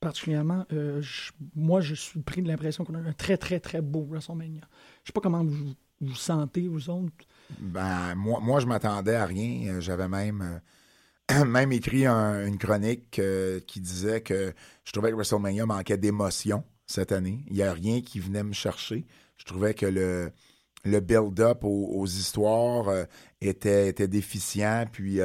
particulièrement, 0.00 0.64
je- 0.70 1.30
moi, 1.56 1.80
je 1.80 1.94
suis 1.94 2.20
pris 2.20 2.42
de 2.42 2.48
l'impression 2.48 2.84
qu'on 2.84 2.94
a 2.96 3.00
eu 3.00 3.06
un 3.08 3.12
très, 3.12 3.36
très, 3.36 3.60
très 3.60 3.80
beau 3.80 4.04
WrestleMania. 4.10 4.60
Je 5.04 5.08
sais 5.08 5.12
pas 5.14 5.20
comment 5.20 5.44
vous 5.44 5.72
vous 6.00 6.14
sentez, 6.14 6.68
vous 6.68 6.90
autres? 6.90 7.26
Ben, 7.58 8.14
moi, 8.14 8.40
moi 8.40 8.60
je 8.60 8.66
m'attendais 8.66 9.14
à 9.14 9.26
rien. 9.26 9.74
Euh, 9.76 9.80
J'avais 9.80 10.08
même, 10.08 10.60
euh, 11.32 11.44
même 11.46 11.72
écrit 11.72 12.06
un- 12.06 12.46
une 12.46 12.58
chronique 12.58 13.18
euh, 13.18 13.60
qui 13.66 13.80
disait 13.80 14.20
que 14.22 14.52
je 14.84 14.92
trouvais 14.92 15.10
que 15.10 15.16
WrestleMania 15.16 15.66
manquait 15.66 15.96
d'émotion 15.98 16.64
cette 16.86 17.12
année. 17.12 17.44
Il 17.48 17.54
n'y 17.54 17.62
a 17.62 17.72
rien 17.72 18.00
qui 18.02 18.20
venait 18.20 18.44
me 18.44 18.52
chercher. 18.52 19.06
Je 19.38 19.44
trouvais 19.44 19.74
que 19.74 19.86
le, 19.86 20.30
le 20.84 21.00
build-up 21.00 21.60
aux, 21.64 22.06
histoires 22.06 23.06
était, 23.40 23.88
était 23.88 24.08
déficient, 24.08 24.86
puis 24.90 25.20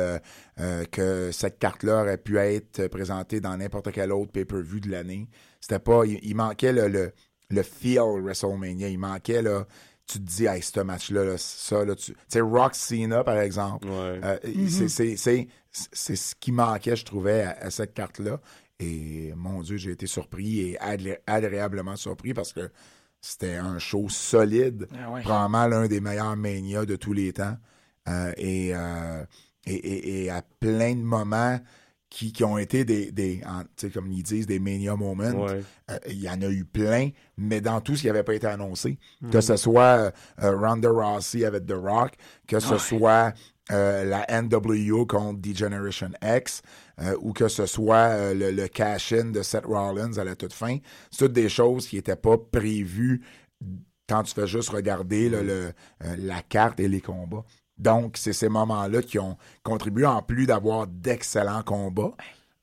que 0.91 1.31
cette 1.31 1.57
carte-là 1.57 2.01
aurait 2.01 2.17
pu 2.17 2.37
être 2.37 2.87
présentée 2.87 3.39
dans 3.41 3.57
n'importe 3.57 3.91
quel 3.91 4.11
autre 4.11 4.31
pay-per-view 4.31 4.79
de 4.81 4.89
l'année. 4.91 5.29
C'était 5.61 5.79
pas. 5.79 6.05
Il, 6.05 6.19
il 6.21 6.35
manquait 6.35 6.73
le, 6.73 6.87
le, 6.89 7.11
le 7.49 7.63
feel 7.63 8.01
WrestleMania. 8.21 8.89
Il 8.89 8.99
manquait 8.99 9.41
là. 9.41 9.65
Tu 10.05 10.19
te 10.19 10.23
dis, 10.25 10.45
hey, 10.45 10.61
ce 10.61 10.79
match-là, 10.81 11.23
là, 11.23 11.37
ça, 11.37 11.85
là, 11.85 11.95
tu 11.95 12.11
tu 12.13 12.17
sais, 12.27 12.41
Rock 12.41 12.75
Cena, 12.75 13.23
par 13.23 13.39
exemple, 13.39 13.87
euh, 13.89 14.37
Mhm. 14.45 14.69
c'est- 14.69 14.89
c'est- 14.89 15.15
c'est 15.17 15.47
c'est 15.91 16.15
ce 16.15 16.35
qui 16.35 16.51
manquait, 16.51 16.95
je 16.95 17.03
trouvais, 17.05 17.41
à, 17.43 17.51
à 17.61 17.69
cette 17.71 17.93
carte-là. 17.95 18.39
Et 18.79 19.33
mon 19.35 19.61
Dieu, 19.61 19.77
j'ai 19.77 19.91
été 19.91 20.05
surpris 20.05 20.59
et 20.59 20.77
agré- 20.77 21.19
agréablement 21.25 21.95
surpris 21.95 22.33
parce 22.35 22.53
que 22.53 22.69
c'était 23.21 23.55
un 23.55 23.79
show 23.79 24.07
solide, 24.09 24.87
Ah 24.93 25.09
ouais. 25.11 25.21
probablement 25.21 25.65
l'un 25.67 25.87
des 25.87 25.99
meilleurs 26.01 26.35
Mania 26.35 26.85
de 26.85 26.95
tous 26.95 27.13
les 27.13 27.33
temps. 27.33 27.57
Euh, 28.09 28.33
et, 28.37 28.71
euh, 28.75 29.23
et, 29.65 29.73
et- 29.73 30.23
et 30.25 30.29
à 30.29 30.41
plein 30.59 30.93
de 30.93 31.01
moments 31.01 31.57
qui, 32.15 32.31
qui 32.31 32.43
ont 32.43 32.59
été 32.59 32.85
des, 32.85 33.11
des 33.11 33.41
en- 33.43 33.63
tu 33.75 33.87
sais, 33.87 33.89
comme 33.89 34.11
ils 34.11 34.21
disent, 34.21 34.45
des 34.45 34.59
Mania 34.59 34.95
moments. 34.95 35.45
Ouais. 35.45 35.63
Euh, 35.89 35.97
Il 36.07 36.21
y 36.21 36.29
en 36.29 36.39
a 36.43 36.47
eu 36.47 36.63
plein, 36.63 37.09
mais 37.37 37.59
dans 37.59 37.81
tout 37.81 37.95
ce 37.95 38.01
qui 38.01 38.07
n'avait 38.07 38.21
pas 38.21 38.35
été 38.35 38.45
annoncé, 38.45 38.99
que 39.31 39.37
Mhm. 39.37 39.41
ce 39.41 39.55
soit 39.57 40.11
euh, 40.43 40.55
Ronda 40.55 40.89
Rousey 40.91 41.43
avec 41.43 41.65
The 41.65 41.73
Rock, 41.73 42.11
que 42.47 42.59
ce 42.59 42.73
Ouais. 42.73 42.79
soit 42.79 43.33
euh, 43.71 44.03
la 44.05 44.25
NWO 44.43 45.07
contre 45.07 45.39
D-Generation 45.39 46.11
X, 46.21 46.61
euh, 47.01 47.15
ou 47.21 47.33
que 47.33 47.47
ce 47.47 47.65
soit 47.65 48.09
euh, 48.11 48.33
le, 48.35 48.51
le 48.51 48.67
cash-in 48.67 49.31
de 49.31 49.41
Seth 49.41 49.65
Rollins 49.65 50.17
à 50.17 50.23
la 50.23 50.35
toute 50.35 50.53
fin. 50.53 50.77
C'est 51.09 51.19
toutes 51.25 51.33
des 51.33 51.49
choses 51.49 51.87
qui 51.87 51.95
n'étaient 51.95 52.15
pas 52.17 52.37
prévues 52.37 53.23
quand 54.07 54.21
tu 54.23 54.33
fais 54.35 54.45
juste 54.47 54.69
regarder 54.69 55.29
là, 55.29 55.41
le, 55.41 55.71
euh, 56.03 56.15
la 56.19 56.41
carte 56.43 56.79
et 56.79 56.87
les 56.89 57.01
combats. 57.01 57.45
Donc, 57.77 58.17
c'est 58.17 58.33
ces 58.33 58.49
moments-là 58.49 59.01
qui 59.01 59.19
ont 59.19 59.37
contribué, 59.63 60.05
en 60.05 60.21
plus 60.21 60.45
d'avoir 60.45 60.87
d'excellents 60.87 61.63
combats, 61.63 62.13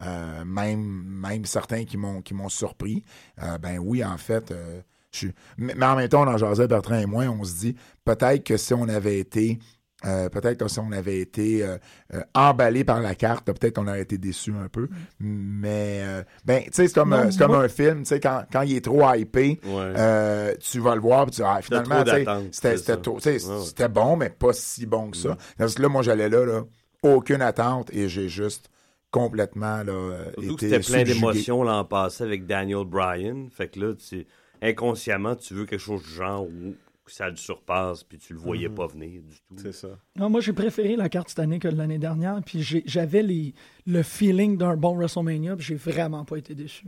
euh, 0.02 0.44
même, 0.44 1.44
certains 1.44 1.84
qui 1.84 1.96
m'ont 1.96 2.48
surpris. 2.48 3.04
Euh, 3.42 3.58
ben 3.58 3.78
oui, 3.78 4.04
en 4.04 4.16
fait, 4.16 4.50
euh, 4.50 4.80
je 5.12 5.18
suis. 5.18 5.32
Mais, 5.58 5.74
en 5.84 5.96
même 5.96 6.08
temps, 6.08 6.24
dans 6.24 6.38
Joseph 6.38 6.68
Bertrand 6.68 6.98
et 6.98 7.06
moi, 7.06 7.24
on 7.24 7.44
se 7.44 7.54
dit 7.56 7.76
peut-être 8.04 8.44
que 8.44 8.56
si 8.56 8.72
on 8.74 8.88
avait 8.88 9.18
été. 9.18 9.58
Euh, 10.06 10.28
peut-être 10.28 10.58
que 10.58 10.68
si 10.68 10.78
on 10.78 10.92
avait 10.92 11.18
été 11.18 11.62
euh, 11.64 11.76
euh, 12.14 12.20
emballé 12.34 12.84
par 12.84 13.00
la 13.00 13.14
carte, 13.14 13.44
peut-être 13.46 13.74
qu'on 13.76 13.86
aurait 13.86 14.00
été 14.02 14.16
déçu 14.18 14.52
un 14.52 14.68
peu. 14.68 14.88
Mais 15.18 16.00
euh, 16.02 16.22
ben, 16.44 16.62
tu 16.64 16.70
sais, 16.72 16.88
c'est 16.88 16.94
comme, 16.94 17.10
Non, 17.10 17.30
c'est 17.30 17.38
comme 17.38 17.52
moi- 17.52 17.64
un 17.64 17.68
film, 17.68 17.98
tu 18.00 18.06
sais, 18.06 18.20
quand, 18.20 18.44
quand 18.52 18.62
il 18.62 18.76
est 18.76 18.84
trop 18.84 19.02
hypé, 19.14 19.60
euh, 19.96 20.54
tu 20.60 20.80
vas 20.80 20.94
le 20.94 21.00
voir, 21.00 21.26
puis 21.26 21.32
tu 21.36 21.42
dis, 21.42 21.46
ah, 21.46 21.60
finalement, 21.62 22.04
c'était 22.04 22.24
c'est 22.52 22.76
c'était 22.78 22.92
ça. 22.92 22.96
trop- 22.98 23.16
tu 23.20 23.38
sais, 23.38 23.46
Ouais, 23.46 23.54
ouais. 23.58 23.64
c'était 23.64 23.88
bon, 23.88 24.16
mais 24.16 24.30
pas 24.30 24.52
si 24.52 24.86
bon 24.86 25.10
que 25.10 25.16
ça. 25.16 25.36
Parce 25.58 25.74
que 25.74 25.82
là, 25.82 25.88
moi, 25.88 26.02
j'allais 26.02 26.28
là, 26.28 26.44
là, 26.46 26.62
aucune 27.02 27.42
attente, 27.42 27.92
et 27.92 28.08
j'ai 28.08 28.28
juste 28.28 28.70
complètement 29.10 29.82
là, 29.82 30.24
c'était 30.58 30.78
plein 30.80 31.02
d'émotions 31.02 31.62
l'an 31.64 31.84
passé 31.84 32.22
avec 32.24 32.46
Daniel 32.46 32.84
Bryan. 32.84 33.48
Fait 33.50 33.68
que 33.68 33.80
là, 33.80 33.94
tu, 33.94 34.24
inconsciemment, 34.62 35.34
tu 35.36 35.54
veux 35.54 35.66
quelque 35.66 35.80
chose 35.80 36.02
du 36.02 36.10
genre 36.10 36.44
où 36.44 36.74
ça 37.12 37.28
le 37.28 37.36
surpasse, 37.36 38.02
puis 38.04 38.18
tu 38.18 38.32
le 38.34 38.38
voyais 38.38 38.68
Mhm. 38.68 38.74
pas 38.74 38.86
venir 38.86 39.22
du 39.22 39.36
tout. 39.48 39.54
C'est 39.56 39.72
ça. 39.72 39.88
Non, 40.16 40.28
moi, 40.30 40.40
j'ai 40.40 40.52
préféré 40.52 40.96
la 40.96 41.08
carte 41.08 41.28
cette 41.30 41.38
année 41.38 41.58
que 41.58 41.68
l'année 41.68 41.98
dernière. 41.98 42.40
Puis 42.44 42.62
j'avais 42.86 43.22
les- 43.22 43.54
le 43.86 44.02
feeling 44.02 44.56
d'un 44.56 44.76
bon 44.76 44.94
WrestleMania. 44.96 45.56
Puis 45.56 45.64
j'ai 45.66 45.74
vraiment 45.74 46.24
pas 46.24 46.36
été 46.36 46.54
déçu. 46.54 46.84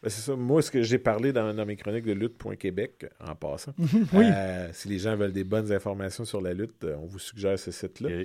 Ben, 0.00 0.08
c'est 0.10 0.20
ça. 0.20 0.36
Moi, 0.36 0.62
ce 0.62 0.70
que 0.70 0.82
j'ai 0.82 0.98
parlé 0.98 1.32
dans, 1.32 1.52
dans 1.52 1.66
mes 1.66 1.76
chroniques 1.76 2.04
de 2.04 2.12
lutte.québec, 2.12 3.06
en 3.20 3.34
passant, 3.34 3.72
oui. 4.12 4.24
euh, 4.32 4.68
si 4.72 4.88
les 4.88 4.98
gens 4.98 5.16
veulent 5.16 5.32
des 5.32 5.44
bonnes 5.44 5.72
informations 5.72 6.24
sur 6.24 6.40
la 6.40 6.54
lutte, 6.54 6.84
euh, 6.84 6.96
on 7.02 7.06
vous 7.06 7.18
suggère 7.18 7.58
ce 7.58 7.70
site-là. 7.72 8.08
Euh, 8.10 8.24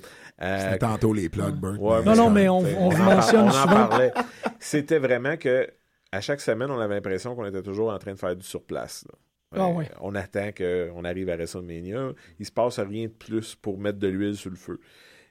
C'était 0.59 0.77
tantôt 0.77 1.13
les 1.13 1.29
plugs, 1.29 1.55
Bert. 1.55 1.81
Ouais, 1.81 2.03
Non, 2.03 2.15
non, 2.15 2.29
mais 2.29 2.47
on- 2.47 2.59
vous 2.59 2.75
en 2.75 2.89
par- 2.91 3.15
mentionne 3.15 3.45
on 3.45 3.47
en 3.47 3.51
souvent. 3.51 3.65
parlait. 3.87 4.13
C'était 4.59 4.99
vraiment 4.99 5.35
que 5.37 5.67
à 6.11 6.21
chaque 6.21 6.41
semaine, 6.41 6.69
on 6.69 6.79
avait 6.79 6.93
l'impression 6.93 7.35
qu'on 7.35 7.45
était 7.45 7.63
toujours 7.63 7.91
en 7.91 7.97
train 7.97 8.13
de 8.13 8.19
faire 8.19 8.35
du 8.35 8.45
surplace. 8.45 9.03
Ah 9.55 9.67
Euh, 9.69 9.73
ouais. 9.73 9.89
On 10.01 10.15
attend 10.15 10.51
qu'on 10.51 11.03
arrive 11.05 11.29
à 11.29 11.35
WrestleMania. 11.35 12.13
Il 12.39 12.45
se 12.45 12.51
passe 12.51 12.79
rien 12.79 13.07
de 13.07 13.13
plus 13.13 13.55
pour 13.55 13.77
mettre 13.79 13.99
de 13.99 14.07
l'huile 14.07 14.35
sur 14.37 14.49
le 14.49 14.55
feu. 14.55 14.79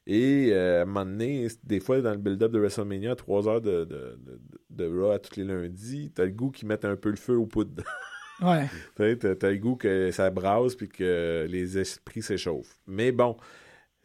Et 0.06 0.50
euh, 0.52 0.80
à 0.80 0.82
un 0.82 0.84
moment 0.86 1.04
donné, 1.04 1.48
des 1.64 1.80
fois, 1.80 2.00
dans 2.00 2.10
le 2.12 2.18
build-up 2.18 2.50
de 2.52 2.58
WrestleMania, 2.58 3.14
3 3.16 3.48
heures 3.48 3.60
de, 3.60 3.84
de, 3.84 4.18
de, 4.20 4.40
de 4.70 4.98
Raw 5.00 5.10
à 5.12 5.18
tous 5.18 5.36
les 5.36 5.44
lundis, 5.44 6.10
t'as 6.14 6.24
le 6.24 6.32
goût 6.32 6.50
qu'ils 6.50 6.68
mettent 6.68 6.84
un 6.84 6.96
peu 6.96 7.10
le 7.10 7.16
feu 7.16 7.36
aux 7.36 7.46
poudres. 7.46 7.84
Ouais. 8.40 8.68
T'as 8.96 9.14
t'as 9.36 9.50
le 9.50 9.58
goût 9.58 9.76
que 9.76 10.10
ça 10.10 10.28
brasse 10.30 10.74
puis 10.74 10.88
que 10.88 11.46
les 11.48 11.78
esprits 11.78 12.22
s'échauffent. 12.22 12.80
Mais 12.88 13.12
bon, 13.12 13.36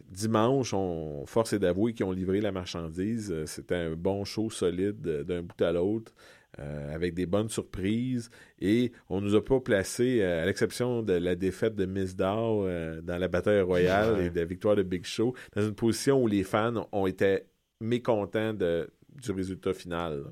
dimanche, 0.09 0.73
on 0.73 1.25
force 1.25 1.53
est 1.53 1.59
d'avouer 1.59 1.93
qu'ils 1.93 2.05
ont 2.05 2.11
livré 2.11 2.41
la 2.41 2.51
marchandise. 2.51 3.31
Euh, 3.31 3.45
C'était 3.47 3.75
un 3.75 3.95
bon 3.95 4.25
show 4.25 4.49
solide 4.49 5.01
d'un 5.01 5.41
bout 5.41 5.59
à 5.61 5.71
l'autre. 5.71 6.13
Euh, 6.59 6.93
avec 6.95 7.13
des 7.13 7.25
bonnes 7.25 7.49
surprises 7.49 8.29
et 8.59 8.91
on 9.09 9.21
nous 9.21 9.35
a 9.35 9.43
pas 9.43 9.59
placé, 9.59 10.21
euh, 10.21 10.41
à 10.43 10.45
l'exception 10.45 11.03
de 11.03 11.13
la 11.13 11.35
défaite 11.35 11.75
de 11.75 11.85
Miss 11.85 12.15
Dow 12.15 12.65
euh, 12.65 12.99
dans 13.01 13.17
la 13.17 13.27
bataille 13.27 13.61
royale 13.61 14.13
Ouais. 14.13 14.25
et 14.25 14.29
de 14.29 14.39
la 14.39 14.45
victoire 14.45 14.75
de 14.75 14.81
Big 14.83 15.05
Show, 15.05 15.35
dans 15.55 15.61
une 15.61 15.75
position 15.75 16.23
où 16.23 16.27
les 16.27 16.43
fans 16.43 16.87
ont 16.91 17.05
été 17.05 17.41
mécontents 17.79 18.53
de, 18.53 18.89
du 19.21 19.31
résultat 19.31 19.73
final. 19.73 20.23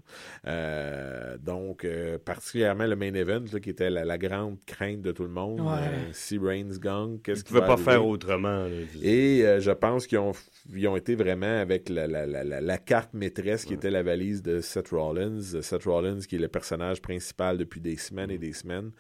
Euh, 0.48 1.38
donc, 1.38 1.84
euh, 1.86 2.18
particulièrement 2.18 2.86
le 2.86 2.96
main 2.96 3.14
event, 3.14 3.44
là, 3.52 3.60
qui 3.60 3.70
était 3.70 3.90
la, 3.90 4.06
la 4.06 4.18
grande 4.18 4.58
crainte 4.66 5.02
de 5.02 5.12
tout 5.12 5.24
le 5.24 5.30
monde. 5.30 5.60
Ouais. 5.62 5.68
Euh, 5.88 6.10
si 6.14 6.38
Reigns 6.38 6.78
gagne, 6.80 7.20
qu'est-ce 7.20 7.42
Ils 7.42 7.44
qu'il 7.44 7.56
pouvaient 7.56 7.68
va 7.68 7.76
pas 7.76 7.78
faire 7.78 8.06
autrement. 8.06 8.66
là. 8.66 8.70
Et 9.02 9.46
euh, 9.46 9.60
je 9.60 9.72
pense 9.72 10.08
qu'ils 10.08 10.20
ont, 10.20 10.34
ils 10.74 10.88
ont 10.88 10.96
été 10.96 11.16
vraiment 11.16 11.60
avec 11.60 11.90
la, 11.90 12.08
la- 12.08 12.26
la- 12.26 12.44
la- 12.44 12.62
la 12.62 12.78
carte 12.78 13.14
maîtresse 13.14 13.66
qui 13.66 13.74
était 13.74 13.92
la 13.92 14.04
valise 14.04 14.42
de 14.42 14.62
Seth 14.62 14.90
Rollins. 14.90 15.42
Seth 15.62 15.84
Rollins, 15.84 16.20
qui 16.20 16.36
est 16.36 16.40
le 16.40 16.48
personnage 16.48 17.02
principal 17.02 17.58
depuis 17.58 17.82
des 17.82 17.98
semaines 17.98 18.32
et 18.32 18.38
des 18.38 18.54
semaines. 18.54 18.92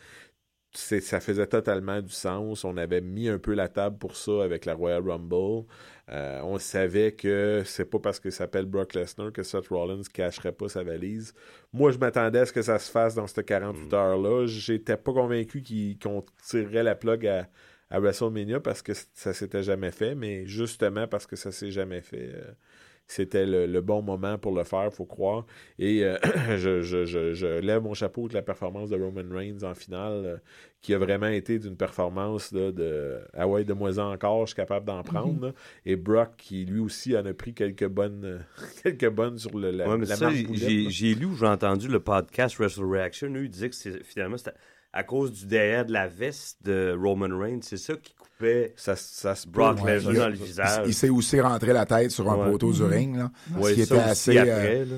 C'est- 0.77 0.99
ça 1.01 1.19
faisait 1.21 1.47
totalement 1.47 2.01
du 2.01 2.11
sens. 2.11 2.63
On 2.65 2.75
avait 2.77 2.99
mis 3.01 3.29
un 3.29 3.39
peu 3.39 3.53
la 3.53 3.67
table 3.69 3.97
pour 3.97 4.15
ça 4.17 4.43
avec 4.43 4.65
la 4.65 4.73
Royal 4.75 5.01
Rumble. 5.09 5.65
Euh, 6.11 6.41
on 6.43 6.59
savait 6.59 7.13
que 7.13 7.63
c'est 7.65 7.85
pas 7.89 7.97
parce 7.99 8.19
qu'il 8.19 8.31
s'appelle 8.31 8.65
Brock 8.65 8.93
Lesnar 8.93 9.31
que 9.31 9.41
Seth 9.41 9.69
Rollins 9.69 10.01
cacherait 10.13 10.51
pas 10.51 10.67
sa 10.67 10.83
valise. 10.83 11.33
Moi, 11.73 11.91
je 11.91 11.97
m'attendais 11.97 12.39
à 12.39 12.45
ce 12.45 12.51
que 12.53 12.61
ça 12.61 12.77
se 12.77 12.91
fasse 12.91 13.15
dans 13.15 13.25
cette 13.25 13.45
48 13.45 13.93
heures-là. 13.93 14.45
J'étais 14.47 14.97
pas 14.97 15.13
convaincu 15.13 15.61
qu'il- 15.61 15.97
qu'on 15.97 16.23
tirerait 16.47 16.83
la 16.83 16.95
plug 16.95 17.25
à, 17.25 17.47
à 17.89 17.99
WrestleMania 17.99 18.59
parce 18.59 18.81
que 18.81 18.91
ça 19.13 19.33
s'était 19.33 19.63
jamais 19.63 19.91
fait, 19.91 20.13
mais 20.13 20.45
justement 20.45 21.07
parce 21.07 21.25
que 21.25 21.35
ça 21.37 21.51
s'est 21.51 21.71
jamais 21.71 22.01
fait, 22.01 22.31
euh, 22.35 22.51
c'était 23.07 23.45
le, 23.45 23.67
le 23.67 23.81
bon 23.81 24.01
moment 24.01 24.37
pour 24.37 24.53
le 24.55 24.63
faire, 24.63 24.91
faut 24.91 25.05
croire. 25.05 25.45
Et 25.79 26.03
euh, 26.03 26.17
je, 26.57 26.81
je- 26.81 27.05
je- 27.05 27.33
je 27.33 27.45
lève 27.59 27.81
mon 27.83 27.93
chapeau 27.93 28.27
de 28.27 28.33
la 28.33 28.41
performance 28.41 28.89
de 28.89 28.95
Roman 28.95 29.23
Reigns 29.35 29.63
en 29.63 29.73
finale, 29.75 30.25
euh, 30.25 30.37
qui 30.81 30.93
a 30.93 30.97
vraiment 30.97 31.27
été 31.27 31.57
d'une 31.59 31.75
performance 31.77 32.51
là, 32.51 32.71
de 32.71 33.19
Ah 33.33 33.47
ouais, 33.47 33.63
de 33.63 33.73
moi 33.73 33.97
encore, 33.99 34.41
je 34.41 34.51
suis 34.51 34.55
capable 34.55 34.85
d'en 34.85 35.01
prendre. 35.03 35.47
Mhm. 35.47 35.53
Et 35.85 35.95
Brock, 35.95 36.31
qui 36.37 36.65
lui 36.65 36.79
aussi 36.79 37.15
en 37.17 37.25
a 37.25 37.33
pris 37.33 37.53
quelques 37.53 37.87
bonnes, 37.87 38.43
quelques 38.83 39.09
bonnes 39.09 39.37
sur 39.37 39.57
le, 39.57 39.71
la, 39.71 39.87
Ouais, 39.89 39.97
la 40.05 40.15
j'ai- 40.89 41.13
lu 41.15 41.25
ou 41.25 41.35
j'ai 41.35 41.47
entendu 41.47 41.87
le 41.87 41.99
podcast 41.99 42.57
Wrestle 42.57 42.85
Reaction. 42.85 43.27
Eux, 43.35 43.45
ils 43.45 43.49
disaient 43.49 43.69
que 43.69 43.75
finalement, 44.03 44.37
c'était 44.37 44.51
à 44.93 45.03
cause 45.03 45.31
du 45.33 45.45
derrière 45.45 45.85
de 45.85 45.91
la 45.91 46.07
veste 46.07 46.63
de 46.63 46.95
Roman 46.97 47.37
Reigns. 47.37 47.59
C'est 47.61 47.77
ça 47.77 47.95
qui 47.95 48.13
coupait 48.37 48.73
ça, 48.75 48.95
ça 48.95 49.35
se 49.35 49.47
Brock 49.47 49.83
Ouais, 49.83 49.95
Lesnar 49.95 50.13
dans 50.15 50.27
le 50.29 50.35
visage. 50.35 50.83
Il, 50.87 50.93
s'est 50.93 51.09
aussi 51.09 51.39
rentré 51.39 51.73
la 51.73 51.85
tête 51.85 52.11
sur 52.11 52.29
un 52.29 52.35
Ouais. 52.37 52.51
poteau 52.51 52.71
du 52.71 52.81
Mhm. 52.83 52.89
ring, 52.89 53.17
là. 53.17 53.31
Ouais, 53.57 53.69
ce 53.71 53.75
qui 53.75 53.85
ça 53.85 53.95
était 53.95 54.03
aussi 54.03 54.09
assez. 54.37 54.37
euh, 54.49 54.85
là. 54.85 54.95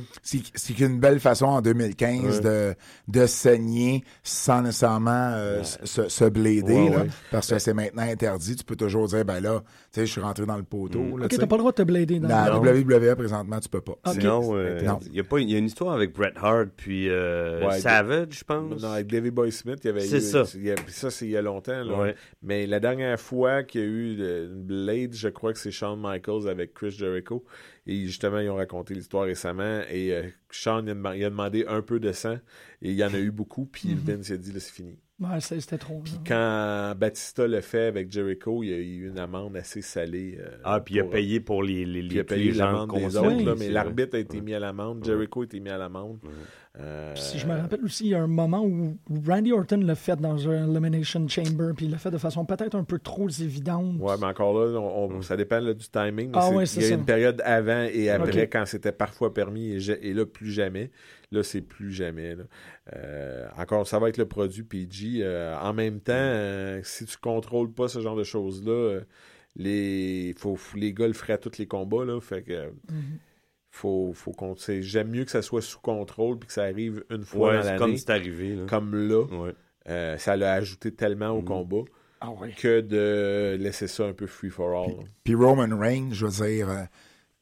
c'est 0.55 0.79
une 0.79 0.99
belle 0.99 1.19
façon 1.19 1.45
en 1.45 1.61
2015 1.61 2.41
de, 2.41 2.73
de 3.07 3.25
saigner 3.25 4.03
sans 4.23 4.61
nécessairement 4.61 5.31
euh, 5.33 5.63
se, 5.63 6.09
se 6.09 6.25
blader, 6.25 6.61
Ouais, 6.73 6.89
là, 6.89 6.97
ouais. 7.03 7.07
parce 7.31 7.49
que 7.49 7.59
c'est 7.59 7.73
maintenant 7.73 8.03
interdit. 8.03 8.55
Tu 8.55 8.63
peux 8.63 8.75
toujours 8.75 9.07
dire, 9.07 9.23
ben 9.25 9.39
là, 9.39 9.61
tu 9.93 9.99
sais, 9.99 10.05
je 10.05 10.11
suis 10.11 10.21
rentré 10.21 10.45
dans 10.45 10.57
le 10.57 10.63
poteau. 10.63 11.17
là, 11.17 11.25
Ok, 11.25 11.35
t'as 11.37 11.45
pas 11.47 11.55
le 11.55 11.59
droit 11.61 11.71
de 11.71 11.77
te 11.77 11.83
blader 11.83 12.19
dans 12.19 12.27
La 12.27 12.57
WWE, 12.59 13.15
présentement, 13.15 13.59
tu 13.59 13.69
peux 13.69 13.81
pas. 13.81 13.95
Sinon, 14.13 14.55
euh, 14.55 14.81
Non. 14.81 14.99
il 15.05 15.15
y 15.15 15.19
a 15.19 15.23
pas- 15.23 15.39
il 15.39 15.49
y 15.49 15.55
a 15.55 15.57
une 15.57 15.65
histoire 15.65 15.93
avec 15.93 16.13
Bret 16.13 16.33
Hart 16.41 16.69
puis 16.75 17.07
euh, 17.09 17.65
Ouais, 17.67 17.79
Savage, 17.79 18.27
je 18.31 18.43
pense. 18.43 18.81
Non, 18.81 18.91
avec 18.91 19.07
Davey 19.07 19.31
Boy 19.31 19.51
Smith, 19.51 19.79
il 19.83 19.87
y 19.87 19.89
avait 19.89 20.01
C'est 20.01 20.21
ça. 20.21 20.43
il 20.55 20.63
y 20.65 20.71
a- 20.71 20.75
ça, 20.87 21.11
c'est 21.11 21.25
il 21.25 21.31
y 21.31 21.37
a 21.37 21.41
longtemps. 21.41 21.83
là. 21.83 22.13
Mais 22.41 22.65
la 22.65 22.79
dernière 22.79 23.19
fois 23.19 23.26
qu'il 23.63 23.81
y 23.81 23.83
a 23.83 23.87
eu 23.87 24.13
une 24.45 24.63
Blade, 24.63 25.13
je 25.13 25.27
crois 25.29 25.53
que 25.53 25.59
c'est 25.59 25.71
Shawn 25.71 25.99
Michaels 26.01 26.47
avec 26.47 26.73
Chris 26.73 26.91
Jericho. 26.91 27.43
Et 27.85 28.05
justement, 28.05 28.39
ils 28.39 28.49
ont 28.49 28.55
raconté 28.55 28.93
l'histoire 28.93 29.23
récemment. 29.25 29.81
Et 29.89 30.13
euh, 30.13 30.23
Shawn, 30.49 30.85
il 30.85 30.91
a, 30.91 30.93
dem- 30.93 31.13
il 31.15 31.23
a 31.25 31.29
demandé 31.29 31.65
un 31.67 31.81
peu 31.81 31.99
de 31.99 32.11
sang. 32.11 32.37
Et 32.81 32.91
il 32.91 32.95
y 32.95 33.03
en 33.03 33.13
a 33.13 33.19
eu 33.19 33.31
beaucoup. 33.31 33.65
Puis 33.65 33.89
Mhm. 33.89 33.95
Vince 34.17 34.29
il 34.29 34.33
a 34.33 34.37
dit, 34.37 34.51
là, 34.51 34.59
c'est 34.59 34.73
fini. 34.73 34.97
Ouais, 35.19 35.39
c'était 35.41 35.79
trop. 35.79 36.03
là. 36.05 36.11
Quand 36.27 36.99
Batista 36.99 37.47
le 37.47 37.61
fait 37.61 37.85
avec 37.87 38.11
Jericho, 38.11 38.61
il 38.61 38.69
y 38.69 38.73
a 38.73 38.77
eu 38.77 39.07
une 39.09 39.17
amende 39.17 39.55
assez 39.57 39.81
salée. 39.81 40.37
euh, 40.39 40.57
Ah, 40.63 40.79
puis 40.79 40.95
il 40.95 40.99
a 40.99 41.03
pour- 41.03 41.11
payé 41.13 41.39
pour 41.39 41.63
les, 41.63 41.85
les, 41.85 42.01
puis 42.01 42.09
il 42.09 42.19
a 42.19 42.21
les- 42.21 42.23
payé 42.23 42.51
les 42.51 42.57
l'amende 42.59 42.93
des 42.93 43.17
autres, 43.17 43.29
là, 43.29 43.35
Oui, 43.35 43.43
mais 43.45 43.65
c'est 43.65 43.71
l'arbitre 43.71 44.15
a 44.15 44.19
été 44.19 44.41
mis 44.41 44.53
à 44.53 44.59
l'amende, 44.59 45.03
Jericho 45.03 45.41
a 45.41 45.45
été 45.45 45.59
mis 45.59 45.69
à 45.71 45.77
l'amende. 45.79 46.19
Euh, 46.79 47.15
Si 47.15 47.39
je 47.39 47.47
me 47.47 47.55
rappelle 47.55 47.83
aussi, 47.83 48.05
il 48.05 48.09
y 48.09 48.15
a 48.15 48.21
un 48.21 48.27
moment 48.27 48.63
où 48.63 48.95
Randy 49.27 49.51
Orton 49.51 49.77
l'a 49.77 49.95
fait 49.95 50.15
dans 50.15 50.47
un 50.47 50.69
Elimination 50.69 51.27
Chamber, 51.27 51.71
puis 51.75 51.85
il 51.87 51.91
l'a 51.91 51.97
fait 51.97 52.11
de 52.11 52.17
façon 52.19 52.45
peut-être 52.45 52.75
un 52.75 52.83
peu 52.83 52.99
trop 52.99 53.27
évidente. 53.29 53.95
Ouais, 53.99 54.13
mais 54.19 54.27
encore 54.27 54.53
là, 54.53 54.79
on- 54.79 55.11
on- 55.15 55.21
ça 55.23 55.35
dépend 55.35 55.59
là, 55.59 55.73
du 55.73 55.89
timing. 55.89 56.31
Ah 56.33 56.41
c'est- 56.49 56.55
ouais, 56.55 56.63
il 56.65 56.81
y 56.81 56.85
a 56.85 56.89
ça. 56.89 56.93
une 56.95 57.05
période 57.05 57.41
avant 57.43 57.81
et 57.91 58.09
après 58.11 58.47
quand 58.47 58.65
c'était 58.67 58.91
parfois 58.91 59.33
permis 59.33 59.71
et, 59.73 60.13
là, 60.13 60.25
plus 60.25 60.51
jamais. 60.51 60.91
Là, 61.31 61.41
c'est 61.43 61.61
plus 61.61 61.91
jamais. 61.91 62.35
là. 62.35 62.43
Euh, 62.95 63.47
encore, 63.57 63.85
ça 63.87 63.99
va 63.99 64.07
être 64.09 64.17
le 64.17 64.27
produit 64.27 64.63
PG. 64.63 65.19
Euh, 65.23 65.57
en 65.59 65.73
même 65.73 65.99
temps, 65.99 66.13
euh, 66.15 66.79
si 66.83 67.05
tu 67.05 67.17
contrôles 67.17 67.71
pas 67.73 67.87
ce 67.87 67.99
genre 68.01 68.15
de 68.15 68.23
choses-là, 68.23 68.99
les, 69.55 70.33
faut, 70.37 70.57
les 70.75 70.93
gars 70.93 71.07
le 71.07 71.13
feraient 71.13 71.33
à 71.33 71.37
tous 71.37 71.57
les 71.57 71.65
combats. 71.65 72.05
Là, 72.05 72.19
fait 72.21 72.43
que. 72.43 72.67
Mhm. 72.91 73.17
Faut, 73.77 74.11
faut 74.13 74.31
qu'on 74.31 74.55
c'est- 74.55 74.81
J'aime 74.81 75.09
mieux 75.09 75.23
que 75.23 75.29
ça 75.31 75.41
soit 75.43 75.61
sous 75.61 75.79
contrôle 75.79 76.39
puis 76.39 76.47
que 76.47 76.53
ça 76.53 76.63
arrive 76.63 77.03
une 77.11 77.23
fois 77.23 77.49
Ouais, 77.49 77.55
dans 77.57 77.61
c'est 77.61 77.67
l'année. 77.67 77.77
comme 77.79 77.97
c'est 77.97 78.09
arrivé, 78.09 78.55
là. 78.55 78.63
Comme 78.67 78.95
là. 78.95 79.21
Ouais. 79.23 79.53
Euh, 79.87 80.17
ça 80.17 80.35
l'a 80.35 80.53
ajouté 80.53 80.91
tellement 80.91 81.33
Mhm. 81.33 81.37
au 81.37 81.41
combat 81.43 81.83
Ah 82.19 82.31
ouais. 82.31 82.51
que 82.57 82.81
de 82.81 83.55
laisser 83.59 83.87
ça 83.87 84.05
un 84.05 84.13
peu 84.13 84.25
free 84.25 84.49
for 84.49 84.69
all. 84.83 84.95
Puis 85.23 85.35
Roman 85.35 85.77
Reigns, 85.77 86.09
je 86.11 86.25
veux 86.25 86.45
dire, 86.47 86.69
euh, 86.69 86.83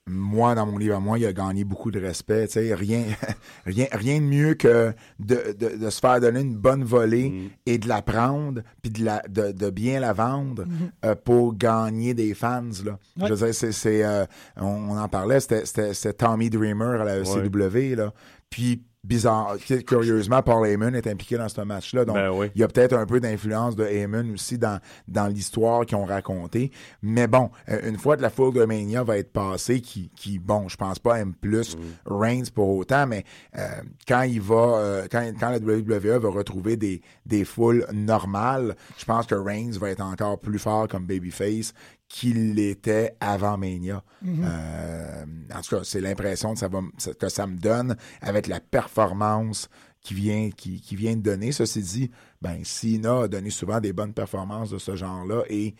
moi, 0.07 0.53
dans 0.53 0.67
mon 0.67 0.77
livre 0.77 0.95
à 0.95 0.99
moi, 0.99 1.17
il 1.17 1.25
a 1.25 1.33
gagné 1.33 1.63
beaucoup 1.63 1.89
de 1.89 1.99
respect. 1.99 2.45
tu 2.47 2.53
sais, 2.53 2.75
Rien, 2.75 3.03
rien, 3.65 3.87
rien 3.91 4.19
de 4.19 4.25
mieux 4.25 4.53
que 4.53 4.93
de, 5.19 5.55
de, 5.57 5.77
de 5.77 5.89
se 5.89 5.99
faire 5.99 6.19
donner 6.19 6.41
une 6.41 6.55
bonne 6.55 6.83
volée 6.83 7.29
Mm. 7.31 7.49
et 7.65 7.77
de 7.79 7.87
la 7.87 8.01
prendre, 8.03 8.61
puis 8.83 8.91
de, 8.91 9.03
la, 9.03 9.21
de, 9.27 9.51
de 9.51 9.69
bien 9.71 9.99
la 9.99 10.13
vendre 10.13 10.65
Mhm. 10.65 10.91
euh, 11.05 11.15
pour 11.15 11.55
gagner 11.55 12.13
des 12.13 12.33
fans. 12.35 12.61
Là. 12.85 12.99
Ouais. 13.19 13.27
Je 13.27 13.33
veux 13.33 13.45
dire, 13.47 13.55
c'est, 13.55 13.71
c'est, 13.71 14.03
euh, 14.05 14.25
on, 14.57 14.65
on 14.91 14.97
en 14.99 15.07
parlait, 15.09 15.39
c'était, 15.39 15.65
c'était, 15.65 15.93
c'était 15.95 16.13
Tommy 16.13 16.49
Dreamer 16.51 17.01
à 17.01 17.03
la 17.03 17.19
Ouais. 17.21 17.49
CW. 17.49 17.95
Là. 17.95 18.13
Puis 18.49 18.83
bizarre. 19.05 19.57
Curieusement, 19.85 20.41
Paul 20.41 20.67
Heyman 20.67 20.95
est 20.95 21.07
impliqué 21.07 21.37
dans 21.37 21.49
ce 21.49 21.61
match-là. 21.61 22.05
Donc, 22.05 22.15
Ben 22.15 22.31
oui. 22.31 22.51
il 22.55 22.61
y 22.61 22.63
a 22.63 22.67
peut-être 22.67 22.93
un 22.93 23.05
peu 23.05 23.19
d'influence 23.19 23.75
de 23.75 23.85
Heyman 23.85 24.31
aussi 24.33 24.57
dans, 24.57 24.79
dans 25.07 25.27
l'histoire 25.27 25.85
qu'ils 25.85 25.97
ont 25.97 26.05
racontée. 26.05 26.71
Mais 27.01 27.27
bon, 27.27 27.49
euh, 27.69 27.79
une 27.87 27.97
fois 27.97 28.17
que 28.17 28.21
la 28.21 28.29
foule 28.29 28.53
de 28.53 28.65
Mania 28.65 29.03
va 29.03 29.17
être 29.17 29.31
passée, 29.31 29.81
qui, 29.81 30.09
qui 30.15 30.39
bon, 30.39 30.67
je 30.67 30.77
pense 30.77 30.99
pas 30.99 31.19
aime 31.19 31.33
plus 31.33 31.75
Mm. 31.75 31.79
Reigns 32.05 32.49
pour 32.53 32.69
autant, 32.69 33.07
mais 33.07 33.23
euh, 33.57 33.67
quand 34.07 34.21
il 34.23 34.41
va, 34.41 34.55
euh, 34.77 35.07
quand, 35.11 35.31
quand 35.39 35.49
la 35.49 35.57
WWE 35.57 36.19
va 36.19 36.29
retrouver 36.29 36.77
des, 36.77 37.01
des 37.25 37.45
foules 37.45 37.85
normales, 37.93 38.75
je 38.97 39.05
pense 39.05 39.25
que 39.25 39.35
Reigns 39.35 39.77
va 39.79 39.89
être 39.89 40.01
encore 40.01 40.39
plus 40.39 40.59
fort 40.59 40.87
comme 40.87 41.05
babyface 41.05 41.73
qu'il 42.17 42.53
l'était 42.55 43.13
avant 43.19 43.57
Mania. 43.57 44.01
Mhm. 44.21 44.45
Euh, 44.45 45.25
en 45.53 45.61
tout 45.61 45.75
cas, 45.75 45.81
c'est 45.83 45.99
l'impression 45.99 46.53
que 46.53 46.59
ça, 46.59 46.69
va, 46.69 46.79
m- 46.79 46.91
que 47.19 47.27
ça 47.27 47.45
me 47.45 47.57
donne 47.57 47.97
avec 48.21 48.47
la 48.47 48.61
performance 48.61 49.67
qui 49.99 50.13
vient, 50.13 50.49
qui, 50.49 50.79
qui 50.79 50.95
vient 50.95 51.17
de 51.17 51.21
donner. 51.21 51.51
Ceci 51.51 51.81
dit, 51.81 52.11
ben, 52.41 52.63
Cena 52.63 53.23
a 53.23 53.27
donné 53.27 53.49
souvent 53.49 53.81
des 53.81 53.91
bonnes 53.91 54.13
performances 54.13 54.69
de 54.69 54.77
ce 54.77 54.95
genre-là 54.95 55.43
et 55.49 55.75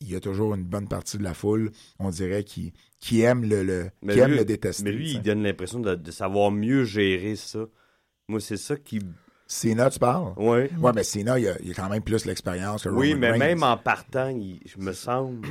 il 0.00 0.10
y 0.12 0.14
a 0.14 0.20
toujours 0.20 0.54
une 0.54 0.62
bonne 0.64 0.86
partie 0.86 1.18
de 1.18 1.24
la 1.24 1.34
foule, 1.34 1.72
on 1.98 2.10
dirait, 2.10 2.44
qui, 2.44 2.72
qui 3.00 3.22
aime 3.22 3.44
le, 3.44 3.64
le, 3.64 3.90
qui 4.12 4.18
aime 4.20 4.30
le 4.36 4.44
détester. 4.44 4.84
Mais 4.84 4.92
lui, 4.92 5.10
il 5.12 5.22
donne 5.22 5.42
l'impression 5.42 5.80
de, 5.80 5.96
de 5.96 6.10
savoir 6.12 6.52
mieux 6.52 6.84
gérer 6.84 7.34
ça. 7.34 7.64
Moi, 8.28 8.38
c'est 8.40 8.56
ça 8.58 8.76
qui. 8.76 9.00
Cena, 9.46 9.90
tu 9.90 9.98
parles? 9.98 10.32
Oui. 10.38 10.60
Ouais, 10.80 10.92
mais 10.94 11.02
Cena, 11.04 11.38
il 11.38 11.46
a, 11.48 11.52
il 11.62 11.70
a 11.72 11.74
quand 11.74 11.90
même 11.90 12.02
plus 12.02 12.24
l'expérience 12.24 12.84
que 12.84 12.88
Oui, 12.88 13.08
Roman 13.12 13.20
mais 13.20 13.30
Reigns. 13.32 13.38
même 13.38 13.62
en 13.62 13.76
partant, 13.76 14.28
il- 14.30 14.60
je 14.64 14.82
me 14.82 14.92
semble. 14.94 15.46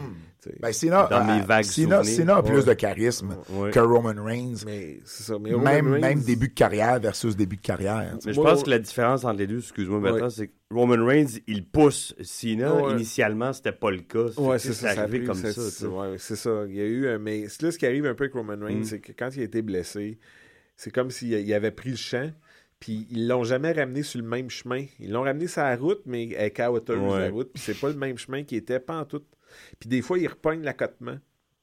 Ben, 0.59 0.73
Cena, 0.73 1.07
dans 1.11 1.23
mes 1.23 1.41
euh, 1.41 1.45
vagues 1.45 1.63
Cena. 1.63 2.03
Cena 2.03 2.37
a 2.37 2.43
plus 2.43 2.65
de 2.65 2.73
charisme 2.73 3.37
Ouais. 3.51 3.69
que 3.69 3.79
Roman 3.79 4.15
Reigns. 4.21 4.55
Mais 4.65 4.99
c'est 5.05 5.23
ça. 5.23 5.37
Mais 5.39 5.53
Roman 5.53 5.63
même, 5.63 5.87
Reigns- 5.93 6.01
même 6.01 6.21
début 6.23 6.47
de 6.49 6.53
carrière 6.53 6.99
versus 6.99 7.35
début 7.35 7.55
de 7.57 7.61
carrière. 7.61 8.17
Mais 8.25 8.33
je 8.33 8.41
pense 8.41 8.63
que 8.63 8.71
la 8.71 8.79
différence 8.79 9.23
entre 9.25 9.37
les 9.37 9.47
deux, 9.47 9.59
excuse-moi, 9.59 9.99
Ouais. 9.99 10.11
maintenant, 10.11 10.29
c'est 10.31 10.47
que 10.47 10.53
Roman 10.71 11.05
Reigns, 11.05 11.39
il 11.45 11.63
pousse 11.63 12.15
Cena. 12.23 12.73
Ouais. 12.73 12.93
Initialement, 12.93 13.53
c'était 13.53 13.71
pas 13.71 13.91
le 13.91 14.01
cas. 14.01 14.25
Ouais, 14.37 14.57
Fait 14.57 14.67
c'est 14.69 14.73
ça. 14.73 14.95
ça 14.95 15.01
arrivé 15.03 15.19
pris- 15.19 15.27
comme 15.27 15.35
c'est- 15.37 15.53
ça. 15.53 15.61
c'est- 16.17 16.35
ça. 16.35 16.63
Il 16.67 16.75
y 16.75 16.81
a 16.81 16.85
eu, 16.85 17.07
un- 17.09 17.19
mais 17.19 17.47
c'est 17.47 17.61
là 17.61 17.71
ce 17.71 17.77
qui 17.77 17.85
arrive 17.85 18.07
un 18.07 18.15
peu 18.15 18.23
avec 18.23 18.33
Roman 18.33 18.57
Reigns, 18.59 18.79
Mm. 18.79 18.83
c'est 18.85 18.99
que 18.99 19.11
quand 19.17 19.29
il 19.35 19.41
a 19.41 19.43
été 19.43 19.61
blessé, 19.61 20.17
c'est 20.75 20.91
comme 20.91 21.11
s'il 21.11 21.31
il 21.31 21.53
avait 21.53 21.69
pris 21.71 21.91
le 21.91 21.95
champ, 21.95 22.31
puis 22.84 23.07
ils 23.11 23.29
l'ont 23.29 23.45
jamais 23.45 23.71
ramené 23.71 24.03
sur 24.03 24.19
le 24.19 24.27
même 24.27 24.49
chemin. 24.49 24.84
Ils 24.99 25.09
l'ont 25.09 25.21
ramené 25.21 25.47
sur 25.47 25.61
la 25.61 25.77
route, 25.77 26.01
mais 26.05 26.36
Ouais. 27.13 27.19
la 27.21 27.29
route, 27.29 27.49
puis 27.53 27.63
c'est 27.63 27.79
pas 27.79 27.88
le 27.88 27.95
même 27.95 28.17
chemin 28.17 28.43
qui 28.43 28.57
était 28.57 28.81
pas 28.81 28.97
en 28.99 29.05
tout. 29.05 29.21
Puis 29.79 29.88
des 29.88 30.01
fois, 30.01 30.19
il 30.19 30.27
repogne 30.27 30.63
l'accotement. 30.63 31.17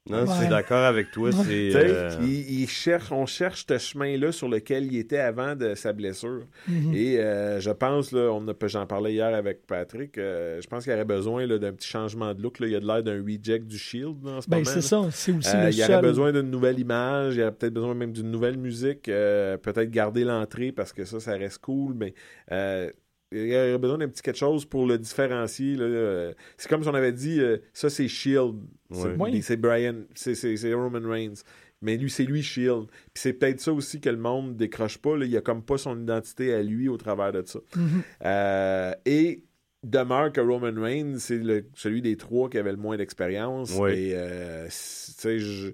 Non, 0.08 0.24
je 0.24 0.32
suis 0.32 0.48
d'accord 0.48 0.84
avec 0.86 1.10
toi. 1.10 1.30
C'est. 1.30 1.42
Tu 1.44 1.72
sais, 1.72 1.78
euh, 1.90 2.10
il- 2.22 2.62
il 2.62 2.68
cherche, 2.68 3.12
on 3.12 3.26
cherche 3.26 3.66
ce 3.68 3.76
chemin-là 3.76 4.32
sur 4.32 4.48
lequel 4.48 4.86
il 4.86 4.96
était 4.98 5.18
avant 5.18 5.54
de 5.54 5.74
sa 5.74 5.92
blessure. 5.92 6.46
Mhm. 6.66 6.94
Et 6.94 7.18
euh, 7.20 7.60
je 7.60 7.70
pense, 7.70 8.10
là, 8.10 8.30
on 8.32 8.48
a, 8.48 8.54
j'en 8.66 8.86
parlais 8.86 9.12
hier 9.12 9.34
avec 9.34 9.66
Patrick, 9.66 10.16
euh, 10.16 10.58
je 10.62 10.66
pense 10.68 10.84
qu'il 10.84 10.92
aurait 10.94 11.04
besoin 11.04 11.46
là, 11.46 11.58
d'un 11.58 11.72
petit 11.74 11.86
changement 11.88 12.32
de 12.32 12.42
look. 12.42 12.60
Là. 12.60 12.66
Il 12.68 12.76
a 12.76 12.80
de 12.80 12.86
l'air 12.86 13.02
d'un 13.02 13.22
reject 13.22 13.66
du 13.66 13.76
Shield 13.76 14.24
là, 14.24 14.30
en 14.32 14.40
ce 14.40 14.48
Ben, 14.48 14.56
moment. 14.58 14.68
c'est 14.70 14.76
là. 14.76 14.82
ça, 14.82 15.08
c'est 15.12 15.32
aussi 15.32 15.54
Euh, 15.54 15.64
le 15.66 15.72
il 15.74 15.80
aurait 15.82 15.92
seul. 15.92 16.02
besoin 16.02 16.32
d'une 16.32 16.50
nouvelle 16.50 16.78
image, 16.80 17.36
il 17.36 17.42
aurait 17.42 17.52
peut-être 17.52 17.74
besoin 17.74 17.94
même 17.94 18.12
d'une 18.12 18.30
nouvelle 18.30 18.56
musique, 18.56 19.06
euh, 19.10 19.58
peut-être 19.58 19.90
garder 19.90 20.24
l'entrée 20.24 20.72
parce 20.72 20.94
que 20.94 21.04
ça, 21.04 21.20
ça 21.20 21.32
reste 21.36 21.58
cool, 21.58 21.92
mais 21.94 22.14
euh, 22.52 22.90
il 23.32 23.54
aurait 23.54 23.78
besoin 23.78 23.98
d'un 23.98 24.08
petit 24.08 24.22
quelque 24.22 24.36
chose 24.38 24.64
pour 24.64 24.86
le 24.86 24.98
différencier. 24.98 25.76
là. 25.76 25.84
Euh, 25.84 26.32
C'est 26.56 26.68
comme 26.68 26.82
si 26.82 26.88
on 26.88 26.94
avait 26.94 27.12
dit, 27.12 27.40
euh, 27.40 27.58
ça 27.72 27.88
c'est 27.90 28.08
Shield, 28.08 28.56
c'est 28.90 29.02
Ouais. 29.08 29.14
Oui. 29.18 29.42
c'est 29.42 29.56
Brian, 29.56 29.96
c'est- 30.14 30.34
c'est 30.34 30.56
c'est 30.56 30.74
Roman 30.74 31.00
Reigns. 31.08 31.42
Mais 31.82 31.96
lui, 31.96 32.10
c'est 32.10 32.24
lui 32.24 32.42
Shield. 32.42 32.88
Puis 32.88 33.22
c'est 33.22 33.32
peut-être 33.32 33.58
ça 33.60 33.72
aussi 33.72 34.00
que 34.02 34.10
le 34.10 34.18
monde 34.18 34.54
décroche 34.56 34.98
pas. 34.98 35.16
Là. 35.16 35.24
Il 35.24 35.34
a 35.36 35.40
comme 35.40 35.62
pas 35.62 35.78
son 35.78 35.98
identité 35.98 36.52
à 36.52 36.62
lui 36.62 36.88
au 36.88 36.98
travers 36.98 37.32
de 37.32 37.42
ça. 37.46 37.58
Mhm. 37.74 38.02
Euh, 38.26 38.92
et 39.06 39.44
demeure 39.82 40.30
que 40.30 40.42
Roman 40.42 40.78
Reigns, 40.78 41.16
c'est 41.18 41.38
le- 41.38 41.64
celui 41.74 42.02
des 42.02 42.16
trois 42.18 42.50
qui 42.50 42.58
avait 42.58 42.72
le 42.72 42.76
moins 42.76 42.98
d'expérience. 42.98 43.74
Oui. 43.80 43.92
Et 43.92 44.12
euh, 44.14 44.68
je- 44.68 45.70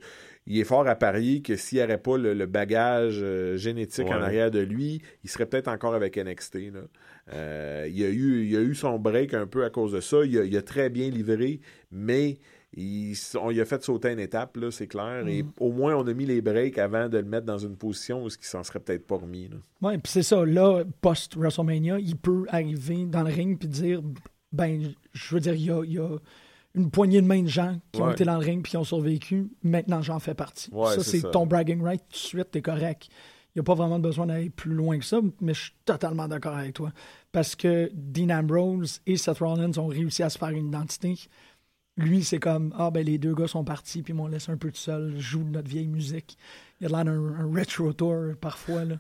il 0.47 0.61
est 0.61 0.65
fort 0.65 0.87
à 0.87 0.95
parier 0.95 1.43
que 1.43 1.57
s'il 1.57 1.79
n'y 1.79 1.85
aurait 1.85 1.99
pas 2.01 2.17
le, 2.17 2.35
le 2.35 2.47
bagage 2.47 3.19
euh, 3.21 3.57
génétique 3.57 4.07
en 4.07 4.23
arrière 4.23 4.53
de 4.53 4.61
lui, 4.61 5.03
il 5.25 5.31
serait 5.31 5.47
peut-être 5.47 5.67
encore 5.67 5.95
avec 5.95 6.17
NXT. 6.17 6.71
là. 6.73 6.83
Euh, 7.33 7.89
il, 7.91 8.05
a 8.05 8.09
eu, 8.09 8.47
il 8.47 8.57
a 8.57 8.61
eu 8.61 8.75
son 8.75 8.99
break 8.99 9.35
un 9.35 9.47
peu 9.47 9.65
à 9.65 9.71
cause 9.71 9.93
de 9.93 10.01
ça. 10.01 10.25
Il 10.25 10.39
a, 10.39 10.45
il 10.45 10.57
a 10.57 10.63
très 10.63 10.91
bien 10.91 11.11
livré, 11.11 11.61
mais 11.91 12.39
il, 12.77 13.15
on 13.41 13.51
lui 13.51 13.61
a 13.61 13.65
fait 13.65 13.83
sauter 13.83 14.13
une 14.13 14.21
étape, 14.21 14.57
là, 14.57 14.71
c'est 14.71 14.87
clair. 14.87 15.27
Et 15.27 15.45
au 15.59 15.73
moins, 15.73 15.97
on 15.97 16.07
a 16.07 16.13
mis 16.13 16.27
les 16.27 16.41
breaks 16.41 16.79
avant 16.79 17.09
de 17.09 17.19
le 17.19 17.25
mettre 17.25 17.47
dans 17.47 17.59
une 17.59 17.77
position 17.77 18.25
où 18.25 18.29
il 18.29 18.35
s'en 18.41 18.63
serait 18.63 18.81
peut-être 18.81 19.07
pas 19.07 19.17
remis. 19.17 19.51
Ouais, 19.83 19.99
puis 19.99 20.13
c'est 20.13 20.23
ça. 20.23 20.45
Là, 20.45 20.85
post-WrestleMania, 21.01 21.99
il 21.99 22.17
peut 22.17 22.45
arriver 22.49 23.07
dans 23.07 23.23
le 23.23 23.33
ring 23.33 23.59
puis 23.59 23.69
dire 23.69 24.03
ben, 24.53 24.93
je 25.13 25.35
veux 25.35 25.41
dire, 25.41 25.55
il 25.55 25.65
y 25.65 25.71
a, 25.71 25.83
il 25.85 25.93
y 25.93 25.99
a 25.99 26.17
une 26.75 26.91
poignée 26.91 27.23
de 27.23 27.27
main 27.27 27.43
de 27.43 27.49
gens 27.49 27.79
qui 27.93 28.03
ont 28.03 28.11
été 28.11 28.25
dans 28.25 28.39
le 28.39 28.45
ring 28.45 28.63
puis 28.63 28.71
qui 28.71 28.77
ont 28.77 28.85
survécu. 28.85 29.49
Maintenant, 29.63 30.03
j'en 30.03 30.19
fais 30.19 30.35
partie. 30.35 30.71
Ouais, 30.73 30.95
ça, 30.95 31.03
c'est 31.03 31.31
ton 31.31 31.47
bragging 31.47 31.83
right. 31.83 32.03
Tout 32.03 32.13
de 32.13 32.17
suite, 32.17 32.51
t'es 32.51 32.63
correct. 32.63 33.09
Il 33.57 33.61
n'y 33.61 33.63
a 33.63 33.65
pas 33.65 33.75
vraiment 33.75 33.99
besoin 33.99 34.27
d'aller 34.27 34.51
plus 34.51 34.75
loin 34.75 34.99
que 34.99 35.05
ça, 35.07 35.19
mais 35.41 35.55
je 35.55 35.63
suis 35.63 35.73
totalement 35.87 36.29
d'accord 36.29 36.55
avec 36.55 36.75
toi. 36.75 36.93
Parce 37.33 37.57
que 37.57 37.91
Dean 37.95 38.29
Ambrose 38.29 39.01
et 39.07 39.17
Seth 39.17 39.39
Rollins 39.39 39.79
ont 39.79 39.87
réussi 39.87 40.23
à 40.23 40.29
se 40.29 40.37
faire 40.37 40.51
une 40.51 40.69
identité. 40.69 41.19
Lui, 41.97 42.23
c'est 42.23 42.39
comme 42.39 42.75
Ah, 42.77 42.91
ben 42.91 43.03
les 43.05 43.17
deux 43.17 43.35
gars 43.35 43.49
sont 43.49 43.65
partis, 43.65 44.03
puis 44.03 44.13
ils 44.13 44.17
m'ont 44.17 44.27
laissé 44.27 44.53
un 44.53 44.59
peu 44.59 44.71
tout 44.71 44.77
seul, 44.77 45.19
joue 45.19 45.43
de 45.43 45.49
notre 45.49 45.69
vieille 45.71 45.87
musique. 45.89 46.37
Il 46.81 46.85
y 46.85 46.87
a 46.87 46.91
l'air 46.95 47.07
d'un 47.07 47.35
un 47.35 47.47
retro 47.59 47.95
tour 47.95 48.35
parfois. 48.39 48.85
là. 48.85 48.97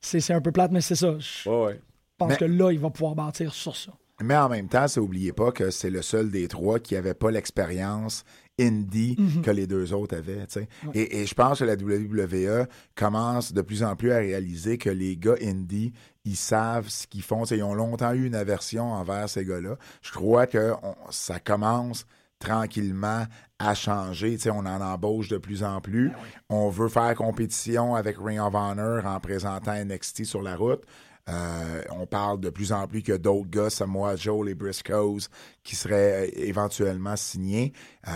C'est 0.00 0.20
c'est 0.20 0.34
un 0.34 0.40
peu 0.40 0.52
plate, 0.52 0.70
mais 0.70 0.80
c'est 0.80 0.94
ça. 0.94 1.16
Je 1.18 1.48
Ouais, 1.50 1.64
ouais. 1.64 1.80
pense 2.16 2.28
Mais- 2.28 2.36
que 2.36 2.44
là, 2.44 2.70
il 2.70 2.78
va 2.78 2.90
pouvoir 2.90 3.16
bâtir 3.16 3.52
sur 3.52 3.74
ça. 3.74 3.92
Mais 4.22 4.36
en 4.36 4.48
même 4.48 4.68
temps, 4.68 4.86
ça 4.86 5.02
oubliez 5.02 5.32
pas 5.32 5.50
que 5.50 5.70
c'est 5.70 5.90
le 5.90 6.02
seul 6.02 6.30
des 6.30 6.46
trois 6.46 6.78
qui 6.78 6.94
avait 6.94 7.14
pas 7.14 7.32
l'expérience 7.32 8.24
indie 8.60 9.16
Mhm. 9.18 9.42
que 9.42 9.50
les 9.50 9.66
deux 9.66 9.92
autres 9.94 10.16
avaient. 10.16 10.46
Et, 10.94 11.20
et 11.22 11.26
je 11.26 11.34
pense 11.34 11.58
que 11.60 11.64
la 11.64 11.74
WWE 11.76 12.66
commence 12.94 13.52
de 13.52 13.62
plus 13.62 13.82
en 13.82 13.96
plus 13.96 14.12
à 14.12 14.18
réaliser 14.18 14.78
que 14.78 14.90
les 14.90 15.16
gars 15.16 15.36
indie, 15.42 15.92
ils 16.24 16.36
savent 16.36 16.88
ce 16.88 17.06
qu'ils 17.06 17.22
font. 17.22 17.44
Ils 17.44 17.62
ont 17.62 17.74
longtemps 17.74 18.12
eu 18.12 18.26
une 18.26 18.34
aversion 18.34 18.92
envers 18.92 19.28
ces 19.28 19.44
gars-là. 19.44 19.76
Je 20.02 20.12
crois 20.12 20.46
que 20.46 20.72
on- 20.82 20.94
ça 21.10 21.40
commence 21.40 22.04
tranquillement 22.38 23.24
à 23.58 23.74
changer. 23.74 24.38
On 24.46 24.64
en 24.66 24.80
embauche 24.80 25.28
de 25.28 25.36
plus 25.38 25.62
en 25.62 25.80
plus. 25.80 26.10
On 26.48 26.70
veut 26.70 26.88
faire 26.88 27.14
compétition 27.14 27.94
avec 27.94 28.16
Ring 28.18 28.40
of 28.40 28.54
Honor 28.54 29.04
en 29.06 29.20
présentant 29.20 29.72
NXT 29.74 30.24
sur 30.24 30.42
la 30.42 30.56
route. 30.56 30.82
Euh, 31.30 31.82
on 31.90 32.06
parle 32.06 32.40
de 32.40 32.50
plus 32.50 32.72
en 32.72 32.86
plus 32.88 33.02
que 33.02 33.12
d'autres 33.16 33.48
gars, 33.50 33.70
Samoa 33.70 34.16
Joe, 34.16 34.44
les 34.46 34.54
Briscoes, 34.54 35.28
qui 35.62 35.76
seraient 35.76 36.26
euh, 36.28 36.30
éventuellement 36.34 37.14
signés. 37.16 37.72
Euh, 38.08 38.12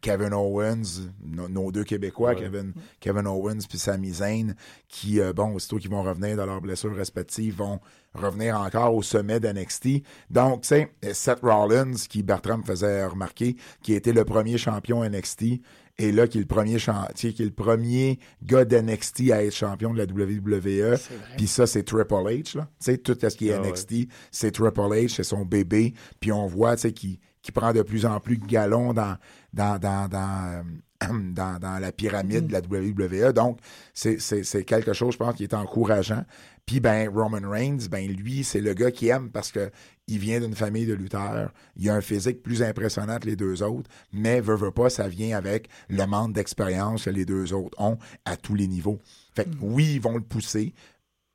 Kevin 0.00 0.32
Owens, 0.32 1.10
no- 1.24 1.48
nos 1.48 1.72
deux 1.72 1.82
Québécois, 1.84 2.30
Ouais. 2.30 2.36
Kevin, 2.36 2.72
Kevin 3.00 3.26
Owens 3.26 3.66
puis 3.68 3.78
Sami 3.78 4.12
Zayn, 4.12 4.54
qui, 4.88 5.20
euh, 5.20 5.32
bon, 5.32 5.54
aussitôt 5.54 5.78
qu'ils 5.78 5.90
vont 5.90 6.02
revenir 6.02 6.36
de 6.36 6.42
leurs 6.42 6.60
blessures 6.60 6.94
respectives, 6.94 7.56
vont 7.56 7.80
revenir 8.14 8.60
encore 8.60 8.94
au 8.94 9.02
sommet 9.02 9.40
d'NXT. 9.40 10.02
Donc, 10.30 10.62
tu 10.62 10.68
sais, 10.68 10.92
Seth 11.12 11.40
Rollins, 11.42 11.94
qui 12.08 12.22
Bertrand 12.22 12.58
me 12.58 12.62
faisait 12.62 13.04
remarquer, 13.06 13.56
qui 13.82 13.92
était 13.94 14.12
le 14.12 14.24
premier 14.24 14.56
champion 14.56 15.02
NXT, 15.04 15.60
et 15.98 16.12
là, 16.12 16.26
qui 16.28 16.38
est 16.38 16.42
le 16.42 16.46
premier 16.46 16.78
chan- 16.78 17.06
tu 17.14 17.28
sais, 17.28 17.32
qui 17.34 17.42
est 17.42 17.46
le 17.46 17.50
premier 17.52 18.18
gars 18.42 18.64
d'NXT 18.64 19.30
à 19.32 19.42
être 19.44 19.54
champion 19.54 19.94
de 19.94 19.98
la 19.98 20.04
WWE. 20.04 20.96
Puis 21.36 21.46
ça, 21.46 21.66
c'est 21.66 21.82
Triple 21.84 22.12
H, 22.14 22.56
là. 22.58 22.68
Tu 22.78 22.84
sais, 22.92 22.98
tout 22.98 23.16
ce 23.20 23.26
qui 23.34 23.48
est 23.48 23.54
Ah 23.54 23.62
ouais. 23.62 23.70
NXT, 23.70 24.08
c'est 24.30 24.50
Triple 24.50 24.80
H, 24.80 25.08
c'est 25.14 25.22
son 25.24 25.44
bébé. 25.44 25.94
Puis 26.20 26.32
on 26.32 26.46
voit, 26.46 26.76
tu 26.76 26.82
sais, 26.82 26.92
qu'il 26.92 27.18
qui 27.42 27.52
prend 27.52 27.72
de 27.72 27.82
plus 27.82 28.04
en 28.06 28.18
plus 28.18 28.38
de 28.38 28.44
galons 28.46 28.92
dans, 28.92 29.16
dans, 29.52 29.78
dans, 29.78 30.08
dans, 30.08 30.62
euh, 31.04 31.06
dans, 31.32 31.60
dans 31.60 31.78
la 31.78 31.92
pyramide 31.92 32.48
de 32.48 32.52
la 32.52 32.60
WWE. 32.60 33.32
Donc, 33.32 33.60
c'est 33.94 34.20
c'est- 34.20 34.42
c'est 34.42 34.64
quelque 34.64 34.92
chose, 34.92 35.12
je 35.12 35.18
pense, 35.18 35.34
qui 35.36 35.44
est 35.44 35.54
encourageant. 35.54 36.24
Puis, 36.66 36.80
ben, 36.80 37.08
Roman 37.08 37.48
Reigns, 37.48 37.86
ben, 37.88 38.10
lui, 38.10 38.42
c'est 38.42 38.60
le 38.60 38.74
gars 38.74 38.90
qui 38.90 39.06
aime 39.08 39.30
parce 39.30 39.52
que 39.52 39.70
il 40.08 40.18
vient 40.18 40.40
d'une 40.40 40.54
famille 40.54 40.86
de 40.86 40.94
lutteurs. 40.94 41.52
Il 41.76 41.88
a 41.90 41.94
un 41.94 42.00
physique 42.00 42.42
plus 42.42 42.62
impressionnant 42.62 43.18
que 43.18 43.26
les 43.26 43.36
deux 43.36 43.62
autres, 43.62 43.90
mais 44.12 44.40
veut, 44.40 44.56
veut 44.56 44.70
pas, 44.70 44.90
ça 44.90 45.08
vient 45.08 45.36
avec 45.36 45.68
le 45.88 46.04
manque 46.06 46.32
d'expérience 46.32 47.04
que 47.04 47.10
les 47.10 47.24
deux 47.24 47.52
autres 47.52 47.80
ont 47.80 47.98
à 48.24 48.36
tous 48.36 48.54
les 48.54 48.68
niveaux. 48.68 48.98
Fait 49.34 49.44
que 49.44 49.56
oui, 49.60 49.94
ils 49.94 50.00
vont 50.00 50.14
le 50.14 50.22
pousser. 50.22 50.74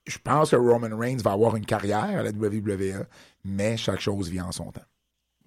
Je 0.07 0.17
pense 0.17 0.51
que 0.51 0.55
Roman 0.55 0.97
Reigns 0.97 1.21
va 1.21 1.33
avoir 1.33 1.55
une 1.55 1.65
carrière 1.65 2.19
à 2.19 2.23
la 2.23 2.31
WWE, 2.31 3.05
mais 3.43 3.77
chaque 3.77 3.99
chose 3.99 4.29
vient 4.29 4.45
en 4.45 4.51
son 4.51 4.71
temps. 4.71 4.81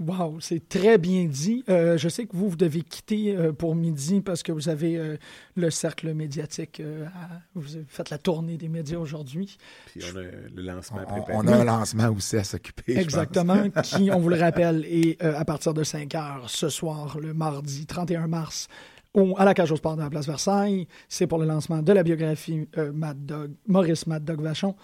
Wow, 0.00 0.38
c'est 0.40 0.68
très 0.68 0.98
bien 0.98 1.24
dit. 1.26 1.62
Euh, 1.68 1.96
je 1.96 2.08
sais 2.08 2.26
que 2.26 2.36
vous, 2.36 2.48
vous 2.50 2.56
devez 2.56 2.82
quitter 2.82 3.36
euh, 3.36 3.52
pour 3.52 3.76
midi 3.76 4.20
parce 4.20 4.42
que 4.42 4.50
vous 4.50 4.68
avez 4.68 4.96
euh, 4.98 5.16
le 5.54 5.70
cercle 5.70 6.12
médiatique. 6.14 6.80
euh, 6.80 7.06
à- 7.06 7.40
vous 7.54 7.76
avez 7.76 7.84
fait 7.86 8.10
la 8.10 8.18
tournée 8.18 8.56
des 8.56 8.68
médias 8.68 8.98
aujourd'hui. 8.98 9.56
Puis 9.86 10.00
on 10.12 10.16
a 10.18 10.22
le 10.22 10.62
lancement 10.62 10.98
On, 11.06 11.12
préparé. 11.22 11.32
on 11.34 11.46
a 11.46 11.56
un 11.58 11.64
lancement 11.64 12.08
aussi 12.10 12.36
à 12.36 12.42
s'occuper. 12.42 12.82
je 12.88 12.94
pense. 12.94 13.02
Exactement, 13.04 13.70
qui, 13.84 14.10
on 14.10 14.18
vous 14.18 14.30
le 14.30 14.36
rappelle, 14.40 14.84
est 14.84 15.22
euh, 15.22 15.38
à 15.38 15.44
partir 15.44 15.72
de 15.74 15.84
5 15.84 16.12
heures 16.16 16.50
ce 16.50 16.68
soir, 16.68 17.18
le 17.20 17.32
mardi 17.32 17.86
31 17.86 18.26
mars, 18.26 18.66
au- 19.14 19.36
à 19.38 19.44
la 19.44 19.54
cage 19.54 19.70
au 19.70 19.76
sport 19.76 19.94
de 19.96 20.02
la 20.02 20.10
place 20.10 20.26
Versailles. 20.26 20.88
C'est 21.08 21.28
pour 21.28 21.38
le 21.38 21.46
lancement 21.46 21.82
de 21.82 21.92
la 21.92 22.02
biographie 22.02 22.66
euh, 22.78 22.90
Mad 22.92 23.24
Dog, 23.24 23.52
Maurice 23.68 24.08
Mad 24.08 24.24
Dog 24.24 24.40
Vachon. 24.40 24.74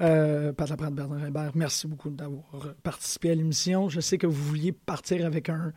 Euh, 0.00 0.52
Pat 0.52 0.68
Laprade, 0.68 0.94
Bernard 0.94 1.24
Hébert, 1.26 1.52
merci 1.54 1.86
beaucoup 1.86 2.10
d'avoir 2.10 2.74
participé 2.82 3.30
à 3.30 3.34
l'émission. 3.34 3.88
Je 3.88 4.00
sais 4.00 4.18
que 4.18 4.26
vous 4.26 4.42
vouliez 4.42 4.72
partir 4.72 5.24
avec 5.24 5.48
un- 5.48 5.72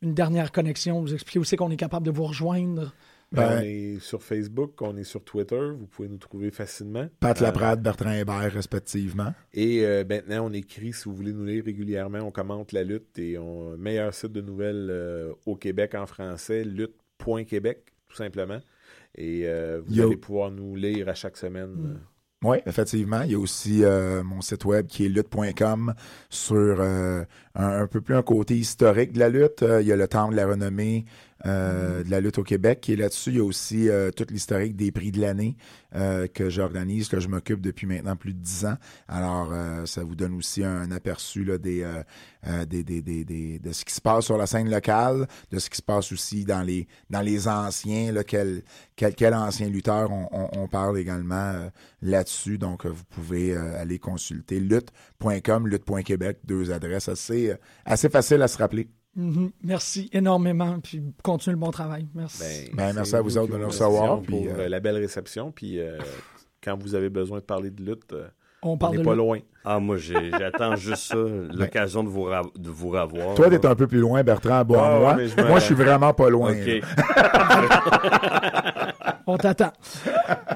une 0.00 0.14
dernière 0.14 0.52
connexion. 0.52 1.00
Vous 1.02 1.12
expliquez 1.12 1.38
aussi 1.38 1.56
qu'on 1.56 1.70
est 1.70 1.76
capable 1.76 2.06
de 2.06 2.10
vous 2.10 2.24
rejoindre. 2.24 2.94
Ben, 3.30 3.46
Ben- 3.46 3.58
on 3.58 3.62
est 3.62 3.98
sur 4.00 4.22
Facebook, 4.22 4.80
on 4.80 4.96
est 4.96 5.04
sur 5.04 5.22
Twitter, 5.22 5.72
vous 5.78 5.86
pouvez 5.86 6.08
nous 6.08 6.16
trouver 6.16 6.50
facilement. 6.50 7.08
Pat 7.20 7.38
Euh, 7.38 7.44
Laprade, 7.44 7.82
Bertrand 7.82 8.12
Hébert, 8.12 8.50
respectivement. 8.50 9.34
Et 9.52 9.84
euh, 9.84 10.02
maintenant, 10.08 10.46
on 10.48 10.52
écrit, 10.54 10.94
si 10.94 11.04
vous 11.10 11.14
voulez 11.14 11.34
nous 11.34 11.44
lire 11.44 11.62
régulièrement, 11.64 12.20
on 12.20 12.30
commente 12.30 12.72
la 12.72 12.84
lutte 12.84 13.18
et 13.18 13.36
on 13.36 13.76
meilleur 13.76 14.14
site 14.14 14.32
de 14.32 14.40
nouvelles 14.40 14.88
euh, 14.90 15.34
au 15.44 15.56
Québec 15.56 15.94
en 15.94 16.06
français, 16.06 16.64
lutte.québec, 16.64 17.92
tout 18.08 18.16
simplement. 18.16 18.60
Et 19.14 19.42
euh, 19.46 19.82
vous 19.84 19.94
Yo. 19.94 20.06
allez 20.06 20.16
pouvoir 20.16 20.50
nous 20.50 20.74
lire 20.74 21.10
à 21.10 21.14
chaque 21.14 21.36
semaine. 21.36 21.70
Mm. 21.72 22.00
Oui, 22.44 22.58
effectivement. 22.66 23.22
Il 23.22 23.32
y 23.32 23.34
a 23.34 23.38
aussi 23.38 23.82
euh, 23.82 24.22
mon 24.22 24.40
site 24.40 24.64
web 24.64 24.86
qui 24.86 25.04
est 25.06 25.08
lutte.com 25.08 25.92
sur 26.30 26.56
euh, 26.80 27.24
un, 27.56 27.66
un 27.82 27.86
peu 27.88 28.00
plus 28.00 28.14
un 28.14 28.22
côté 28.22 28.54
historique 28.54 29.12
de 29.12 29.18
la 29.18 29.28
lutte. 29.28 29.62
Euh, 29.64 29.82
il 29.82 29.88
y 29.88 29.92
a 29.92 29.96
le 29.96 30.06
temps 30.06 30.28
de 30.30 30.36
la 30.36 30.46
renommée 30.46 31.04
euh, 31.46 32.02
de 32.02 32.10
la 32.10 32.20
lutte 32.20 32.38
au 32.38 32.42
Québec 32.42 32.88
est 32.88 32.96
là-dessus. 32.96 33.30
Il 33.30 33.36
y 33.36 33.40
a 33.40 33.44
aussi 33.44 33.88
euh, 33.88 34.10
tout 34.10 34.26
l'historique 34.30 34.74
des 34.74 34.90
prix 34.90 35.12
de 35.12 35.20
l'année 35.20 35.56
euh, 35.94 36.26
que 36.26 36.50
j'organise, 36.50 37.08
que 37.08 37.20
je 37.20 37.28
m'occupe 37.28 37.60
depuis 37.60 37.86
maintenant 37.86 38.16
plus 38.16 38.34
de 38.34 38.40
dix 38.40 38.64
ans. 38.66 38.76
Alors, 39.06 39.50
euh, 39.52 39.86
ça 39.86 40.02
vous 40.02 40.16
donne 40.16 40.34
aussi 40.34 40.64
un 40.64 40.90
aperçu 40.90 41.44
des, 41.58 41.86
des, 42.66 42.82
des, 42.82 43.02
des, 43.02 43.58
de 43.58 43.72
ce 43.72 43.84
qui 43.84 43.94
se 43.94 44.00
passe 44.00 44.24
sur 44.24 44.36
la 44.36 44.46
scène 44.46 44.70
locale, 44.70 45.28
de 45.50 45.58
ce 45.58 45.70
qui 45.70 45.76
se 45.76 45.82
passe 45.82 46.10
aussi 46.12 46.44
dans 46.44 46.62
les, 46.62 46.88
dans 47.10 47.20
les 47.20 47.46
anciens, 47.46 48.12
quel, 48.26 48.62
quel, 48.96 49.14
quel 49.14 49.34
ancien 49.34 49.68
lutteur 49.68 50.10
on, 50.10 50.68
parle 50.68 50.98
également 50.98 51.70
là-dessus. 52.02 52.58
Donc, 52.58 52.84
vous 52.84 53.04
pouvez 53.04 53.56
aller 53.56 53.98
consulter 53.98 54.60
lutte.com, 54.60 55.68
lutte.québec, 55.68 56.38
deux 56.44 56.72
adresses 56.72 57.08
assez, 57.08 57.54
assez 57.84 58.08
faciles 58.08 58.42
à 58.42 58.48
se 58.48 58.58
rappeler. 58.58 58.88
Mhm. 59.18 59.50
Merci 59.64 60.08
énormément. 60.12 60.78
Puis 60.80 61.02
continuez 61.22 61.54
le 61.54 61.58
bon 61.60 61.70
travail. 61.72 62.06
Merci. 62.14 62.70
Ben, 62.72 62.92
merci 62.94 63.10
c'est 63.10 63.16
à 63.16 63.20
vous 63.20 63.36
autres 63.36 63.52
de 63.52 63.58
nous 63.58 63.66
recevoir, 63.66 64.20
puis, 64.22 64.32
Pour 64.32 64.46
euh, 64.46 64.60
euh, 64.60 64.68
la 64.68 64.78
belle 64.80 64.96
réception. 64.96 65.50
Puis 65.50 65.80
euh, 65.80 65.98
quand 66.62 66.80
vous 66.80 66.94
avez 66.94 67.10
besoin 67.10 67.38
de 67.38 67.42
parler 67.44 67.70
de 67.70 67.82
lutte, 67.82 68.12
euh, 68.12 68.28
On 68.62 68.72
n'est 68.72 68.78
pas 68.78 68.90
lutte. 68.92 69.04
loin. 69.04 69.38
Ah, 69.64 69.80
moi, 69.80 69.96
j'attends 69.98 70.76
juste 70.76 71.02
ça, 71.12 71.16
l'occasion 71.16 72.04
de 72.04 72.08
vous, 72.08 72.28
de 72.56 72.70
vous 72.70 72.88
revoir. 72.90 73.34
Toi, 73.34 73.50
t'es 73.50 73.66
un 73.66 73.74
peu 73.74 73.86
plus 73.88 73.98
loin, 73.98 74.22
Bertrand, 74.22 74.64
bon, 74.64 74.78
Ah, 74.78 74.98
moi. 74.98 75.16
je 75.26 75.42
Moi, 75.42 75.58
je 75.58 75.64
suis 75.64 75.74
vraiment 75.74 76.14
pas 76.14 76.30
loin. 76.30 76.54
On 79.26 79.36
t'attend. 79.36 79.72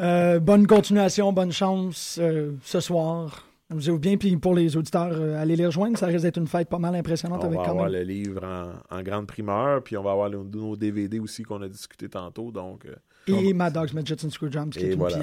Euh, 0.00 0.38
bonne 0.40 0.66
continuation, 0.66 1.30
bonne 1.32 1.52
chance 1.52 2.18
euh, 2.22 2.52
ce 2.62 2.80
soir. 2.80 3.44
Amusez-vous 3.72 3.98
bien. 3.98 4.16
Puis 4.16 4.36
pour 4.36 4.54
les 4.54 4.76
auditeurs, 4.76 5.10
euh, 5.12 5.40
allez 5.40 5.56
les 5.56 5.66
rejoindre. 5.66 5.98
Ça 5.98 6.06
risque 6.06 6.22
d'être 6.22 6.36
une 6.38 6.46
fête 6.46 6.68
pas 6.68 6.78
mal 6.78 6.94
impressionnante 6.94 7.40
On 7.42 7.46
avec 7.46 7.58
va 7.58 7.64
quand 7.64 7.70
avoir 7.72 7.90
même. 7.90 7.94
le 8.00 8.02
livre 8.04 8.40
en, 8.44 8.96
en 8.98 9.02
grande 9.02 9.26
primeur, 9.26 9.82
puis 9.82 9.96
on 9.96 10.02
va 10.02 10.12
avoir 10.12 10.28
le- 10.28 10.44
nos 10.44 10.76
DVD 10.76 11.18
aussi 11.18 11.42
qu'on 11.42 11.60
a 11.62 11.68
discuté 11.68 12.08
tantôt. 12.08 12.50
Donc, 12.50 12.86
euh, 12.86 12.94
Et 13.28 13.52
Mad 13.52 13.72
Dogs, 13.72 13.94
Midgets 13.94 14.24
and 14.24 14.30
Screwjobs, 14.30 14.70
qui 14.70 14.80
Et 14.80 14.88
est 14.90 14.92
une 14.92 14.98
voilà. 14.98 15.16